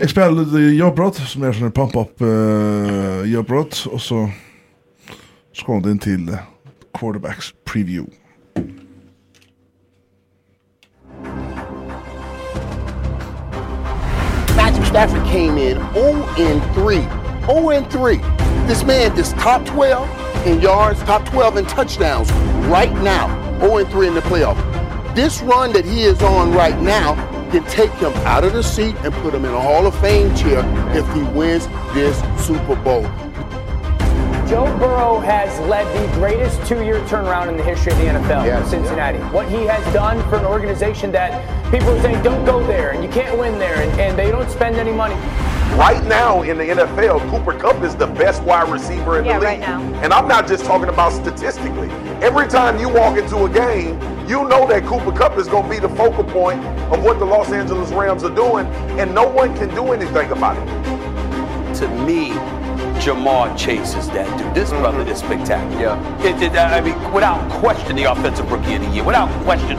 [0.00, 4.24] Jeg spiller litt jobbrott, som er sånn pump-up uh, jobbrott, og så
[5.54, 6.26] så kom det til...
[6.28, 6.53] Uh,
[6.94, 8.10] quarterbacks preview.
[14.56, 16.96] Matthew Stafford came in 0 and 3.
[17.46, 18.16] 0 and 3.
[18.66, 22.32] This man is top 12 in yards, top 12 in touchdowns
[22.68, 23.28] right now.
[23.60, 24.56] 0 and 3 in the playoff.
[25.14, 27.14] This run that he is on right now
[27.50, 30.34] can take him out of the seat and put him in a Hall of Fame
[30.34, 30.60] chair
[30.96, 33.04] if he wins this Super Bowl.
[34.48, 38.64] Joe Burrow has led the greatest two-year turnaround in the history of the NFL Yes,
[38.72, 39.18] in Cincinnati.
[39.34, 41.30] What he has done for an organization that
[41.70, 44.48] people are saying, don't go there, and you can't win there, and, and they don't
[44.50, 45.14] spend any money.
[45.76, 49.44] Right now in the NFL, Cooper Cup is the best wide receiver in Yeah, the
[49.44, 49.68] right league.
[49.68, 49.80] now.
[50.02, 51.88] And I'm not just talking about statistically.
[52.22, 53.98] Every time you walk into a game,
[54.28, 56.62] you know that Cooper Cup is going to be the focal point
[56.92, 58.66] of what the Los Angeles Rams are doing,
[59.00, 61.74] and no one can do anything about it.
[61.76, 62.30] to me,
[63.04, 64.54] Jamar Chase is that dude.
[64.54, 65.82] This brother is spectacular.
[65.82, 66.24] Yeah.
[66.24, 69.04] It, it, I mean, without question, the offensive rookie of the year.
[69.04, 69.76] Without question.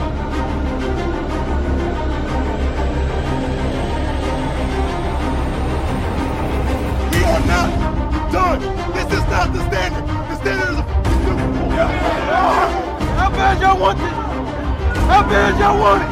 [7.10, 7.68] We are not
[8.30, 8.62] done.
[8.94, 10.06] This is not the standard.
[10.06, 11.70] The standard is a Bowl.
[13.18, 14.14] How bad y'all want this?
[15.10, 16.10] How bad y'all want it?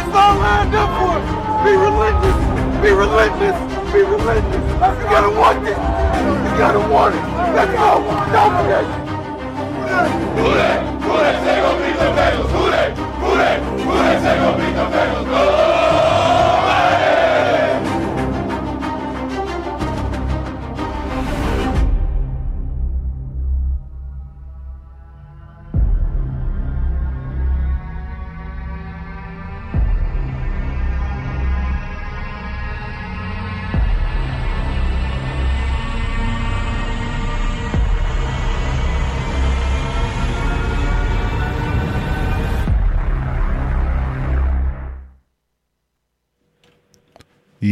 [0.00, 1.28] It's all lined up for it.
[1.60, 2.40] Be relentless.
[2.80, 3.92] Be relentless.
[3.92, 4.64] Be relentless.
[4.64, 6.04] You gotta want this.
[6.56, 7.20] Got a warning.
[7.52, 8.04] Let's go.
[8.32, 8.86] Dominate.
[10.38, 11.02] Who that?
[11.02, 12.50] Who that say gonna beat the Bengals?
[12.52, 12.96] Who that?
[12.96, 13.64] Who that?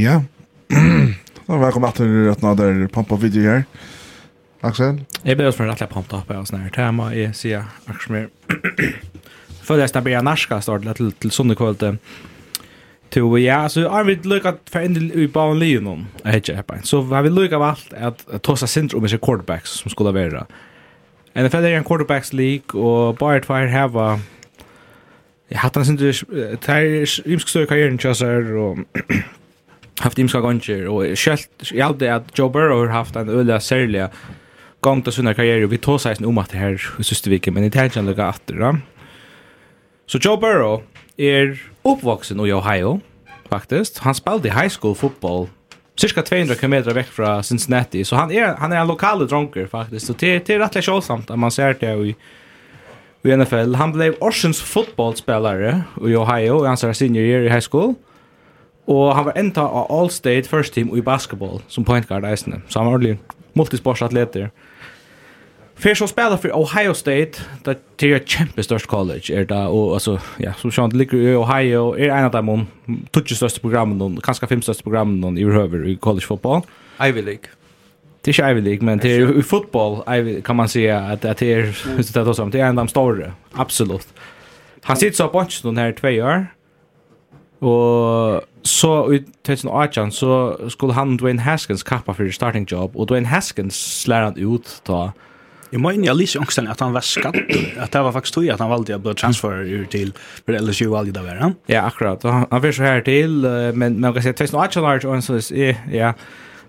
[0.02, 0.22] Ja.
[1.46, 3.64] Då välkomna till att nå där pumpa video här.
[4.60, 5.00] Axel.
[5.22, 8.26] Jag ber oss för att jag pampa på oss när tema i så jag Axel.
[9.62, 11.96] För det stämmer jag narska starta till till såna kvällte.
[13.10, 16.80] To ja, så har vi lukka for endel i bauen lijen om, jeg heter ikke
[16.82, 20.46] Så har vi lukka av alt at tosa syndrom er quarterbacks som skulle være.
[21.36, 24.18] NFL er en quarterbacks league, og bare et fire heva
[25.50, 28.78] Jeg hatt han sin du, det er ymsk større karrieren kjøsar, og
[30.00, 31.38] haft imska gånger og själv
[31.72, 34.08] jag hade at Joe Burrow har haft en öliga särliga
[34.80, 37.76] gång till sin karriere vi tar sig om at det här i sista men det
[37.76, 38.50] är lukka lika att
[40.06, 40.82] Så Joe Burrow
[41.16, 43.00] er uppvuxen i Ohio
[43.48, 43.98] faktiskt.
[43.98, 45.48] Han spelade high school fotboll
[45.96, 50.06] cirka 200 km vekk fra Cincinnati så han er, han er en lokal dronker faktisk,
[50.06, 52.14] så det det är rätt lätt at man ser det i
[53.24, 53.74] i NFL.
[53.74, 57.94] Han blev Orsens fotbollsspelare i Ohio i hans senior year i high school.
[58.90, 62.62] Og han var enda av All-State first team i basketball som point guard eisende.
[62.68, 63.18] Så han var ordentlig
[63.54, 64.50] multisportsatleter.
[65.82, 70.18] Fyrir så spela för Ohio State, det er et kjempestørst college, er det, og altså,
[70.38, 72.62] ja, som sånn, det ligger i Ohio, er en av dem om
[73.10, 76.62] tutsi største programmen, kanskje fem største programmen i Røver i college football.
[77.02, 77.50] Ivy League.
[78.22, 80.04] Det er ikke Ivy League, men det er i fotboll,
[80.46, 84.06] kan man säga, at det er, det er en av dem store, absolutt.
[84.84, 86.46] Han sitter så på ikke noen her i tvei år,
[87.62, 90.38] Og så i 2018 så
[90.72, 95.12] skulle han Dwayne Haskins kappa for starting job, og Dwayne Haskins slår han ut ta
[95.72, 97.38] Jeg må inn i Alice Jongsten at han var skatt,
[97.80, 99.62] at det var faktisk tog at han valgte å bli transfer
[99.94, 100.10] til
[100.42, 101.54] for LSU valgte det være.
[101.72, 102.26] Ja, akkurat.
[102.28, 103.38] Han han var så her til,
[103.72, 106.12] men man kan si 2018 var og så sånn, ja.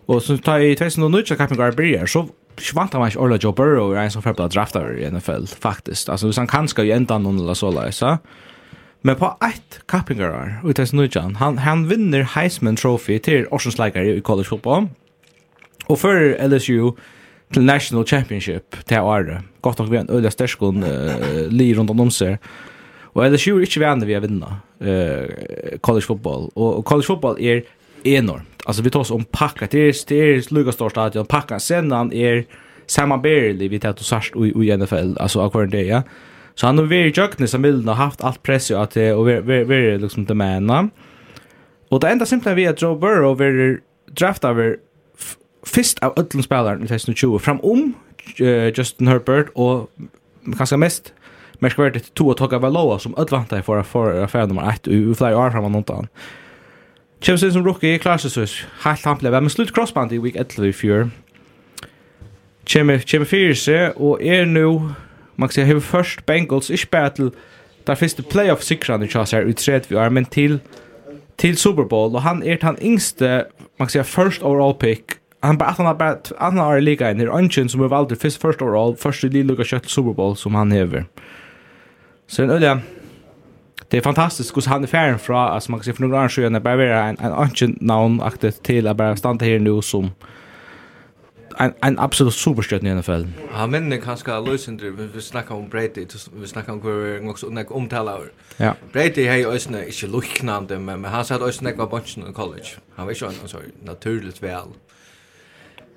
[0.08, 2.26] Og så tar jeg i 2019 kappen går bryr, så
[2.62, 6.08] svant han ikke Orla Joe Burrow, er en som fremde drafter i NFL, faktisk.
[6.08, 8.18] Altså, hvis han kan skal jo enda noen eller så, la så.
[9.06, 14.22] Men på ett kappingar och det är han han vinner Heisman Trophy till Orsons i
[14.22, 14.88] college football.
[15.86, 16.92] Och för LSU
[17.54, 19.44] till National Championship det året.
[19.62, 22.38] Gott nog vi en öliga stärskon uh, li runt om sig.
[23.02, 25.28] Och LSU är inte vänner vi har vinna uh,
[25.82, 26.50] college football.
[26.54, 27.64] Och college football är
[28.04, 28.48] enormt.
[28.66, 29.68] Alltså vi tar oss om packa.
[29.72, 31.26] Det är, det är lika stor stadion.
[31.26, 32.46] Packa sedan är
[32.88, 35.18] sammanbärlig vid vi att du särskilt i NFL.
[35.18, 36.04] Alltså akkurat det, ja.
[36.56, 40.02] Så han har varit jökna som bilden och haft allt press ju att och varit
[40.02, 40.90] liksom det mena.
[41.90, 43.80] Och det enda simpelt vi att Joe Burrow var
[44.12, 44.78] drafta över
[45.66, 47.94] först av öllum spelaren i 2020 fram om
[48.42, 49.92] uh, Justin Herbert och
[50.58, 51.14] kanske mest
[51.60, 55.16] märkvärdigt to att ta Valoa som öll vantar för att få affär nummer 1 i
[55.16, 56.08] flera år framåt någonstans.
[57.20, 60.68] Kjemsen som rookie klarar sig så helt han blev men slutt crossband i week 11
[60.68, 61.10] i fjör.
[62.66, 64.94] Kjemmer, fyrir seg, og er nu
[65.36, 67.32] man kan säga hur först Bengals i battle
[67.84, 70.60] där finns det playoff sikrande chans här utred vi är men till
[71.36, 72.16] till Super Bowl.
[72.16, 73.46] Och han är han yngste
[73.78, 75.04] man kan säga first overall pick.
[75.40, 78.62] Han bara han har bara han har lika en ungen som har vald först first
[78.62, 81.06] overall första lilla lucka kött Super Bowl som han häver.
[82.28, 82.82] Så en öliga
[83.90, 86.28] det är fantastiskt hur han är färgen från alltså man kan säga för några år
[86.28, 90.12] sedan bara vara en en ungen namn aktet till att bara stanna här nu som
[91.60, 93.24] en, en absolut superstjärna i NFL.
[93.54, 96.06] Ja, men det kanske lösender vi, vi snackar om Brady,
[96.36, 98.22] vi snackar om hur också nek omtalar.
[98.58, 98.74] Ja.
[98.92, 102.68] Brady har ju ösna inte luknande men, men han satt ösna var bunchen i college.
[102.96, 104.68] Han var ju en sorry, naturligt väl.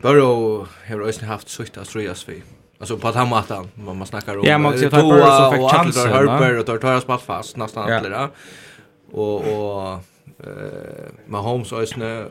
[0.03, 2.43] Burrow har ösna haft sucht att ströjas vi.
[2.79, 5.53] Alltså på att han matan, man, man snackar om Ja, man ser att Burrow så
[5.53, 6.13] fick chansen.
[6.13, 8.31] Herbert och tar tar spalt fast nästan alla.
[9.13, 10.01] Och och
[10.39, 12.27] eh Mahomes ösna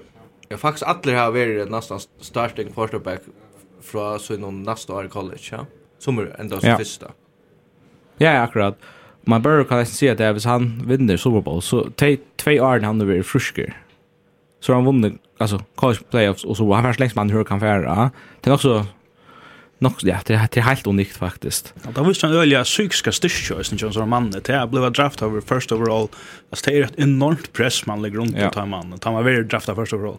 [0.49, 3.21] Jag faktiskt alla har varit nästan starting quarterback
[3.81, 5.65] från så någon nästa år i college, ja.
[5.99, 6.77] Som är ändå så ja.
[6.77, 7.11] första.
[8.17, 8.77] Ja, akkurat.
[9.21, 12.17] Man bör kan nästan se att det är hvis han vinner Super Bowl så te
[12.35, 13.77] två år han är frisker.
[14.59, 18.11] Så han vunnit alltså college playoffs och så har han längst man hur kan färra.
[18.41, 18.85] Det är också
[19.79, 21.73] Nok, ja, det är, det är helt unikt faktiskt.
[21.83, 24.41] Ja, da visste ju øyelig öliga psykiska styrka i sin tjänst av mannen.
[24.43, 26.07] Det här blev draft over first overall.
[26.49, 28.47] altså det är et enormt press man ligger rundt ja.
[28.47, 28.99] att ta mannen.
[28.99, 30.17] Ta man vill drafta first overall.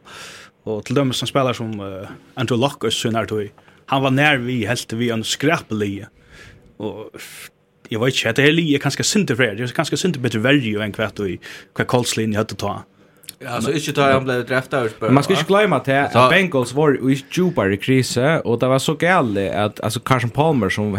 [0.64, 3.50] Och till dem som spelar som uh, Andrew Locke så när tog
[3.86, 6.06] han var när vi helt vi en skraplig.
[6.76, 7.10] Och
[7.88, 9.54] jag vet inte, det är lite ganska synd för det.
[9.54, 11.26] Det är ganska synd bättre värre än kvart och
[11.74, 12.82] hva Colts linje hade ta.
[13.44, 17.10] Alltså inte tar han blev draftad Men Man ska inte glömma att att Bengals var
[17.10, 20.92] i djupare i krise och det var så galet att alltså Carson Palmer som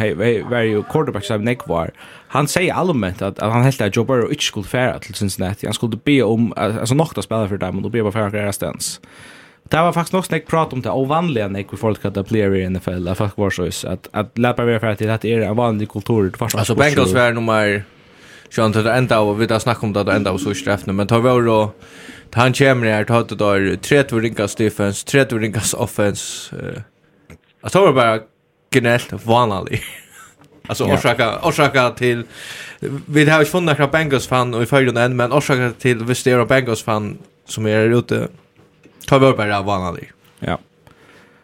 [0.49, 1.91] var ju quarterback som Nick var.
[2.27, 5.68] Han säger allmänt att, att han helt att Joe Burrow inte skulle färra till Cincinnati.
[5.68, 8.30] Han skulle be om alltså något att spela för dem och då be bara färra
[8.30, 9.01] deras stans.
[9.64, 12.55] Det var faktiskt också snack prat om det ovanliga när hur folk at det blir
[12.55, 13.03] i NFL.
[13.03, 16.31] Det var så att att lära mig för att det är en vanlig kultur.
[16.39, 17.84] Alltså Bengals var nummer
[18.49, 21.19] Sjön det enda och vi där snackar om det enda och så straffne men tar
[21.19, 21.72] vi då
[22.34, 26.56] han kommer här tar det där tre ringas defense tre ringas offense.
[27.61, 28.19] Jag tror bara
[28.69, 29.84] gnällt vanlig,
[30.68, 32.24] Alltså orsaka orsaka till
[33.06, 36.15] vi har ju funnit några Bengals fan och i förgrund än men orsaka till vi
[36.15, 38.28] styr Bengals fan som är ute
[39.07, 40.11] tar vi bara vanlig.
[40.40, 40.60] Ja.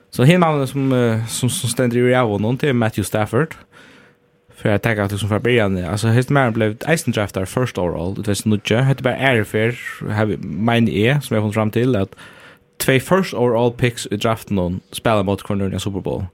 [0.09, 3.55] Så här som som som ständer i av någon till Matthew Stafford
[4.55, 7.77] för jag tänker att det som för början alltså hest man blev Eisen draftar first
[7.77, 9.75] overall det var inte jag hade bara är för
[10.09, 12.15] har min är som jag kom fram till att
[12.77, 16.25] två first overall picks i draften någon spelar mot corner i Super Bowl.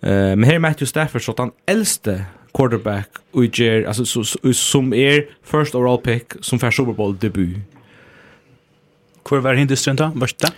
[0.00, 2.24] Eh uh, men här Matthew Stafford så han äldste
[2.54, 7.18] quarterback och ger alltså så, så, som är first overall pick som för Super Bowl
[7.18, 7.56] debut.
[9.30, 10.12] Hur var hindustrin då?
[10.14, 10.52] Vart det?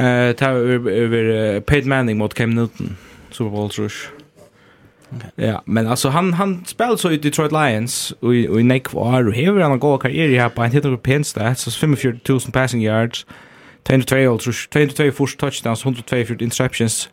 [0.00, 0.52] Eh, uh, tar
[0.90, 2.96] över Peyton Manning mot Cam Newton.
[3.30, 4.21] Super Bowl rush.
[5.16, 5.48] Okay.
[5.48, 8.92] Ja, men alltså han han spelar så i Detroit Lions och i, och i Nick
[8.92, 12.82] War och hur han går karriär här på en helt på stats så 45000 passing
[12.82, 13.26] yards
[13.88, 17.08] 22 och 22 first touchdowns 102 interceptions.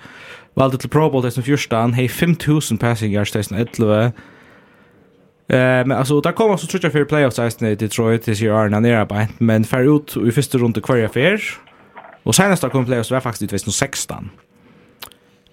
[0.54, 4.12] Valde till Pro Bowl dessen första han har 5000 passing yards dessen 11
[5.52, 8.80] Eh men alltså där kommer så tror jag för playoffs i Detroit this year är
[8.80, 11.42] nära på men för ut i första runda kvar affär
[12.24, 14.30] och senast där kom playoffs var faktiskt i 2016.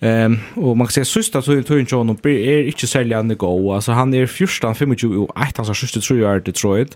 [0.01, 3.29] Ehm um, och man kan säga sista så tror inte honom är inte sälja han
[3.29, 6.79] det gå alltså han är 14 25 och ett alltså sista tror jag det tror
[6.79, 6.89] jag.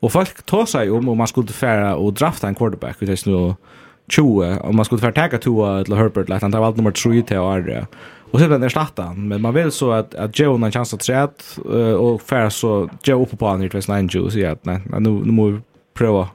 [0.00, 3.30] Och folk tar sig om om man skulle färra och drafta en quarterback det är
[3.30, 3.54] nu
[4.08, 7.22] 20 om man skulle färra tagga två eller Herbert lätt han tar valt nummer 3
[7.22, 7.86] till är
[8.30, 11.00] Och sen den starta han men man vill så att att Joe har chans att
[11.00, 11.30] träd
[11.98, 15.62] och färra så Joe uppe på han i 29 så ja nej nu nu måste
[15.94, 16.28] prova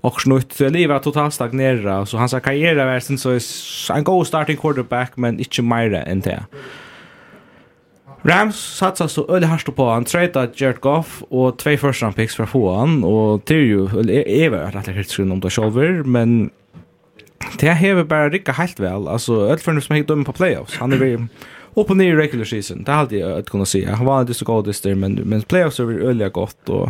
[0.00, 4.56] och snutt så lever totalt stagnera så hans karriär var sen så en god starting
[4.56, 6.44] quarterback men inte mer än det.
[8.22, 12.36] Rams satsar så öle harst på han trade Jared Goff och två första round picks
[12.36, 13.04] för få han.
[13.04, 13.84] Och det är ju
[14.44, 16.50] är väl rätt helt skön om det själver men
[17.58, 19.08] det har bara rycka helt väl.
[19.08, 20.76] Alltså öll för som helt dömer på playoffs.
[20.78, 21.28] Han är
[21.74, 22.82] upp och ner i regular season.
[22.84, 25.80] Det hade jag att kunna se han var inte så god där men men playoffs
[25.80, 26.88] är öle gott och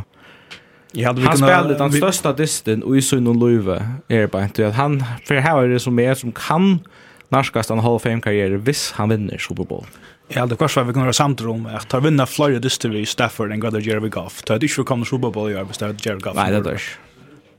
[0.94, 1.98] hade han spelade den vi...
[1.98, 5.68] största disten och i sin och Löve är bara inte att han för här är
[5.68, 6.80] det som är som kan
[7.28, 9.84] narskast en Hall of Fame karriär hvis han vinner Super Bowl.
[10.28, 13.52] Ja, det kvar vi kan ha samt om att ta vinna flera dyster vi Stafford
[13.52, 14.42] and Goddard Jerry Goff.
[14.42, 16.36] Det skulle komma kommer Super Bowl i år bestämt Jerry Goff.
[16.36, 16.82] Nej, det är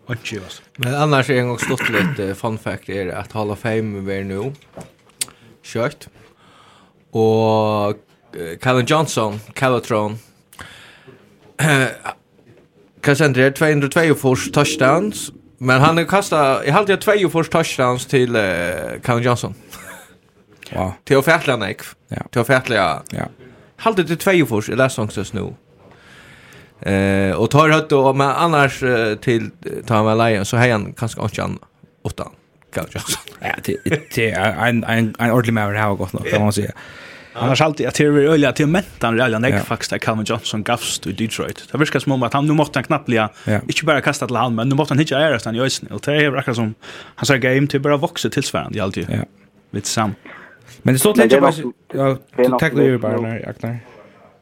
[0.05, 0.61] Och yes.
[0.75, 4.23] Men annars är en gång stått lite fun fact är att Hall of Fame är
[4.23, 4.53] nu
[5.63, 6.07] kört.
[7.11, 7.95] Och
[8.61, 10.17] Calvin Johnson, Calvatron
[13.01, 15.31] Cassandra 202 force touchdowns.
[15.57, 19.53] Men han har kastat, jag hade 2 force touchdowns till uh, Cam Johnson.
[20.75, 20.93] Wow.
[21.03, 21.81] Till att färdla Nick.
[22.07, 22.17] Ja.
[22.31, 23.03] Till att färdla.
[23.09, 23.25] Ja.
[23.75, 25.53] Hade det 2 force i last songs nu.
[26.91, 29.49] Eh och tar hött och men annars eh, till
[29.85, 31.59] ta med Lion så hejan kanske inte han
[32.03, 32.27] åtta.
[32.73, 33.21] Cam Johnson.
[33.39, 33.77] Ja, det
[34.15, 36.71] det är en en en ordentlig man har gått nog kan man säga.
[37.33, 40.63] Han har alltid att det är öliga till mentan reella när jag faktiskt Calvin Johnson
[40.63, 41.67] gavst i Detroit.
[41.71, 43.15] Det verkar som om att han nu måste han knappt bli.
[43.15, 43.29] Ja.
[43.45, 45.91] inte bara kasta till han, men nu måste han hitta är han i ösen.
[45.91, 46.73] Och det är verkar som
[47.15, 49.07] han sa game till bara växa tillsvarande i alltid.
[49.09, 49.23] Ja.
[49.71, 50.15] Lite sam.
[50.81, 53.79] Men det står lite bara ja, tack dig bara när jag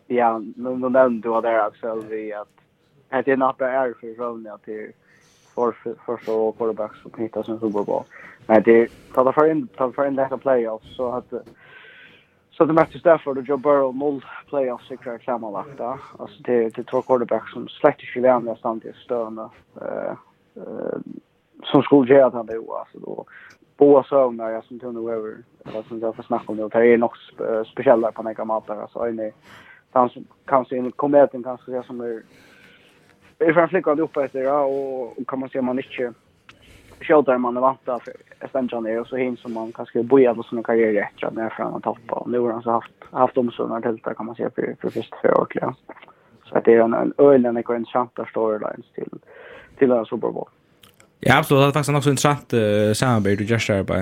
[0.07, 4.24] Ja, nu nu nämnde du där Axel vi att det är något bara är för
[4.24, 4.91] rollen att det
[5.56, 5.74] för
[6.06, 8.03] för så quarterbacks som hittar som Super Bowl.
[8.45, 11.34] Nej, det tar för in tar för in det här playoffs så att
[12.60, 15.99] Så det Matthew Stafford och Joe Burrow noll playoff säkra sammanlagt då.
[16.19, 19.49] Alltså det det två quarterbacks som släkt i världen samtidigt störna
[19.81, 20.14] eh
[21.64, 23.26] som skulle göra att han det alltså då
[23.77, 25.38] båda såna jag som Tony över.
[25.65, 27.11] eller som jag får snacka om det är nog
[27.72, 29.31] speciella på några matar alltså en
[29.91, 32.23] han som kanske en kometen kanske som är
[33.40, 36.14] är framförallt uppe efter och kan man se man inte
[37.02, 40.44] skjuter man det vant för Stenjan är och så hin som man kanske bojar på
[40.44, 43.38] sin karriär efter att när fram och tappa och nu har han så haft haft
[43.38, 45.76] om såna det, kan man säga för för först för år klar.
[46.46, 49.20] Så det är en en ölen är en chanta storylines till
[49.78, 50.50] till en Super Bowl.
[51.20, 51.62] Ja, absolut.
[51.62, 53.94] Det är faktiskt også interessant uh, samarbeid du gjør där på.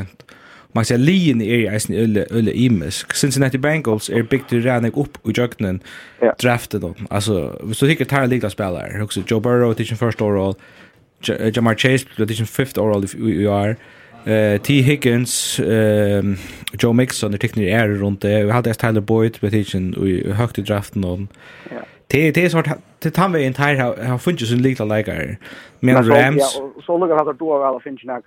[0.74, 3.15] Man kan si at Lean er i eisen öle öle imisk.
[3.15, 5.82] Cincinnati Bengals er bygd til Ranek opp i jøkkenen
[6.22, 6.32] ja.
[6.41, 7.07] draftet dem.
[7.11, 9.02] Altså, hvis du tykker tar lika spelare.
[9.03, 10.53] Också Joe Burrow till sin första roll.
[11.23, 13.76] Jamar Chase, Tradition sin fifth overall i you are.
[14.27, 14.81] Uh, T.
[14.81, 16.38] Higgins, um,
[16.84, 18.45] Joe Mixon, det tekniker er rundt det.
[18.45, 19.60] Vi hadde Tyler Boyd, vi hadde
[20.07, 21.03] i høyt i draften.
[21.03, 21.27] Og,
[21.72, 21.85] ja.
[22.11, 22.68] Det det är svårt
[23.03, 25.35] det tar vi inte här har funnits sin liten lägare.
[25.80, 28.22] Men Rams ja, så lukar att då alla finns några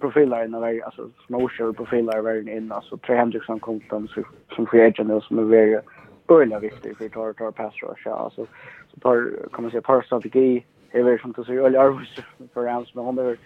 [0.00, 4.08] profiler inne där alltså småshow profiler väl in alltså Trey Hendrickson kom fram
[4.54, 5.84] som free agent som är väldigt
[6.28, 8.46] öliga viktigt för tar tar pass rush alltså
[8.94, 12.10] så tar kan man säga tar strategi hever som att säga øyelig arbets
[12.54, 13.36] för Rams men är er,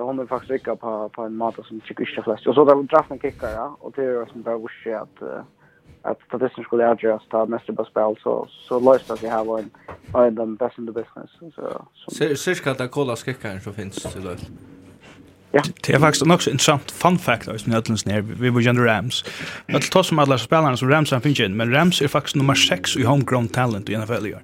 [0.00, 2.46] hon är faktiskt rycka på, på en måte som tycker inte flest.
[2.46, 5.40] Och så där draft en kikker, ja, och det är som bara wish att at,
[6.02, 9.70] att statistiken skulle adjust ta mest på spel så, så löst att jeg har en
[10.14, 11.30] en den best in the business.
[11.54, 14.50] Så, Cirka det er kolla skikkeren som finns till løst.
[15.52, 15.62] Ja.
[15.86, 19.24] Det är faktiskt också intressant fun fact av Snøtlens nær, vi var gjennom Rams.
[19.68, 22.54] Att tar som alla spelarna som Rams har finns in men Rams är faktiskt nummer
[22.54, 24.42] 6 i homegrown talent i NFL i år.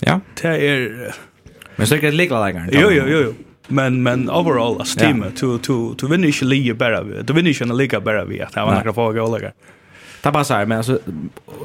[0.00, 0.20] Ja.
[0.42, 1.14] Det är
[1.78, 2.68] Men så är det lika lägre.
[2.72, 3.34] Jo jo jo jo.
[3.68, 7.02] Men men overall as team to to to vinna inte liga bara.
[7.02, 9.52] Det vinner inte en liga bara vi att han kan få gå lägre.
[10.22, 10.98] Det bara så här men alltså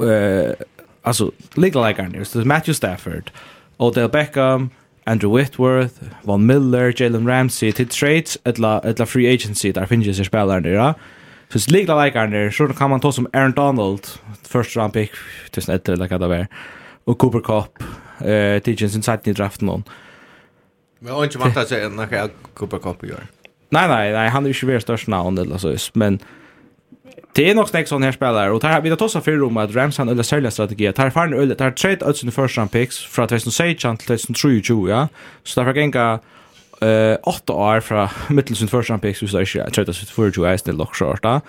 [0.02, 0.54] eh
[1.02, 2.24] alltså lika lägre nu.
[2.24, 3.30] Så Matthew Stafford,
[3.76, 4.70] Odell Beckham,
[5.04, 10.24] Andrew Whitworth, Von Miller, Jalen Ramsey till trades etla etla free agency där finns ju
[10.24, 10.70] spelare där.
[10.70, 10.94] Ja?
[11.48, 14.00] Så det ligger där där så kan man ta som Aaron Donald
[14.48, 15.10] first round pick
[15.50, 16.46] till snett eller vad det var.
[17.04, 17.82] Och Cooper Cup
[18.20, 19.84] eh tidgen sin satt i draften någon.
[20.98, 23.26] Men han inte väntat sig när jag Cooper Cup gör.
[23.68, 26.18] Nej nej nej han är ju värst störst namn eller så men
[27.34, 29.74] Det är nog snäck sån här spelare och tar vi det tossa för om att
[29.74, 30.92] Rams han eller sälja strategi.
[30.92, 35.08] Tar fan öl tar trade ut sin första round picks från 2016 till 2020 ja.
[35.42, 36.20] Så därför gänga
[36.84, 40.60] eh 8 år fra Middleton first round picks så jag tror det för ju är
[40.64, 41.40] det lock short där.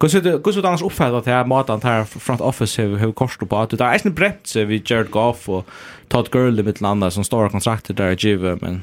[0.00, 3.46] Kus det kus det annars uppfattar att här matan här front office hur har kostar
[3.46, 5.66] på att det är en så vi Jared Goff och
[6.08, 8.82] Todd Gurley med landa som stora kontrakter där giv men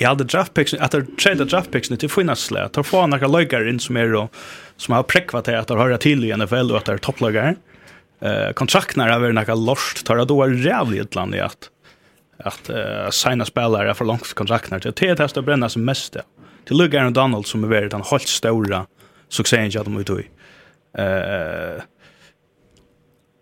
[0.00, 2.68] Ja, det draft picks att det trade draft picks till finnas slä.
[2.68, 4.28] Tar få några lögar in som är då
[4.76, 7.56] som har präkvat att höra till i NFL och att det är topplögar.
[8.20, 11.70] Eh kontrakterna är väl några lost tar då är jävligt land i att
[12.38, 16.22] att uh, signa spelare för långt kontrakt när det är det bränna som mest det.
[16.64, 18.86] Till Luke och Donald som är väldigt han hållt stora
[19.28, 20.28] succén jag de ut i.
[20.98, 21.82] Eh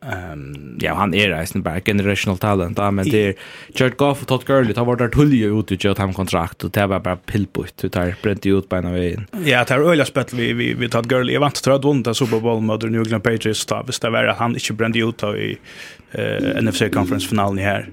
[0.05, 3.35] Ehm ja, han är Eisen bara generational talent, men det är
[3.74, 6.86] Jared Goff och Todd Gurley tar vart där tullje ut ut han kontrakt och det
[6.86, 9.27] var bara pillbutt ut där brent ut på en.
[9.44, 11.35] Ja, det är öliga spett vi vi vi Todd Gurley.
[11.35, 14.24] Jag vant tror att vinna Super Bowl mot New England Patriots då, visst det var
[14.24, 15.59] att han inte brände ut i
[16.12, 17.89] eh NFC konferensfinalen här.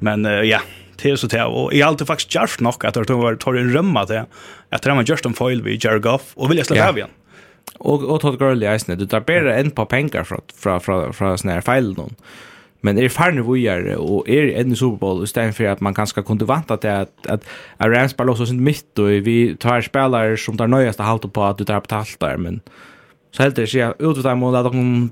[0.00, 0.60] Men uh, ja,
[1.02, 1.44] det är så det.
[1.44, 4.22] Och jeg har alltid faktiskt gjort nog att var tar en römma till
[4.70, 6.96] att det har man gjort en foil vi Jared Goff och vill jag släppa av
[6.98, 7.10] igen.
[7.78, 8.96] Och, och Todd Gurley är.
[8.96, 12.14] Du tar bara en par penger från, från, från, från sånne här feil någon.
[12.82, 16.46] Men är farne vojar och är en Super Bowl stedet for att man kanske kunde
[16.46, 17.42] til at, att
[17.78, 21.42] att Rams bara låtsas inte mitt och vi tar spelare som tar nöjaste halte på
[21.44, 22.60] att du tar betalt der, men
[23.32, 25.10] så helt det sier ut att man låter dem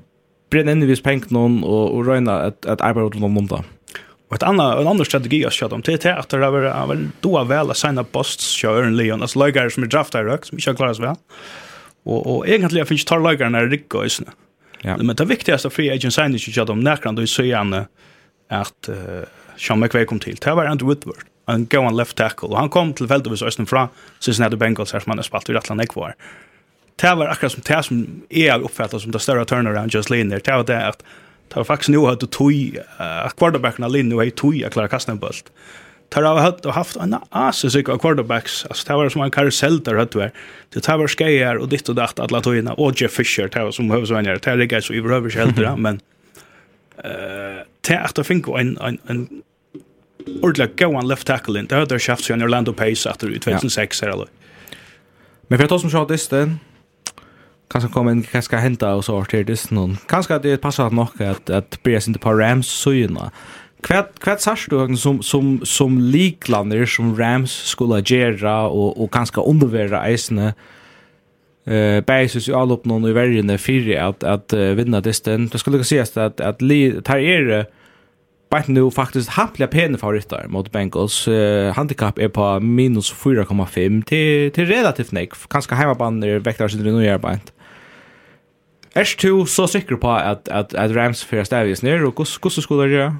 [0.50, 3.64] bränna i vis pengar någon och og röna att at arbeta ut någon då.
[4.28, 7.44] Och ett annat en annan strategi jag kör om till att det var väl då
[7.44, 10.74] väl att signa posts kör en Leon as lagare som är draftad rök som inte
[10.74, 11.16] klarar väl.
[12.04, 14.26] Och och egentligen finns tar lagare när det går isna.
[14.80, 14.96] Ja.
[14.96, 17.84] Men det viktigaste free agent signing kör om när du så igen
[18.50, 18.94] att uh,
[19.56, 20.36] Sean McVay kom till.
[20.36, 21.24] Det var Andrew Woodward.
[21.46, 23.88] Han går en left tackle han kom till Feldvis Östen från
[24.20, 26.14] Cincinnati Bengals här som han har spalt i Rattland Ekvar
[27.00, 30.40] det var akkurat som det som är uppfattat som det större turnaround just linjer.
[30.44, 31.02] Det var det att
[31.48, 35.12] Det var faktisk nu att tog att quarterbacken har linnu hej tog at klara kasten
[35.12, 35.52] en bult.
[36.08, 38.66] Tar har haft en asus av quarterbacks.
[38.66, 40.32] Alltså det var som en karusell där hade var.
[40.68, 43.90] Det var skejer och ditt och datt alla tojna och Jeff Fisher det var som
[43.90, 44.38] huvudvänner.
[44.42, 46.00] Det guys så behöver shelter men
[46.96, 49.42] eh tärt att finka en en en
[50.42, 51.66] ordentligt go on left tackle in.
[51.66, 54.26] Det hade jag sig Orlando Pace efter 2006 eller.
[55.46, 56.58] Men för att ta som sjå disten
[57.68, 59.96] kanske kommer en kanske hända och så till det någon.
[60.06, 63.30] Kanske det passar nog att att börja inte på Rams syna.
[63.82, 69.40] Kvätt kvätt sars du som som som liklander som Rams skulle göra och och kanske
[69.40, 70.54] undervärda isne.
[71.66, 75.48] Eh basis ju all upp någon i världen för att att vinna disten.
[75.48, 76.58] Det skulle sägas att att
[77.04, 77.66] tar er
[78.50, 81.28] Bant nu faktiskt hampliga pene favoritter mot Bengals.
[81.28, 85.32] Uh, handicap är på minus 4,5 till, till relativt nek.
[85.48, 87.52] Kanske hemmabaner väktar sig nu gör Bant.
[88.94, 92.88] Er du så sikker på at, at, at Rams fyrir stavvis nir, og hvordan skulle
[92.88, 93.18] du gjøre?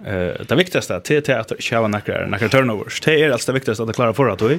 [0.00, 3.00] Uh, det viktigaste är är att köra några några turnovers.
[3.00, 4.58] Det är alltså det viktigaste att klara förra tog.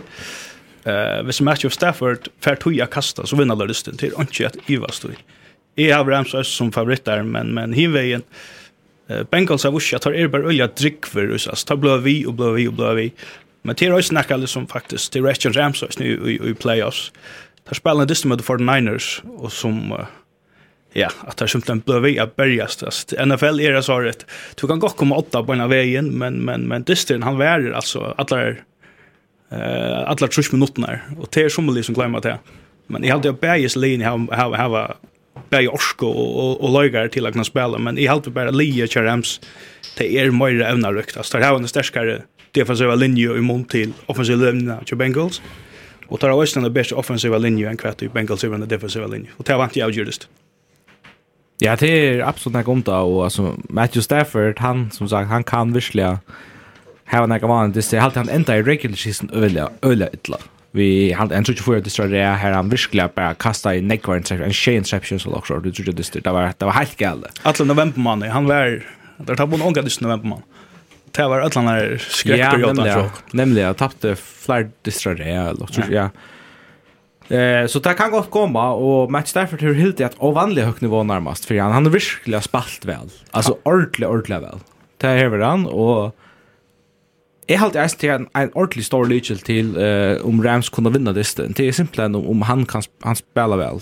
[0.83, 4.69] Eh, hvis match of Stafford får toja kasta så vinner lusten till och inte att
[4.69, 5.15] Ivas tog.
[5.75, 8.21] Jag har Rams som favorit där men men hinvägen
[9.09, 11.47] eh, Bengals har vuxit tar Erber Ulja drick för oss.
[11.47, 13.13] Alltså tar blå vi och blå vi och blå vi.
[13.61, 17.11] Men det är ju snacka lite som faktiskt till Rams nu i, i playoffs.
[17.67, 20.05] Tar spelar det mot 49ers och som uh,
[20.93, 23.13] ja, att det simpelthen blå vi att börja strast.
[23.25, 24.25] NFL är det så rätt.
[24.61, 28.15] Du kan gå komma åtta på ena vägen, men, men, men Distrin, han värer alltså
[28.17, 28.55] alla
[29.51, 32.39] eh alla trus minuterna och det är som liksom glömma det.
[32.87, 34.95] Men jag hade ju bäjes linje ha ha här
[35.49, 39.41] bäj orsko og, og løygar till att kunna spela men i halvt bara Lia Charams
[39.97, 41.17] det er mer ävna rykt.
[41.17, 45.41] Alltså där har en starkare defensiva linje i mån til offensiva linje til Bengals.
[46.07, 49.33] Och tar også den bästa offensiva linjen enn kvart i Bengals över den defensiva linjen.
[49.37, 50.27] og det vant jag just.
[51.61, 52.93] Ja, det er absolutt nek om det.
[52.93, 56.17] Och alltså, Matthew Stafford, han som sagt, han kan virkelig
[57.05, 57.89] hava nek av vanligt.
[57.91, 60.37] Det er alltid han enda i regular season øyla, øyla ytla.
[60.73, 64.75] Vi hade en det distraré här han virkelig bara kasta i nekvar interception, en tjej
[64.75, 65.59] interception så också.
[65.59, 67.27] Du tror det det var, det var helt gällde.
[67.43, 68.83] Alla novembermannen, han var,
[69.17, 70.45] det tar på en ånga november novembermannen.
[71.11, 72.85] Det var alla när skräckperioden.
[72.85, 75.53] Ja, nämligen, nämligen, jag tappte fler distraré,
[75.89, 76.09] ja.
[77.31, 81.03] Eh så det kan gott komma och Matt Stafford har helt att ovanliga högt nivå
[81.03, 83.09] närmast för han han har verkligen spalt väl.
[83.31, 84.59] Alltså ordentligt ordentligt väl.
[84.97, 86.15] Det här över han och
[87.49, 91.11] Jeg halte jeg til en, en ordentlig stor lykkel til uh, om Rams kunne vinna
[91.11, 91.51] disten.
[91.57, 93.81] Det er simpelthen om, om han kan han spela vel.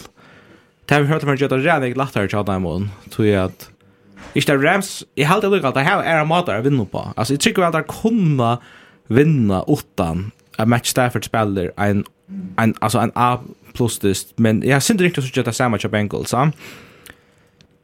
[0.90, 2.88] Det har vi hørt om han gjør det rene ikke lettere til denne måten.
[3.12, 3.70] Tror jeg at
[4.36, 6.86] Ikke det Rams, jeg halte jeg lykke at det her er en måte å vinne
[6.86, 7.02] på.
[7.18, 8.58] Altså, jeg tykker at det kunne
[9.10, 12.04] vinne utan at Matt Stafford spiller en
[12.58, 13.40] en, alltså en A
[13.74, 16.30] plus dist, men jag syns inte riktigt så att det är samma till Bengals.
[16.30, 16.52] Så.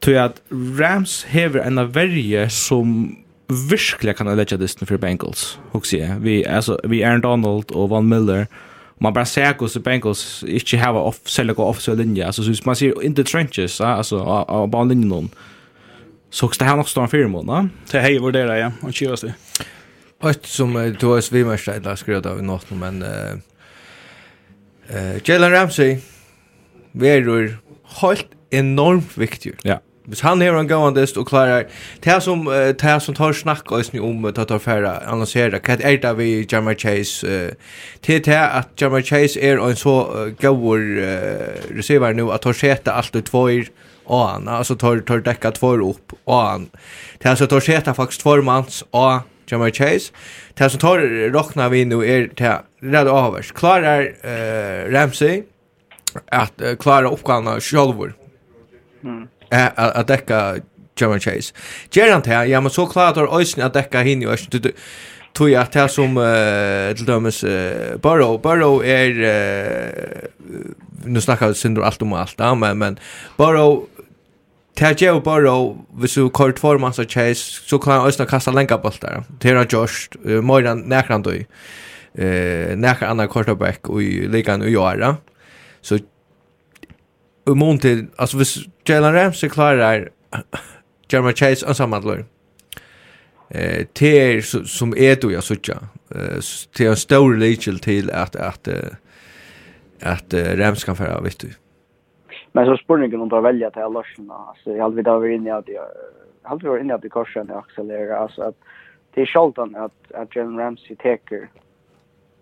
[0.00, 0.42] Tror att
[0.78, 3.16] Rams häver en av varje som
[3.70, 5.58] virkelig kan lägga disten för Bengals.
[5.70, 8.46] Och se, vi, alltså, vi Aaron Donald och Von Miller
[8.98, 12.54] man bara ser hur så Bengals inte har off sälja gå off så linje alltså
[12.54, 15.30] så man ser in the trenches alltså av banan någon
[16.30, 18.94] så också det här nog står fyra månader så hej var det där ja och
[18.94, 19.34] cheers det
[20.20, 23.04] Pött som du har svimmerstad där skrev av något men
[24.90, 25.96] Uh, Jalen Ramsey
[26.94, 27.58] verur
[28.00, 29.52] helt enormt viktig.
[29.64, 29.76] Ja.
[30.06, 31.64] Hvis han er en gående og klarar
[32.04, 35.78] det som, uh, det som tar snakk og snu om det tar færre annonsere, hva
[35.80, 37.50] er det vi Jamar Chase uh,
[38.02, 42.52] til det at Jamar Chase er en så uh, gåur uh, receiver nu at tar
[42.52, 43.70] sete alt og tvåir
[44.06, 46.68] og han, altså tar, tar dekka tvåir upp og han,
[47.22, 50.12] det er så tar sete faktisk tvåir mans og Jamar Chase.
[50.54, 50.98] Det som tar
[51.30, 53.52] rockna vi nu är det rädd avers.
[53.52, 55.42] Klarar uh, Ramsey
[56.30, 58.14] att uh, klara uppgavna självor.
[59.04, 59.28] Mm.
[59.50, 60.56] Att, att, att däcka
[61.00, 61.54] Jamar Chase.
[61.90, 62.46] Ger han det?
[62.46, 64.48] Ja, men så klarar Ösen att däcka hin ju Ösen.
[64.50, 64.72] Du,
[65.36, 69.90] tog att det som uh, till dömes uh, Burrow Burrow är uh,
[71.04, 72.98] nu snackar vi synder allt om allt ja, men, men
[73.36, 73.86] Burrow
[74.78, 78.26] Det här ger bara hvis du kör två man så chase så kan han ösna
[78.26, 79.24] kasta länka bollar.
[79.40, 80.08] Det har Josh
[80.42, 81.32] Moran näkran då.
[82.22, 85.16] Eh näkran andra quarterback och i ligan och göra.
[85.80, 85.98] Så
[87.46, 88.58] och mont till alltså hvis
[88.88, 90.08] Jalen Ramsey klarar
[91.10, 92.24] Jeremy Chase ensamhandlar.
[93.48, 95.78] Eh ter som är då jag söker.
[96.14, 96.40] Eh
[96.76, 98.68] till en stor legal till att att
[100.02, 101.48] att Rams kan föra vet du.
[102.56, 104.30] Men så spurningen om att välja till Larsen.
[104.30, 105.68] Alltså jag hade varit inne i att
[106.42, 108.54] hade varit inne i att korsen accelerera alltså att
[109.14, 111.48] det är sjaldan att att Jim Ramsey teker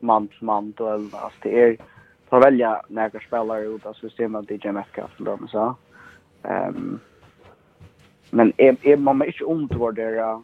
[0.00, 1.76] man till man då alltså det är
[2.28, 5.74] för välja några spelare ut av systemet DJ Metcalf för dem så.
[6.42, 7.00] Ehm
[8.30, 10.40] men är är man inte ont vad det är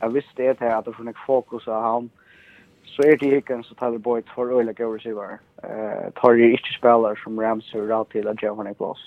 [0.00, 2.10] jag visste det här att det funnits fokus av han
[2.90, 5.38] så är det hicken så tar vi bort för öliga go receiver.
[5.62, 8.98] Eh tar ju inte spelare som Rams hur rätt till att Johan Glass.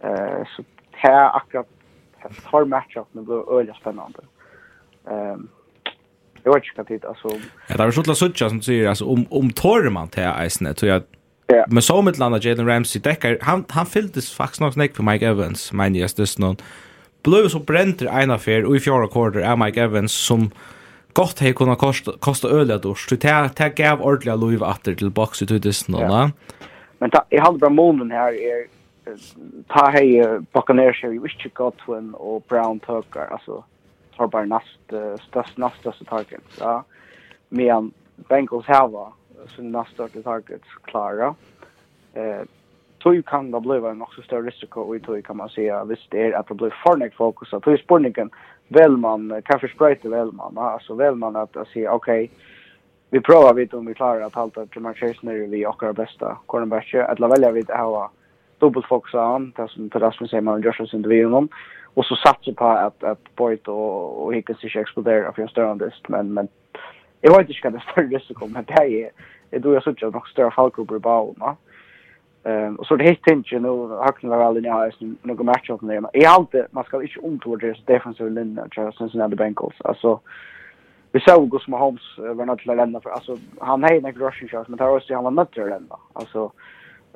[0.00, 1.66] Eh så här akkurat
[2.50, 4.18] tar matchup med blir öliga spännande.
[5.10, 5.48] Ehm
[6.42, 7.28] Jag vet inte vad det alltså.
[7.68, 10.72] Ja, det är så att söka som du säger alltså om om Torman till Eisner
[10.72, 11.02] tror jag
[11.48, 11.64] Ja.
[11.68, 15.26] Men så med landa Jalen Ramsey Decker, han han fylltes faktiskt nog snäck för Mike
[15.26, 16.56] Evans, men just det någon
[17.22, 20.50] blev så bränt en affär och i fjärde kvartal är Mike Evans som
[21.16, 25.42] gott hei kunna kosta, kosta øyla dors, så det gav ordentliga lov atter til boks
[25.42, 26.28] ut i dysten, ja.
[27.00, 28.66] Men ta, jeg hadde bra månen her, er,
[29.72, 30.20] ta hei
[30.52, 33.64] Buccaneers här jo ikke Godwin och Brown Tucker, Alltså
[34.16, 34.92] tar bare nast,
[35.28, 36.82] störst näst største target, ja.
[37.48, 37.92] Men
[38.28, 39.12] Bengals hava,
[39.56, 41.34] sin näst största target, klara.
[42.14, 42.44] Eh,
[42.98, 46.22] tog kan det bli en också större risiko och tog kan man säga visst det
[46.22, 48.30] är att det blir för mycket fokus att tog spårningen
[48.68, 52.36] väl man kanske Sprite Välman, alltså väl man att, att säga okej, okay,
[53.10, 56.38] vi provar vid om vi klarar att halta till Manchester när vi och våra bästa
[56.46, 58.10] cornerbacker, att la välja vid att ha
[58.58, 61.48] dubbelt fokusa han, det som till Rasmus Heimann och Joshua intervjun om,
[61.94, 65.84] och så satsa på att, att Boyd och, och Hickens inte exploderar för en större
[65.84, 66.48] list, men, men
[67.20, 69.10] jag vet inte vilka det större risiko, men det är,
[69.50, 71.56] det är då jag suttit att några större fallgrupper i bauen, va?
[72.46, 74.92] Ehm och så det helt tänker nu hackna var väl när jag
[75.22, 76.02] några match upp där.
[76.12, 79.80] Jag alltid man ska inte omtour det defensive linje tror jag Cincinnati Bengals.
[79.80, 80.20] Alltså
[81.12, 84.68] vi såg Gus Mahomes var något till lända för alltså han hade en rushing shots
[84.68, 85.96] men där var han var nött till lända.
[86.12, 86.52] Alltså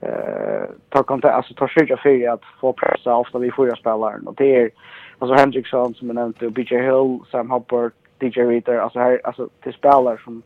[0.02, 4.26] eh ta kom det alltså tar sig för att få pressa ofta vi får spelaren
[4.26, 4.70] och det är
[5.18, 9.48] alltså Hendrickson som jag nämnde och BJ Hill, Sam Hubbard, DJ Reader alltså här alltså
[9.62, 10.42] till spelare som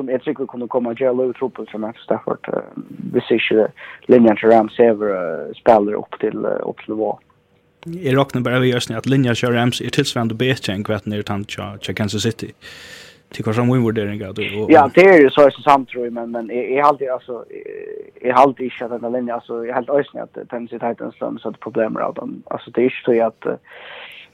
[0.00, 2.48] som jag tycker kommer komma att göra lov truppen som är Stafford.
[3.12, 7.18] Vi ser inte linjen till Rams över spelar upp till upp till nivå.
[7.86, 11.06] Jeg råkner bara vi just nu att linjen till Rams er tillsvarande bedre enn kvätt
[11.06, 11.48] ner tant
[11.84, 12.52] til Kansas City.
[13.32, 16.12] Til hva som winvurdering att Ja, det är ju så är det sant tror jag
[16.12, 17.44] men men är alltid alltså
[18.20, 21.50] är alltid inte att den linjen alltså är helt ösnigt att Tennessee Titans som så
[21.50, 22.42] ett problem med dem.
[22.46, 23.46] Alltså det är ju så att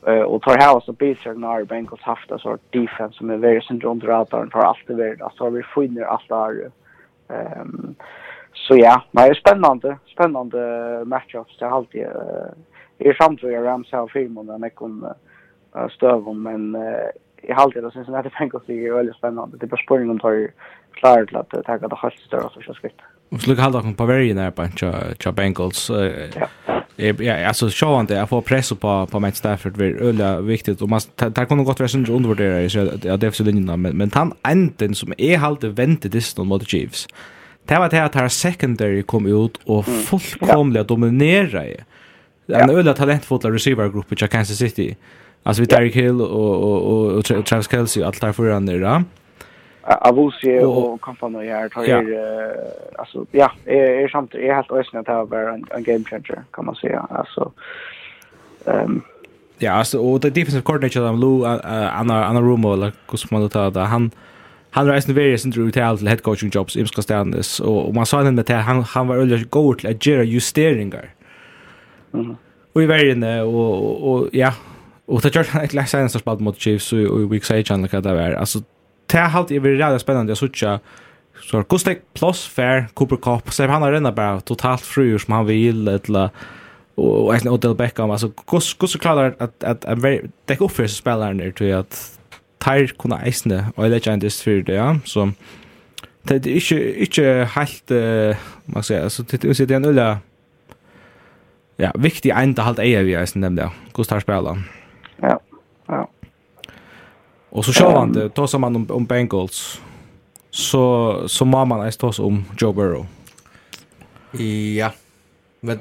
[0.07, 3.65] Eh och tar här så Pittsburgh när Bengals haft en sort defense som är väldigt
[3.65, 5.23] central under radarn för allt det värd.
[5.23, 6.71] Alltså vi finner allt där.
[7.29, 7.95] Ehm
[8.53, 12.03] så ja, men det är spännande, spännande matchups det alltid.
[12.03, 12.47] Eh
[12.99, 15.07] är samtidigt Rams har filmen där Mekon
[15.91, 16.77] stövon men
[17.43, 19.57] i halvtid och sen så när det Bengals är väldigt spännande.
[19.57, 20.51] Det är bara spårning om tar
[20.93, 22.95] klar till att ta det här större så ska skriva
[23.31, 24.69] så lukar halda kom på varje när på
[25.19, 25.91] cha Bengals.
[26.97, 30.83] Ja, alltså så han det jag får press på på Matt Stafford blir öliga viktigt
[30.83, 33.97] och man där kunde gott vara sånt undervärdera så jag det är så linjerna men
[33.97, 37.09] men han enten som är väntade väntet det mot Chiefs.
[37.65, 41.85] Det var det att här secondary kom ut och fullkomligt dominerade.
[42.49, 44.97] En öliga talentfulla receivergrupp i Kansas City.
[45.43, 49.05] Alltså vi Tyreek Hill och och och Travis Kelce allt där föran där.
[49.89, 52.57] Avusi och kompani här tar er...
[52.99, 56.65] alltså ja, är är samt är helt ösna att ha en, en game changer kan
[56.65, 57.07] man säga.
[57.11, 57.53] Alltså
[58.67, 59.03] ehm um,
[59.59, 63.43] Ja, alltså och det defensive coordinator där Lou Anna Anna Rumo eller hur ska man
[63.43, 63.81] då ta det?
[63.81, 64.11] Han
[64.71, 68.07] han reisende various into retail till head coaching jobs i Ska Stannes och og man
[68.07, 71.09] sa den med att han, han var øyelig god till att göra justeringar.
[72.13, 72.37] Mhm.
[72.75, 74.53] Och i vergene och och og ja
[75.07, 77.45] och det gör han ett läs seg en størst mot Chiefs och og i Week
[77.45, 78.39] 6 han det vara.
[78.39, 78.63] Alltså
[79.07, 80.81] det har alltid varit rätt spännande att söka
[81.43, 85.47] så Kostek plus fair Cooper Cup så han har redan bara totalt fru som han
[85.47, 86.31] vill eller
[86.95, 88.11] och och Odell Beckham.
[88.11, 90.03] Alltså hur så klarar att att att
[90.45, 92.19] det går för spelaren där till att
[92.59, 94.99] tar kunna äsna och legendist för det ja.
[95.05, 95.33] Så
[96.23, 97.91] det är inte inte helt
[98.65, 100.19] man ska säga alltså det är det en ölla
[101.77, 104.65] ja viktig ända halt är vi äsna nämnde Gustav spelaren
[105.21, 105.41] ja
[105.87, 106.09] ja.
[107.57, 109.81] Och så kör han det, tar man om, om Bengals.
[110.51, 113.07] Så, så må man ens ta om Joe Burrow.
[114.77, 114.93] Ja,
[115.61, 115.79] men...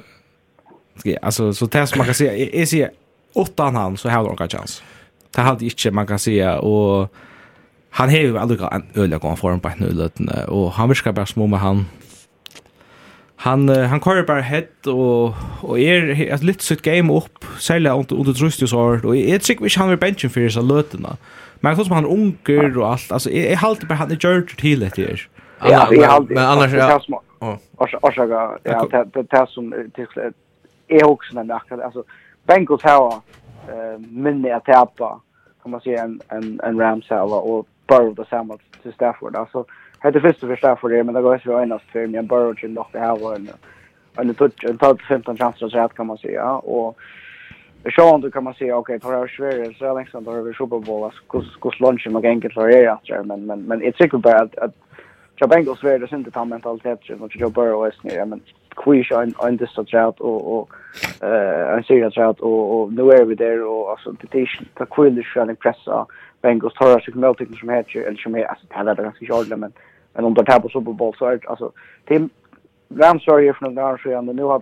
[1.03, 2.89] Ja, alltså, så det som man kan säga, jag, jag säger,
[3.33, 4.83] åttan han så har de någon chans.
[5.31, 7.13] Det hade inte man kan säga, och
[7.89, 11.25] han har ju aldrig en öliga gång form på nu löten och han viskar bara
[11.25, 11.85] små med han
[13.35, 18.15] han han kör bara hett och och är ett litet sitt game upp sälja under
[18.15, 21.05] under trust ju så och är tycker vi han vill benchen för så löten
[21.59, 23.11] Men jag tror som han unger och allt.
[23.11, 25.27] Alltså jag håller bara han är gjort till det här.
[25.59, 26.35] Ja, jag håller.
[26.35, 26.99] Men annars ja.
[28.01, 30.07] Orsaga, ja, det det som till
[30.87, 32.03] är också den där alltså
[32.43, 33.13] Bengals har
[33.67, 35.21] eh minne att tappa
[35.61, 39.65] kan man säga en en en Rams har och Burrow det samma till Stafford alltså
[39.99, 42.85] hade först för Stafford det men det går ju enast för mig Burrow till nog
[42.91, 43.49] det här var en
[44.15, 46.97] en touch en touch 15 chanser så här kan man säga och
[47.85, 50.53] Så Sean kan man säga okej okay, tar jag Sverige så är liksom där över
[50.53, 53.97] Super Bowl alltså kus kus lunchen med enkelt för er efter men men men it's
[53.97, 54.75] tycker bara att att
[55.35, 58.41] jag Bengals Sverige det inte tar mentalitet så att jag bara är snär men
[58.75, 60.69] quiz on on this sort out och och
[61.21, 65.25] eh en serious out och och nu är vi där och alltså petition ta quiz
[65.35, 66.05] och pressa
[66.41, 69.59] Bengals tar sig med tycker som heter eller som är alltså det hade ganska jag
[69.59, 69.73] men
[70.13, 71.71] men om de tar på Super Bowl så alltså
[72.07, 72.29] Tim
[72.89, 74.59] Rams är ju från där så nu har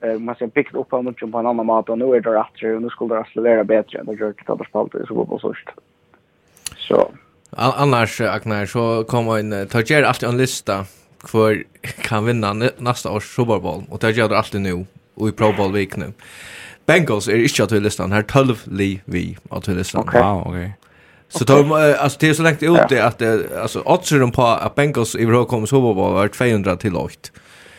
[0.00, 1.88] eh man ser picked upp av mycket på en annan mat.
[1.88, 4.52] Och nu är det rätt och nu skulle det accelerera bättre än det gör det
[4.52, 5.54] att spalta så på så.
[6.76, 7.10] Så
[7.56, 10.84] annars Agnar så kommer en tager alltid en lista
[11.24, 11.64] för
[12.02, 13.82] kan vinna nästa års Super Bowl.
[13.90, 16.12] Och det gör det alltid nu och i Pro Bowl week nu.
[16.86, 18.12] Bengals är inte att listan.
[18.12, 20.00] Här 12 li vi att listan.
[20.00, 20.22] Okay.
[20.22, 20.50] wow okej.
[20.50, 20.70] Okay.
[21.28, 23.22] Så tar man alltså det är så långt ut det att
[23.62, 27.14] alltså oddsen på att Bengals i Europa kommer Super Bowl var 200 till 8.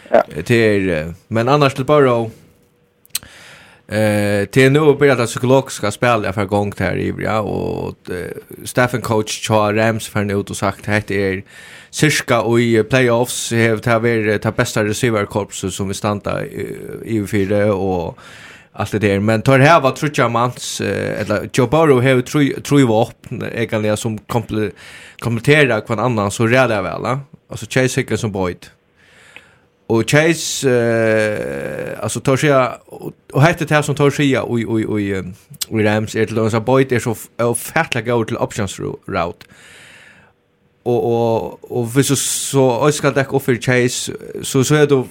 [0.10, 0.24] Ja.
[0.44, 2.30] Till, men annars till bara
[3.92, 7.96] Eh till nu börjar det psykologiska ska spela för gång här i ja och
[8.64, 11.44] Stefan coach Char Rams för nu och sagt det är
[11.90, 16.46] cirka och i playoffs har det varit det bästa receiver receiverkorpset som vi stanta
[17.06, 18.18] i fyra och
[18.72, 22.22] allt det där men tar här var trutja mans eller Joe Burrow har
[22.62, 24.18] tror ju upp egentligen som
[25.20, 27.06] kompletterar kvar annan så rädda väl
[27.50, 28.66] alltså Chase Hickens som Boyd.
[29.90, 32.54] Och Chase eh alltså tar sig
[33.34, 35.00] och hette det här som tar sig och och
[35.70, 39.46] och Rams är till oss att boy det så ofärtliga gå till options route.
[40.84, 45.08] Och och och visst så ska det offer Chase så så är då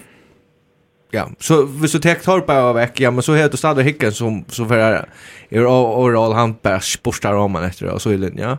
[1.10, 4.12] ja så visst så täckt har på veck ja men så heter det stadig hicken
[4.12, 5.08] som så för är
[5.66, 8.44] overall all han bara sportar om man efter och så i linje.
[8.44, 8.58] Ja.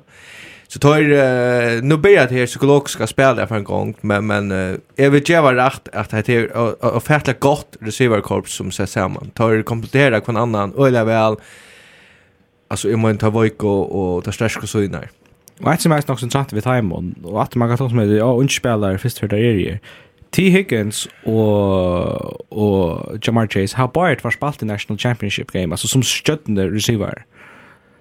[0.71, 4.77] Så tar uh, nu blir det här psykologiska spel för en gång men men uh,
[4.95, 9.29] jag vill ge rätt att det är och fatta gott receiverkorps som ses samman.
[9.29, 11.35] Tar komplettera kvar annan eller väl.
[12.67, 15.09] Alltså i mån ta Vojko och, och ta och så inne.
[15.63, 18.31] Och ett som är också intressant vid time och att man kan som är ja
[18.31, 19.79] och spelare först för där är
[20.31, 20.49] T.
[20.49, 26.03] Higgins och och Jamar Chase har bara varit spalt i National Championship game alltså som
[26.03, 27.13] stöttande receiver.
[27.13, 27.38] Mm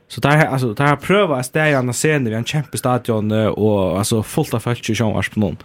[0.09, 4.23] Så där alltså där har prövat stäja andra scener, vi har en kämpestadion och alltså
[4.23, 5.57] fullt av folk i Sjömarsch på någon.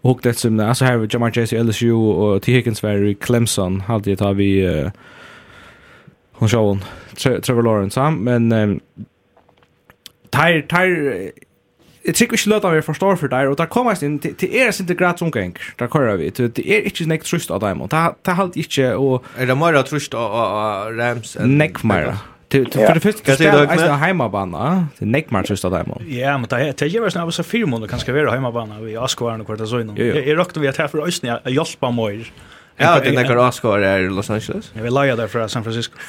[0.00, 2.52] Och det som alltså här Jamar Chase LSU och T.
[2.52, 4.90] Higgins var i Clemson hade det har vi uh,
[6.32, 6.80] hon Sean
[7.16, 8.80] Trevor Lawrence han men um,
[10.30, 10.86] tar tar
[12.04, 14.74] Jeg tykker ikke løtta vi forstår for deg, og der kommer jeg inn til er
[14.76, 18.28] sin integrat omgang, der kører vi, Det er ikke nek trust av dem, og det
[18.28, 19.24] er halt ikke, og...
[19.38, 21.36] Er det mer trust av Rams?
[21.40, 22.12] Nek mer,
[22.48, 23.38] Till för det första kan jag
[23.78, 24.86] säga att hemmabana.
[24.98, 26.02] Det neck match just av dem.
[26.08, 29.46] Ja, men det det av oss så fyra månader kanske vara hemmabana vi Askvarn och
[29.46, 29.96] kvarta så innan.
[29.96, 32.32] Jag rockte vi att här för Östnia Jospa Moir.
[32.76, 34.70] Ja, det neckar Askvar i Los Angeles.
[34.74, 35.96] Jag vill lägga där för San Francisco.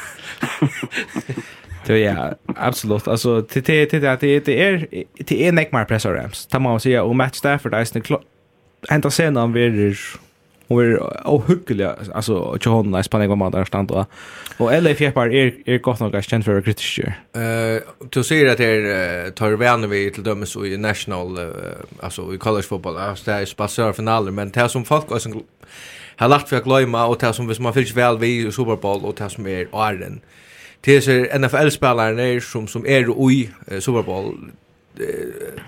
[1.85, 3.07] Det ja, absolut.
[3.07, 4.87] Alltså till till till att det är
[5.17, 6.45] det är neck pressar Rams.
[6.45, 8.17] Ta man säga och match där för det är en
[8.89, 9.97] ända sen han blir
[10.67, 14.05] Hon är ohygglig alltså John nice på något där stand och
[14.57, 16.99] och eller fjärpar är är gott nog att känd för kritisk.
[16.99, 21.39] Eh du ser att det tar vänner vi till dömes i national
[21.99, 25.29] alltså i college fotboll alltså det är spassar finaler men det som folk alltså
[26.17, 29.05] har lagt för att glömma och det som hvis man fylls väl vid Super Bowl
[29.05, 30.21] och det som är Arden.
[30.81, 34.51] Det är NFL-spelare som som är i Super Bowl.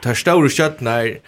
[0.04, 1.20] Tar stora skott när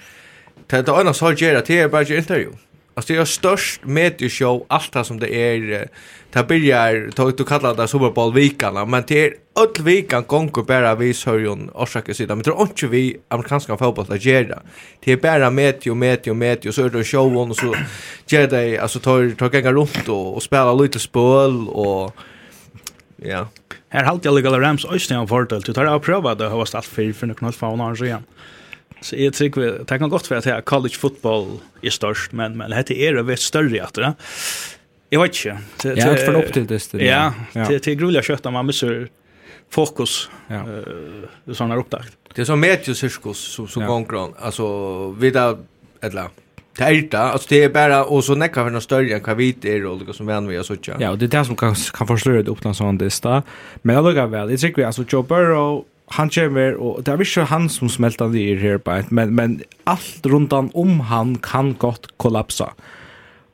[0.68, 2.52] Det är en sak att göra, det är bara intervju.
[2.94, 5.88] Alltså det är störst medieshow allt det som det är
[6.34, 10.64] det börjar ta du kallar det Super Bowl veckan men det är öll veckan gånger
[10.64, 14.60] bara vi sörjon orsaker sida men det inte vi amerikanska fotboll att göra
[14.99, 17.76] det är bara medio medio medio så är det show och så
[18.28, 22.16] ger det alltså tar tar gänga runt och, och spelar lite spel och
[23.18, 23.48] ja
[23.90, 25.61] Här halt jag ligger Rams Östern fördel.
[25.61, 28.06] Du tar av prova det har varit allt för för några knall fauna så.
[29.02, 32.70] Så jag tycker det kan gott för att här college football är störst men men
[32.70, 34.14] det är det vet större att det.
[35.10, 35.58] Jag vet inte.
[35.84, 37.06] Det är för upp till det.
[37.06, 39.08] Ja, det det gruliga kött man missar
[39.70, 40.56] fokus ja.
[41.46, 42.18] uh, upptakt.
[42.36, 43.88] Det är som mediecirkus som, som ja.
[43.88, 45.58] gånger, alltså vidare,
[46.02, 46.30] eller
[46.78, 49.66] Det är det, alltså det är bara, och så näckar vi någon större än kvit
[49.66, 51.76] är och olika som vän vi har så Ja, och det är det som kan,
[51.76, 53.44] kan förslöra det upplandshandista.
[53.82, 57.22] Men jag lukar väl, jag tycker vi, alltså Joe Burrow han kommer, og det er
[57.22, 62.07] ikke han som smelter ned her, bare, men, men alt rundt om han kan godt
[62.18, 62.72] kollapsa.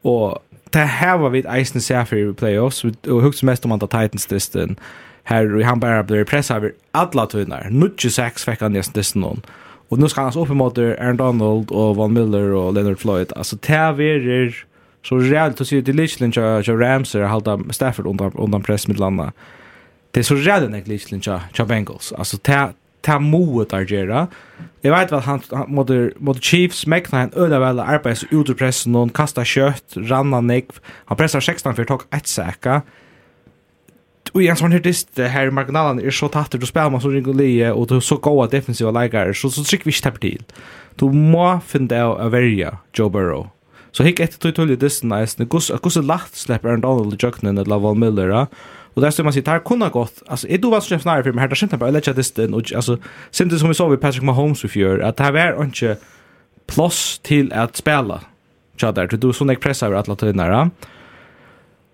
[0.04, 0.42] Og
[0.74, 3.84] det her var vi et eisen seg for i playoffs, og høyst mest om han
[3.84, 4.78] tar Titans-listen,
[5.26, 7.70] her, og han bare blir presset over alle tøyner.
[7.72, 9.42] 96 fikk han nesten listen noen.
[9.90, 13.34] Og nå skal han opp imot Aaron Donald, og Von Miller, og Leonard Floyd.
[13.36, 14.56] Altså, det her verer
[15.06, 19.02] så reelt å si til Lichlin til Ramsey, og halte Stafford undan, undan press med
[19.02, 19.34] landet
[20.16, 22.14] det är så rädd när Glitchlin tja, tja Bengals.
[22.14, 24.28] Alltså ta ta moet där gera.
[24.82, 25.90] Jag vet vad han mot
[26.20, 30.66] mot Chiefs mäknar en öda väl arbets ut ur pressen någon kasta kött, ranna nick.
[31.06, 32.82] Han pressar 16 för tog ett säka.
[34.32, 37.34] Och jag som hörde det här marginalen är så tatt, du spelar man så ringo
[37.34, 40.44] lie och du så goda defensiva lägare så så tryck vi stäpp till.
[40.96, 43.50] Du må finna av att välja Joe Burrow.
[43.92, 45.46] Så hick ett till till det nice.
[45.46, 48.48] Gus gus lacht släpper and Donald the jugnen at Laval Miller.
[48.96, 50.24] Och där står man sig tar kunna gott.
[50.28, 52.74] Alltså är du vad som snarare för mig här där synte på lägga det och
[52.76, 52.98] alltså
[53.32, 55.98] synte som vi såg vi Patrick Mahomes i fjör att det här var inte
[56.68, 58.22] plus till att spela.
[58.78, 60.70] Ja där du så där pressar över alla tunnar.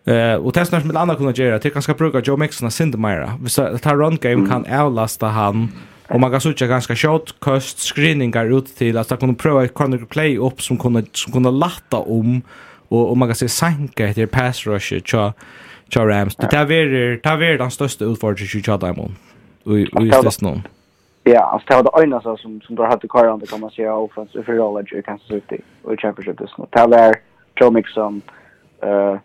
[0.06, 3.38] Eh och testar med andra kunna göra till ganska bruka Joe Mixon och Cindy Myra.
[3.42, 5.70] Vi så att run game kan avlasta han
[6.08, 9.98] Och man kan söka ganska short cost screeningar ut till att kunna prova ett corner
[9.98, 12.42] play upp som kunna som kunna latta om
[12.90, 15.34] och, och man kan se sänka det pass rush tja
[15.94, 16.36] Tja Rams.
[16.36, 19.16] Det här är det här är den största utfordringen i Tjata imorgon.
[19.64, 20.62] Och just det snön.
[21.24, 23.72] Ja, alltså det var det ena så som som då hade kvar det kan man
[23.72, 26.66] säga offense för förra i Kansas City och Championship det nu.
[26.70, 27.16] Det var
[27.56, 28.22] Joe Mixon
[28.82, 29.16] eh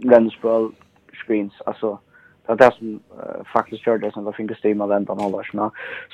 [0.00, 0.72] Lensball
[1.12, 1.98] screens alltså
[2.46, 5.52] det där som uh, faktiskt körde som var fingersteam av väntan hållars.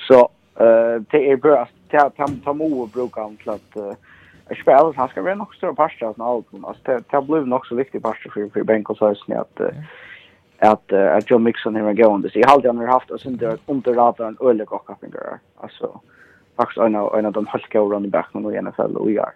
[0.07, 0.19] Så
[0.59, 3.75] eh det är bra att ta ta mo och bruka om klart
[4.47, 6.67] jag spelar så ska vi nog större parter av albumet.
[6.67, 9.61] Alltså det det blev nog så viktigt parter för för Benko så sen att
[10.59, 12.29] att att John Mixon hemma går under.
[12.29, 14.79] Så jag hade han haft oss under under radarn och öliga.
[15.57, 15.99] Alltså
[16.55, 19.31] faktiskt en av en av de halka running backen i NFL och jag.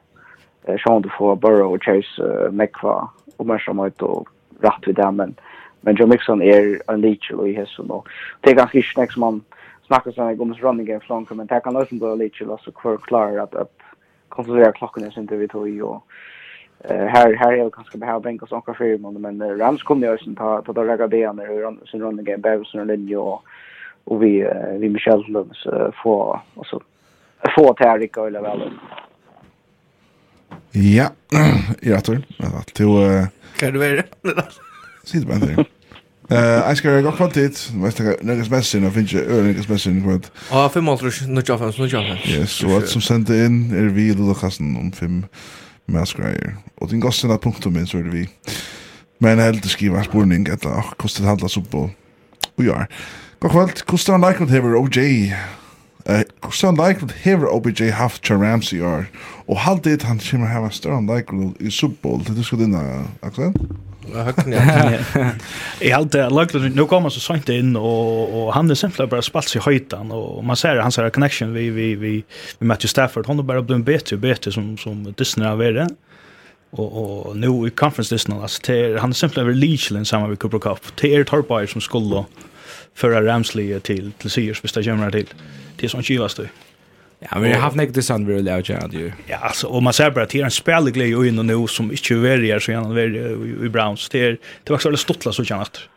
[0.63, 4.27] Eh Sean du får Burrow och Chase uh, McFa och Marshall som att
[4.59, 5.35] rätt vid dem men
[5.81, 8.07] men John Mixon är en leech och i hästen och
[8.41, 9.41] det är ganska snack man
[9.87, 12.71] snackar så här om running game flanken men det kan också bli leech och så
[12.71, 13.71] kvar klar att att
[14.29, 16.03] kontrollera klockan är inte vi tog i och
[16.79, 19.83] eh här här är det kanske behöver bänka oss några fyra månader men uh, Rams
[19.83, 23.43] kommer ju sen ta ta några ben när sen runt game Bears och Linje och
[24.03, 26.81] och vi uh, vi Michelle Lunds uh, få och så
[27.55, 28.71] få Tarik och eller väl.
[30.71, 31.09] Ja,
[31.81, 33.27] jag tror att du...
[33.59, 34.03] Kan du vara det?
[35.03, 35.65] Sitt bara där.
[36.31, 37.71] Eh, jag ska gå kvart dit.
[37.73, 40.31] Mest några smässen och finns ju några smässen kvart.
[40.51, 42.27] Ja, fem månader nu jag fanns nu jag fanns.
[42.27, 45.25] Yes, så att som sände in är vi då kassen om fem
[45.85, 46.55] maskrejer.
[46.75, 48.29] Och den gossen att punktum in så är det vi.
[49.17, 51.89] Men helt det skriva spurning att och kostar handla så på.
[52.55, 52.85] Och ja.
[53.39, 55.33] God kvart, kostar en like with Hever OJ.
[56.05, 59.05] Eh, kostar en like with Hever OBJ haft Charamsi or.
[59.45, 62.23] Och halt det han kommer ha en större like i Super Bowl.
[62.23, 63.53] Det skulle den, Axel
[64.15, 64.51] högn
[65.79, 69.47] jag hade luckligt nu kommer så sent in och och han är simpelt bara spalt
[69.47, 72.23] sig höjtan och man ser han ser connection vi vi vi
[72.59, 75.91] vi Matthew Stafford han har bara blivit bättre bättre som som Disney har varit
[76.71, 80.35] och och nu i conference Disney alltså till han är simpelt över Leachland samma vi
[80.35, 80.95] Cooper Cup.
[80.95, 82.25] Till er torpar som skulle
[82.95, 85.27] förra Ramsley till till Sears bästa jämnar till
[85.77, 86.39] till som kivast
[87.19, 89.11] Ja, men jag har haft det sånn vill jag göra ju.
[89.27, 91.67] Ja, alltså om man ser bara at det er en spelig glede i øynene nå
[91.67, 93.31] som inte är värre så gärna värre
[93.65, 94.09] i Browns.
[94.09, 95.89] Det är det var ikke så veldig så kjenner etter.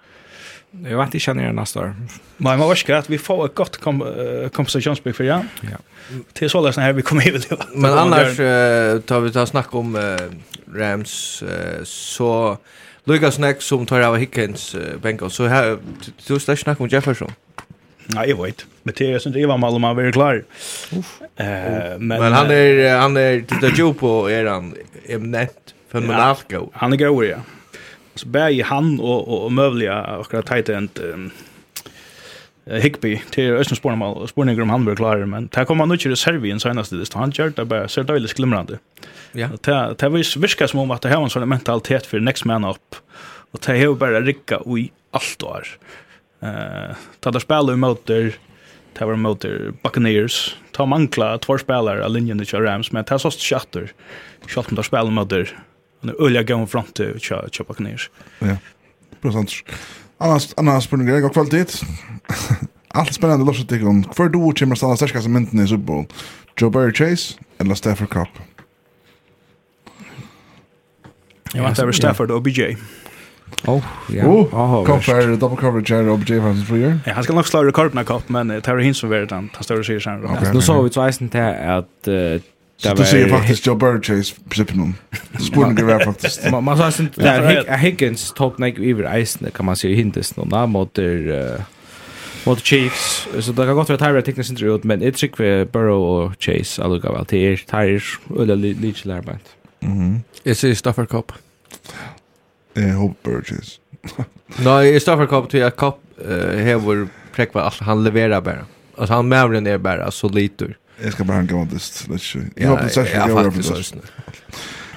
[0.90, 1.94] Jag vet inte känner det nästa år.
[2.36, 4.02] Men man varsker att vi får ett gott kom
[4.52, 5.48] kompensasjonsbygg för igjen.
[5.60, 5.78] Ja.
[6.32, 7.46] Det er så løsene her vi kommer hit.
[7.74, 8.36] Men annars,
[9.06, 9.96] tar vi ta snack om
[10.74, 11.42] Rams,
[11.84, 12.58] så...
[13.04, 15.78] Lucas Neck som tar av Hickens bänk så här
[16.26, 17.32] du ska snacka om Jefferson.
[18.06, 18.66] Nej, jag vet.
[18.82, 20.44] Men det är sånt Eva man är klar.
[21.98, 24.74] men, men han är han är det ju på är han
[25.06, 26.68] ämnet fenomenalt god.
[26.72, 27.36] Han är god ja.
[28.14, 31.30] Så bär han och och, och mövliga och tight end um,
[32.66, 36.16] Higby till Östern Spornmal spårningar om han blir klar men där kommer han inte till
[36.16, 38.78] Serbien senast det han kört där bara ser dåligt glimrande.
[39.32, 39.48] Ja.
[39.60, 42.64] Det det vis viska som om att det har en sån mentalitet för next man
[42.64, 42.96] up
[43.52, 45.66] och det har bara rycka i allt år.
[46.42, 48.36] Eh, ta där spelar mot där
[48.98, 50.56] Tower Motor Buccaneers.
[50.72, 53.92] Ta mankla två spelare av linjen i Rams men det såst chatter.
[54.46, 55.58] Schalt med spelar mot där.
[56.00, 58.10] Han är ölja gång fram till Chop Buccaneers.
[58.38, 58.56] Ja.
[59.20, 59.50] Procent.
[60.18, 61.66] Annars annars på några kvalitet.
[62.88, 64.04] Allt spännande lossar tycker hon.
[64.12, 66.06] För du kommer stanna starkaste mynten i Super Bowl.
[66.56, 68.28] Joe Barry Chase eller Stafford Cup.
[71.52, 72.76] Jag väntar över Stafford och BJ.
[73.66, 74.26] Oh, ja.
[74.26, 76.40] Oh, oh cover, double coverage här OBJ J.
[76.40, 76.98] Hansen year.
[77.06, 79.64] Ja, han ska nog slå rekordna kopp, men det är hins som verit han, han
[79.64, 80.24] står den större serien.
[80.24, 81.86] Okay, nu så vi tväsen till att
[82.76, 84.94] Så du ser faktiskt Joe Burrow Chase slippen om.
[85.32, 86.50] Det skulle inte vara faktiskt.
[86.50, 90.48] Man sa sen där Higgins tog nek över isen kan man se i hintes någon
[90.48, 90.98] där mot
[92.44, 93.28] mot Chiefs.
[93.40, 96.82] Så det kan gott vara Tyra tekniskt inte ut men det trick Burrow och Chase
[96.82, 98.00] alltså gav allt till Tyra
[98.42, 99.44] eller lite lärbant.
[99.80, 100.22] Mhm.
[100.44, 101.32] Är det Stafford Cup?
[102.76, 104.26] Jeg håper ikke.
[104.64, 108.64] Nei, i stedet for kopp til at kopp hever prekva alt, han leverer bare.
[108.98, 110.76] Altså han mævren er bare så liter.
[111.02, 112.44] Jeg skal bare henge vantest, let's see.
[112.56, 114.10] Jeg håper det særskilt jeg håper det.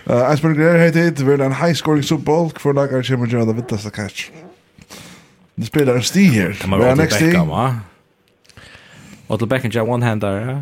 [0.06, 3.56] Jeg Greer heter hei tid, vil en high-scoring softball, hvor lager jeg kommer til det
[3.58, 4.28] vittaste catch.
[5.56, 6.54] Det spelar en sti her.
[6.62, 7.74] Det må være til Beckham, va?
[9.30, 10.58] Og til Beckham, ja, one-hander, ja.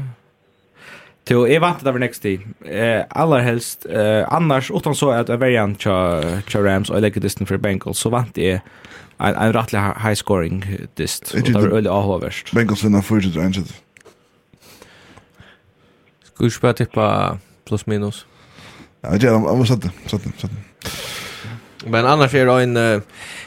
[1.31, 2.39] Jo, jeg vant det over next tid.
[2.65, 7.01] Eh, aller helst, eh, annars, utan så at jeg velger han til Rams og jeg
[7.05, 8.59] legger disten for Bengals, så vant jeg
[9.19, 10.65] en, en rettelig high scoring
[10.97, 11.31] dist.
[11.35, 12.51] Og det var øyelig avhåverst.
[12.55, 13.71] Bengals vinner 4-3-1.
[16.33, 18.25] Skulle du spørre tippa plus minus?
[19.03, 20.55] Ja, jeg vet ikke, jeg må sette, sette, sette.
[21.85, 22.73] Men annars är det en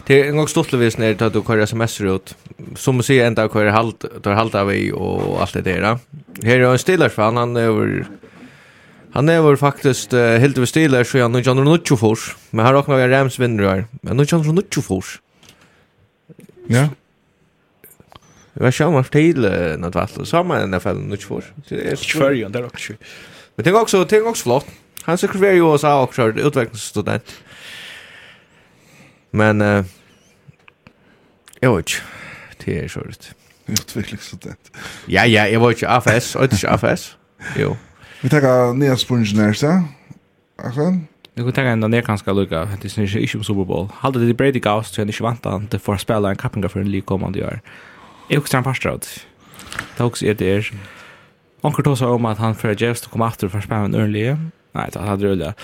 [0.06, 2.34] det är en gång stortlevis när det du kör SMS ut.
[2.76, 5.98] Som man ser ända kör halt tar halt av i och allt det där.
[6.42, 8.06] Här är en stillers fan han över
[9.12, 12.36] Han är väl faktiskt uh, helt över stilar så jag nu John Nuccio fors.
[12.50, 13.84] Men här räknar vi Rams vinner här.
[14.02, 15.20] Men nu John Nuccio fors.
[16.66, 16.88] Ja.
[18.52, 19.40] Jag ska man till
[19.78, 21.44] något vatten så man i alla fall Nuccio fors.
[21.68, 22.92] Det är svårt det där också.
[23.54, 24.66] Men det är också det är också flott.
[25.02, 27.24] Han sekreterare ju också också utvecklingsstudent.
[29.36, 29.84] Men eh
[31.60, 32.02] jag vet
[32.64, 33.34] det är så det.
[33.66, 34.56] Utveckling så det.
[35.06, 37.16] Ja ja, jag vet inte AFS, och inte AFS.
[37.56, 37.76] Jo.
[38.20, 39.82] Vi tar ner spongen där så.
[40.64, 40.80] Alltså
[41.34, 42.64] Nu kan tänka ändå ner kanske lucka.
[42.80, 43.88] Det är inte om Super Bowl.
[43.94, 47.06] Hade det Brady Gauss till en svanta inte för spela en kappinga för en lik
[47.06, 47.60] kommande år.
[48.28, 49.06] Jag också en passtrad.
[49.96, 50.64] Det också är det.
[51.60, 54.36] Onkel Tosa om att han för Jeffs att komma efter för spela en early.
[54.72, 55.54] Nej, det hade det.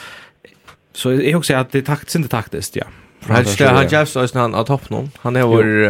[0.92, 2.84] Så jag också att det är taktiskt inte taktiskt, ja.
[3.22, 5.10] För han Jeffs är han att topp någon.
[5.20, 5.86] Han är vår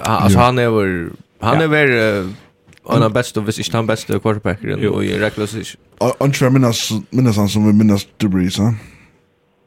[0.00, 1.10] alltså han är vår
[1.40, 1.90] han är väl
[2.88, 5.76] en av bästa vis inte han bästa quarterbacken och i reckless ish.
[5.98, 8.74] Och tror minnas minnas han som minnas Debris va?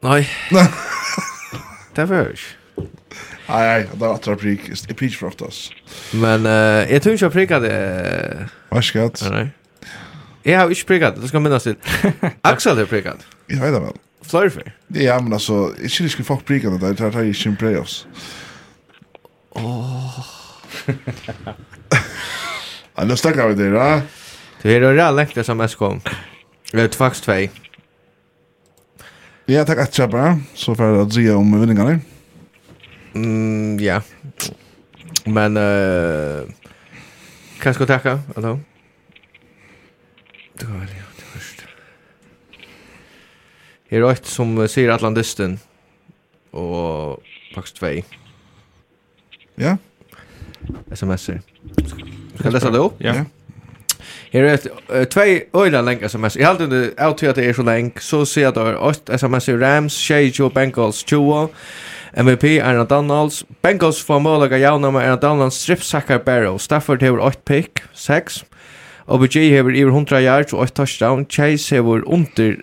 [0.00, 0.30] Nej.
[1.94, 2.16] Det var
[3.48, 4.60] Nej, nej, det var att prik.
[4.88, 5.70] Det peach för oss.
[6.12, 8.48] Men eh jag tror inte jag prickade.
[8.68, 9.12] Vad ska jag?
[9.30, 9.50] Nej.
[10.42, 11.74] Jag har inte prickat, det ska minnas till.
[12.40, 13.18] Axel har prickat.
[13.46, 13.92] Jag vet det väl.
[14.26, 14.72] Flöjer för?
[14.88, 18.06] Ja, men alltså, jag skulle skulle folk brygga det där, det här ju sin playoffs.
[19.50, 20.26] Åh.
[22.96, 24.02] Ja, nu snackar vi det, va?
[24.62, 25.78] Det är det där läckta som SK.
[26.72, 27.48] Det är faktiskt två.
[29.46, 32.00] Ja, tack att jag bara, så för att säga om vinningarna.
[33.14, 34.02] Mm, ja.
[35.24, 35.62] Men, eh...
[35.62, 36.48] Uh,
[37.58, 38.60] kan jag ska tacka, eller?
[40.58, 41.03] Det var väl, ja
[43.94, 45.58] er ett som sier Atlantisten
[46.54, 47.20] og
[47.54, 47.92] faktisk 2.
[49.60, 49.76] Ja.
[50.90, 51.40] SMS-er.
[52.34, 53.00] Skal jeg lese det opp?
[53.02, 53.24] Ja.
[54.34, 56.36] Her er et, uh, tvei øyla leng sms.
[56.36, 58.64] Jeg halte det av til at det er så leng, så sier jeg at det
[58.72, 61.48] er 8 sms i Rams, 22 Bengals 20,
[62.18, 67.42] MVP Aaron Donalds, Bengals får målaga jauna med Aaron Donalds stripsackar Barrow, Stafford hever 8
[67.46, 68.42] pick, 6,
[69.06, 72.56] OBG hever iver 100 yards og 8 touchdown, Chase hever under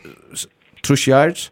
[0.81, 1.51] truss yards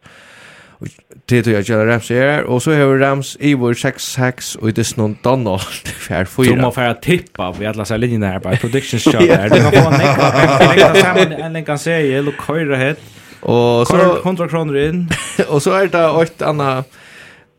[1.26, 4.72] det tog jag gärna Rams här och så har Rams i vår 6-6 och i
[4.72, 6.56] det snön Donald för fyra.
[6.56, 9.50] Du måste färra tippa vi alla så linjen där bara predictions show där.
[9.50, 13.00] Det kan få en en en kan säga eller köra het.
[13.42, 15.10] Och så 100 kronor in.
[15.48, 16.84] Och så är det ett Anna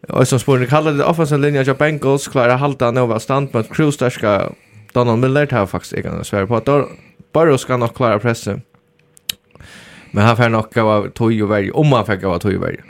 [0.09, 3.97] Och som spåren kallar det offensive linja av Bengals klarar halta nova stand mot Cruz
[3.97, 4.53] där ska
[4.93, 6.69] Donald Miller ta faktiskt egna svär på att
[7.33, 8.63] Burrow ska nog klara pressen.
[10.13, 12.81] Men han får nok av tog och värj, om han fick av tog och värj.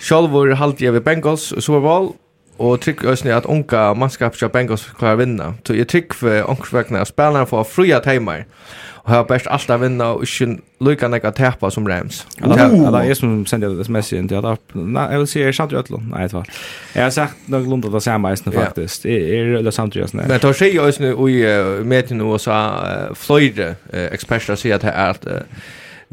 [0.00, 2.12] Själv var halvt jag vid Bengals Super Bowl
[2.58, 5.54] og tryck ösni at unga mannskap ska Bengals klara vinna.
[5.66, 8.44] Så jag tryck för onksvägna att spelarna får fria timmar.
[9.04, 12.26] og har best allt att vinna og inte lukka nekka tepa som Rams.
[12.40, 15.98] Alla är som sände det sms in till att jag vill se er samt ötlo.
[15.98, 16.46] Nej, det var.
[16.94, 19.06] Jag har sagt något lunda det samma isen faktiskt.
[19.06, 20.20] Är det samt ötlo?
[20.28, 21.44] Men tar sig ösni och i
[21.84, 22.70] medien och så
[23.14, 25.26] flöjde experter säger att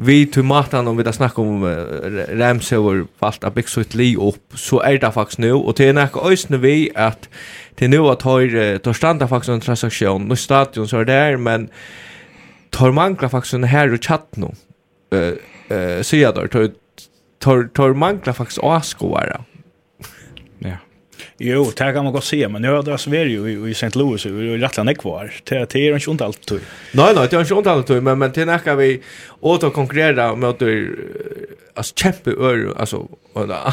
[0.02, 4.16] vi tog matan om vi där snackar om uh, Ramsauer valgt a bygg sitt li
[4.16, 7.30] upp så är det faktiskt nu, och det är näka òsne vi att
[7.76, 11.14] det er nu att tar, tar standa faktiskt en transaktion nu stadion så är det
[11.14, 11.70] her, men
[12.70, 14.48] tar mangla faktiskt en här och chatt nu,
[15.16, 15.34] uh,
[15.72, 16.72] uh, sier der, tar,
[17.40, 19.44] tar, tar mangla faktisk avskoare,
[21.40, 23.96] Jo, det kan man godt se, men jag dras vært ju i, i St.
[23.96, 25.32] Louis og i Rattland är kvar.
[25.48, 26.60] Det, det ikke ondt alt tog.
[26.92, 29.02] Nej, nej, det är inte ont allt, men, men det är vi
[29.40, 30.62] åt att konkurrera mot
[31.74, 33.08] alltså kämpe ör alltså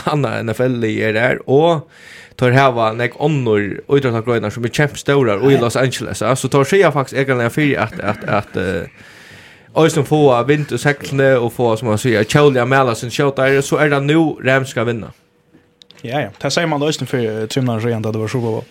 [0.04, 1.90] andra NFL är där och
[2.36, 6.92] tar hava nek onnor idrottsgrönar som är kämpstora och i Los Angeles så tar sig
[6.92, 8.56] faktiskt egentligen för att att att
[9.76, 13.90] Øystein få vind och säckne och få, som man sier, kjølige shot där så är
[13.90, 15.12] det nu Rams ska vinna.
[16.02, 16.30] Ja, ja.
[16.38, 18.62] Det säger man då istället för trimnar så egentligen det var så bra.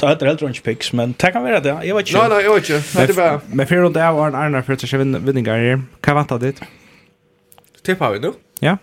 [0.00, 1.68] Det heter helt runt picks, men det kan vara det.
[1.68, 2.18] Jag vet inte.
[2.18, 2.82] Nei, nei, jeg vet ikke.
[3.06, 3.40] Det er bare...
[3.46, 5.76] Men för rundt av Arne Arne annan för att jag her.
[5.76, 6.60] Hva Kan vänta ditt?
[7.82, 8.32] Tippa vi nu?
[8.60, 8.76] Ja.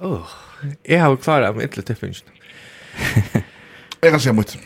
[0.00, 0.26] Åh,
[0.82, 2.14] jeg har klarat mig inte tippingen.
[4.02, 4.58] jeg kan säga mot.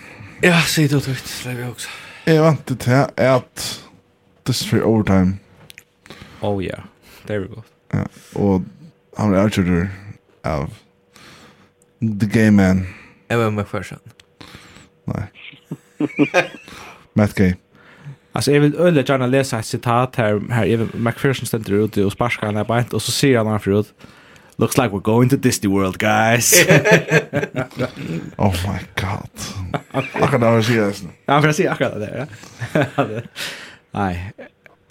[0.42, 1.88] Ja, säg det åt Släpp jag också.
[2.24, 3.82] Jag väntar til at
[4.44, 5.38] this is for overtime.
[6.40, 6.80] Oh yeah.
[7.26, 7.62] There we go.
[7.94, 8.04] Ja,
[8.34, 8.64] og
[9.16, 9.88] han er outshooter
[10.44, 10.70] av
[12.20, 12.86] The Gay Man.
[13.28, 13.98] Evan McPherson.
[15.04, 15.22] Nei.
[17.14, 17.54] Matt Gay.
[18.32, 22.12] Alltså jag vill öle gärna läsa ett citat här här Evan McPherson ständer ut och
[22.12, 23.94] sparkar han där bänt och så ser han han förut.
[24.56, 26.66] Looks like we're going to Disney World, guys.
[28.36, 29.30] oh my god.
[29.92, 31.10] Akkurat det var sier det.
[31.26, 32.26] Ja, for jeg sier akkurat det, ja.
[33.98, 34.14] Nei,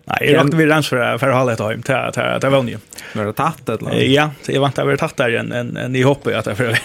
[0.05, 2.79] Nej, jag åkte vi rens för för hallet hem till till till Vånje.
[3.15, 4.01] Var det tatt eller?
[4.01, 6.57] Ja, så jag vant att vara tatt där en en en i hopp att jag
[6.57, 6.79] för.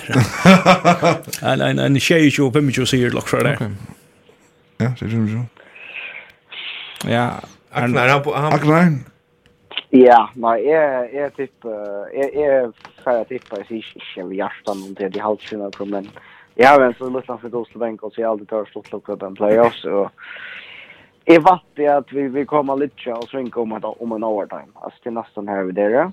[1.43, 3.59] En en en tjej ju på mig ju ser lock för det.
[4.79, 5.45] Ja, det er ju så.
[7.09, 7.31] Ja,
[7.71, 8.99] Agnar han Agnar.
[9.91, 11.65] Ja, nej, jeg jag typ
[12.15, 12.73] jeg jag
[13.05, 16.09] för typ jag ser ikke vi hjärtan om det de halsen men
[16.57, 19.13] jeg har en så lite for Ghost Bank och så har aldri tar slott lucka
[19.13, 20.11] opp en playoffs och
[21.29, 24.73] Jeg vet det at vi vi kommer litt og svinka om om en overtime.
[24.85, 26.13] Altså, det nesten her vi där.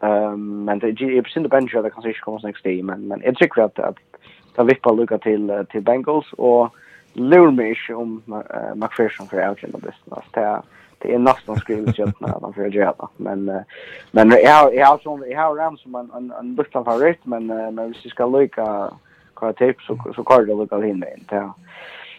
[0.00, 3.22] Um, men det är ju på bench det kan ikke komme nästa game men men
[3.22, 6.70] jeg jag at, at det ta vippa lucka till til Bengals Og
[7.14, 9.94] lurer meg ikke om uh, McPherson för outchen det.
[10.10, 10.62] Altså, Det
[11.02, 13.64] det är nästan skrivet just när de för göra men
[14.12, 17.46] men jag jag har som jag har Rams som en en en liten favorit men
[17.46, 18.90] men hvis vi ska lucka
[19.34, 21.52] kvar tips så så kvar det lucka in det.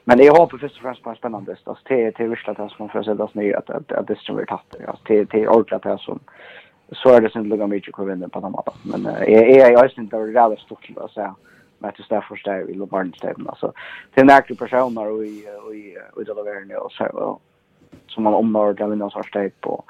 [0.10, 1.52] Men jag hoppas först och främst på en spännande.
[1.52, 4.76] Alltså till till Ryssland där som för sig att att, att det som vi tatt.
[4.88, 6.20] Alltså till till Orkla där som
[6.92, 8.72] så är det sen lugga mycket kvar vinner på den matta.
[8.84, 11.36] Men jag är jag är inte där det stort att säga.
[11.80, 13.74] Men det står först där i Lobarnstaden alltså.
[14.14, 16.92] Det är en aktiv person där och i och i och det där nu och
[16.92, 17.40] så
[18.08, 19.84] som man omnar där vinner så här på.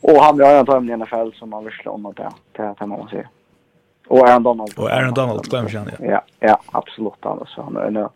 [0.00, 2.74] Och han har ju antagligen i alla fall som man vill om att det det
[2.78, 3.28] kan man säga.
[4.08, 4.78] Och Aaron Donald.
[4.78, 6.10] Och Aaron Donald glömmer jag.
[6.10, 8.08] Ja, ja, absolut alltså han är nu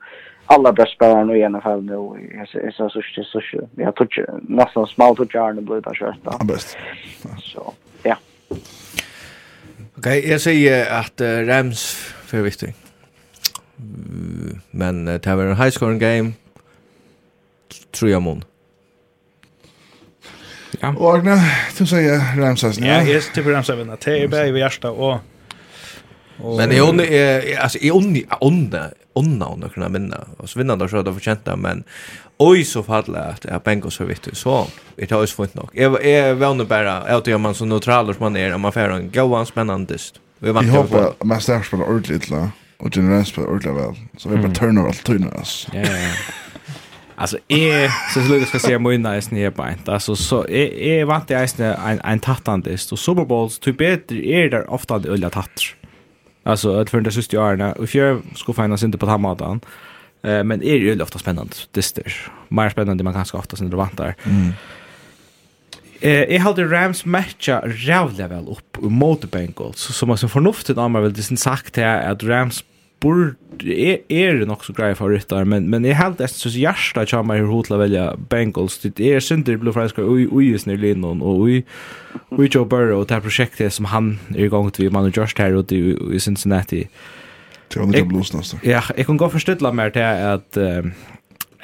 [0.47, 1.93] alla bäst spelarna i NFL nu
[2.35, 6.17] Jag så så så så vi har touch nästan smalt touch är den blöta kört.
[6.25, 6.77] Ja, bäst.
[7.39, 8.17] Så, ja.
[9.97, 11.95] Okej, jag säger att uh, Rams
[12.25, 12.75] för viktig.
[14.71, 16.33] Men uh, det var en high scoring game.
[17.91, 18.45] Tror jag mån.
[20.81, 20.95] Ja.
[20.99, 21.37] Och Agna,
[21.79, 22.81] du säger Rams alltså.
[22.81, 23.99] Ja, jag tycker Rams vinner.
[24.05, 25.19] Det är bara i värsta och
[26.37, 30.25] Men jag är alltså jag är onda unna och kunna vinna.
[30.37, 31.85] Och så vinner de så det förtjänt men
[32.39, 34.67] oj så fadla att jag Bengo så vitt så
[34.97, 35.69] det har ju fått nog.
[35.73, 39.11] Jag är vänner bara att jag man så neutral som man är man får en
[39.11, 39.99] go on spännande.
[40.39, 43.95] Vi vant ju på master på ordentligt la och generellt på ordentligt väl.
[44.17, 45.09] Så vi bara turnar allt
[45.41, 45.81] oss Ja.
[45.81, 46.13] ja.
[47.15, 49.93] Alltså är så så Lucas ska se mig nice ner på inte.
[49.93, 54.49] Alltså så är är vant jag en en tattandist och Super Bowls typ är det
[54.49, 55.65] där ofta det öliga tattar.
[56.43, 59.07] Alltså att för det sista åren och fjär ska finnas inte på
[59.39, 59.61] den.
[60.33, 61.53] Eh men är ju ofta spännande.
[61.71, 64.15] Det är mer spännande man kanske ofta sen det vantar.
[64.25, 64.53] Mm.
[66.01, 69.79] Eh, jag hade Rams matcha rävliga väl upp mot Bengals.
[69.79, 72.65] Så som man så förnuftigt av mig väl det sin sagt här att Rams
[73.03, 77.27] borde er er nok så grej för ryttar men men är helt så hjärta jag
[77.27, 78.79] mig hur hotla välja Bengals.
[78.79, 81.65] Det er synder blue fransk och och just när Lennon och vi
[82.31, 85.35] vi Joe Burrow och det her projektet som han är gang til man og Josh
[85.39, 85.77] her ute
[86.15, 86.77] i Cincinnati.
[86.77, 86.89] Til
[87.73, 90.57] till andra blues nästa ja jag kan gå förställa mer till at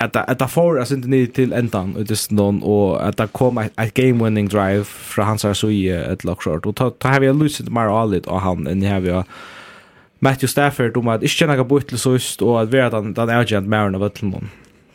[0.00, 3.32] att at att får alltså inte ned til endan och det någon och att det
[3.32, 7.20] kom ett game winning drive från hans så i ett lock short och ta har
[7.20, 9.22] vi lucid mer allt och han än har vi
[10.18, 13.68] Matthew Stafford om att inte några bort till sist och att vara den den agent
[13.68, 14.48] Marin av Vettelmon.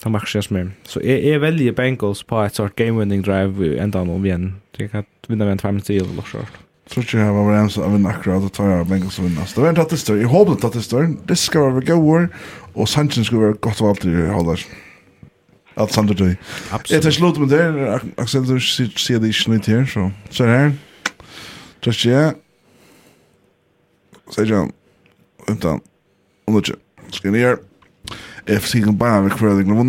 [0.03, 0.71] Han markerar sig mer.
[0.83, 4.55] Så är är väldigt Bengals på ett sort game winning drive ända om igen.
[4.77, 6.37] Det kan vinna med en 5 till eller så.
[6.87, 9.45] Så ikke jeg var ens av en akkurat og tar jeg Bengals vinna.
[9.47, 10.15] Det var en tatt tattestör.
[10.15, 11.15] Jag hoppas tattestör.
[11.27, 12.27] Det skal være goer
[12.73, 14.65] och Sanchez ska vara gott av allt i hållas.
[15.75, 16.37] Alt samt det.
[16.71, 17.03] Absolut.
[17.03, 17.99] Det är slut med det.
[18.17, 19.85] Axel du sier det ikke nytt her.
[19.85, 20.11] så.
[20.29, 20.71] Så här.
[21.85, 22.31] Just ja.
[24.31, 24.71] Sier jeg
[25.47, 25.81] utan
[26.45, 26.75] om det
[27.11, 27.57] ska ni göra
[28.45, 29.85] FC kan bara med kvällen och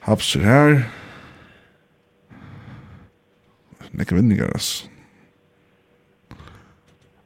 [0.00, 0.90] Haps er her.
[3.92, 4.88] Nekka vinningar ass.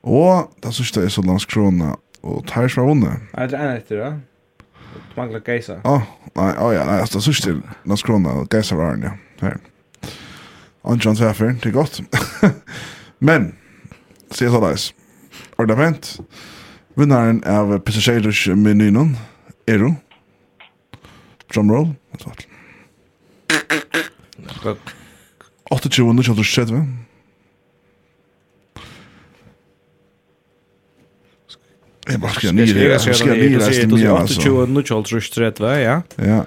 [0.03, 3.65] Og det sørste er så lansk krona Og tar som har vunnet Nei, det er
[3.65, 4.11] en etter da
[4.93, 6.05] Du mangler geisa Åh,
[6.37, 9.15] nei, åh ja, nei, det sørste er lansk krona Og geisa var den, ja.
[9.43, 9.59] Her.
[10.87, 12.01] Anjan Tvefer, det er godt
[13.31, 13.55] Men
[14.31, 14.95] Se så nice.
[15.59, 16.21] Ornament.
[16.97, 19.17] Vinnaren av Passagers menyn
[19.67, 19.95] är du.
[21.55, 21.95] Drumroll.
[22.11, 22.47] Vad svart.
[25.71, 26.87] 28 under 2030.
[32.09, 32.91] Jeg bare skal nye det.
[32.91, 33.53] Jeg skal nye det.
[33.53, 34.37] Jeg skal nye det.
[34.37, 36.01] 28 under 2030, ja.
[36.19, 36.41] Ja.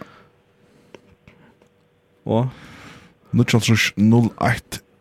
[2.25, 2.49] Og?
[3.43, 4.33] 2001, 21,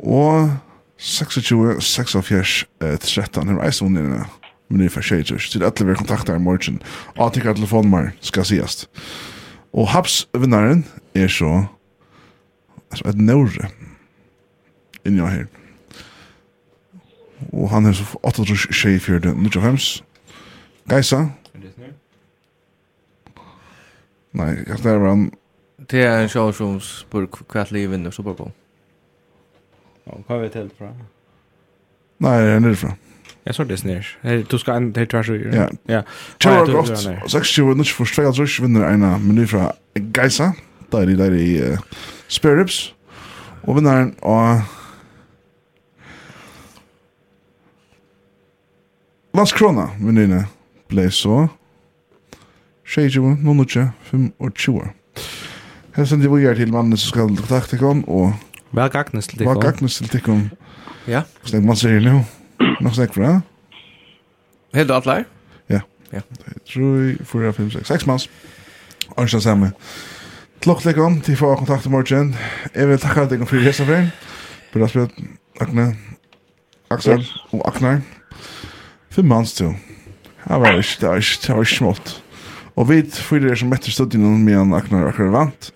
[0.00, 0.52] Og
[0.96, 4.22] 26, 46, 13 har eisne vunnet inne.
[4.70, 5.44] Minutter for tjener.
[5.52, 6.80] Til etter vi kontakter i morgen.
[7.20, 8.86] Atikker telefonnummer skal sies.
[9.76, 11.66] Og haps vinnaren er så
[12.90, 13.68] altså, et nøyre
[15.04, 15.44] inni her.
[17.52, 20.02] Og han er så 8 tjej 4 95.
[20.90, 21.26] Geisa,
[24.32, 25.30] Nei, hva er det han?
[25.90, 28.52] Det er en show som spør hva er livet vinner Super Bowl.
[30.10, 30.92] Og hva vet helt fra?
[32.20, 32.94] Nei, det er nere.
[33.46, 34.06] Jeg så det snir.
[34.50, 35.68] Du skal en til tvers og Ja.
[35.88, 36.02] Ja.
[36.40, 37.30] Tjau Tjera godt.
[37.30, 39.72] 26 minutter for streg, altså vinner en meny fra
[40.14, 40.52] Geisa.
[40.92, 41.78] Der i, der i uh,
[42.28, 42.94] Spare Ribs.
[43.62, 44.60] Og vinneren av
[49.34, 50.44] Lars Krona, menyene,
[50.88, 51.46] ble så
[52.90, 54.80] 22, 29, 25.
[55.96, 58.32] Her sender vi gjerne til mannen som skal kontakte kom, og...
[58.74, 59.54] Vel gagnes til tikkon.
[59.54, 60.40] Vel gagnes til tikkum.
[61.06, 61.22] Ja.
[61.46, 62.24] Snakk man sier nu.
[62.82, 63.34] Nå snakk for fra.
[64.74, 65.28] Helt du atleir?
[65.70, 65.80] Ja.
[66.12, 66.22] Ja.
[66.66, 68.26] Tror, 4, 5, 6, 6 manns.
[69.16, 69.70] Arnsja samme.
[70.62, 72.34] Tlokk tikkon, til få kontakt i morgen.
[72.74, 74.10] Jeg vil takka deg for gjestaferien.
[74.74, 75.14] Bra spjøt,
[75.62, 75.92] Akne,
[76.90, 77.22] Aksel
[77.52, 78.02] og Aknar.
[79.10, 79.76] Fem mans til.
[80.42, 82.12] Det var ikke, det var ikke, det var ikke smått.
[82.80, 85.68] Og vi fyrir er som etter studien med han Aknar akkurat vant.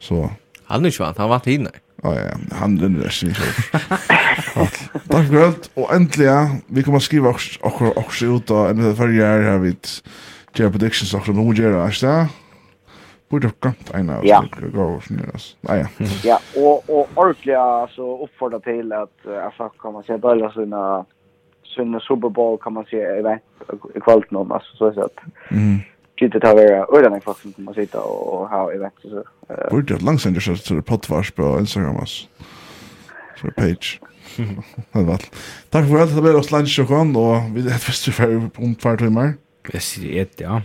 [0.00, 0.30] Så.
[0.70, 1.72] Han er ikke vant, han vant hinne.
[2.04, 3.48] Ja, ja, han er det ikke.
[5.10, 6.30] Takk for alt, og endelig,
[6.70, 9.74] vi kommer skriva akkur akkur ut av enn det fyrir er her vi
[10.54, 12.94] gjør predictions akkur noe gjør, er ikke det?
[13.28, 15.50] Borde ha gamt eina av oss, gå og snir oss.
[15.66, 16.08] Ja, ja.
[16.24, 19.12] Ja, og, og ordentlig, altså, oppfordra til at,
[19.42, 20.86] altså, kan man si, bøyla sina,
[21.74, 23.44] sina Super Bowl, kan man si, event,
[23.92, 25.32] i kvalt noen, altså, så er det.
[25.50, 25.78] Mm
[26.20, 28.94] gitt det över öra när folk som kommer sitta och ha event.
[29.02, 29.24] så.
[29.70, 32.28] Borde det långsamt det så potvars på Instagram oss.
[33.40, 34.00] Så page.
[34.92, 35.12] Det var.
[35.12, 35.30] alt.
[35.70, 38.74] Takk for alt, det ble oss lunch og kon og vi det första för om
[38.74, 39.32] tvær timer.
[39.72, 40.60] Jeg sier et, ja.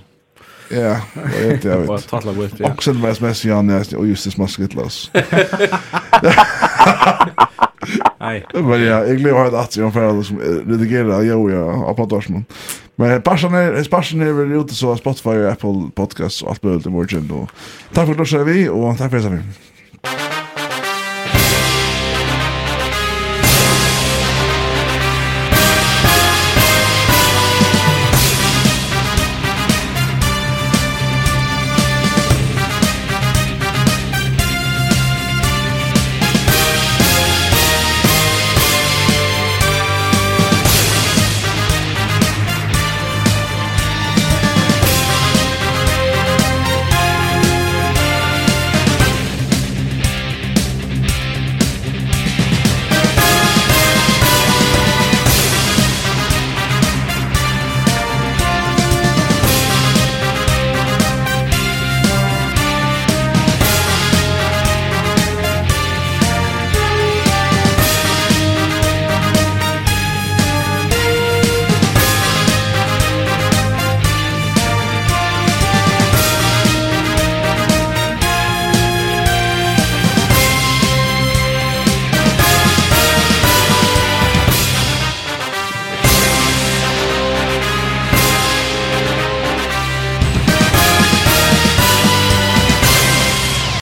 [0.71, 1.87] Ja, det er et, jeg vet jag.
[1.87, 2.65] Vad talar vi till?
[2.65, 5.11] Oxen var smäss Jan och just det smasket loss.
[8.19, 8.43] Nei.
[8.53, 11.85] Men ja, jag glömde att jag har ett att jag får som redigerar jo, ja,
[11.87, 12.45] jag på Dorsmon.
[13.01, 16.85] Men Barsan er, Barsan er vel ute så Spotify og Apple Podcasts og alt mulig
[16.85, 17.31] i morgen.
[17.31, 17.49] Og
[17.95, 20.42] takk for at du ser vi, og takk for at du ser vi.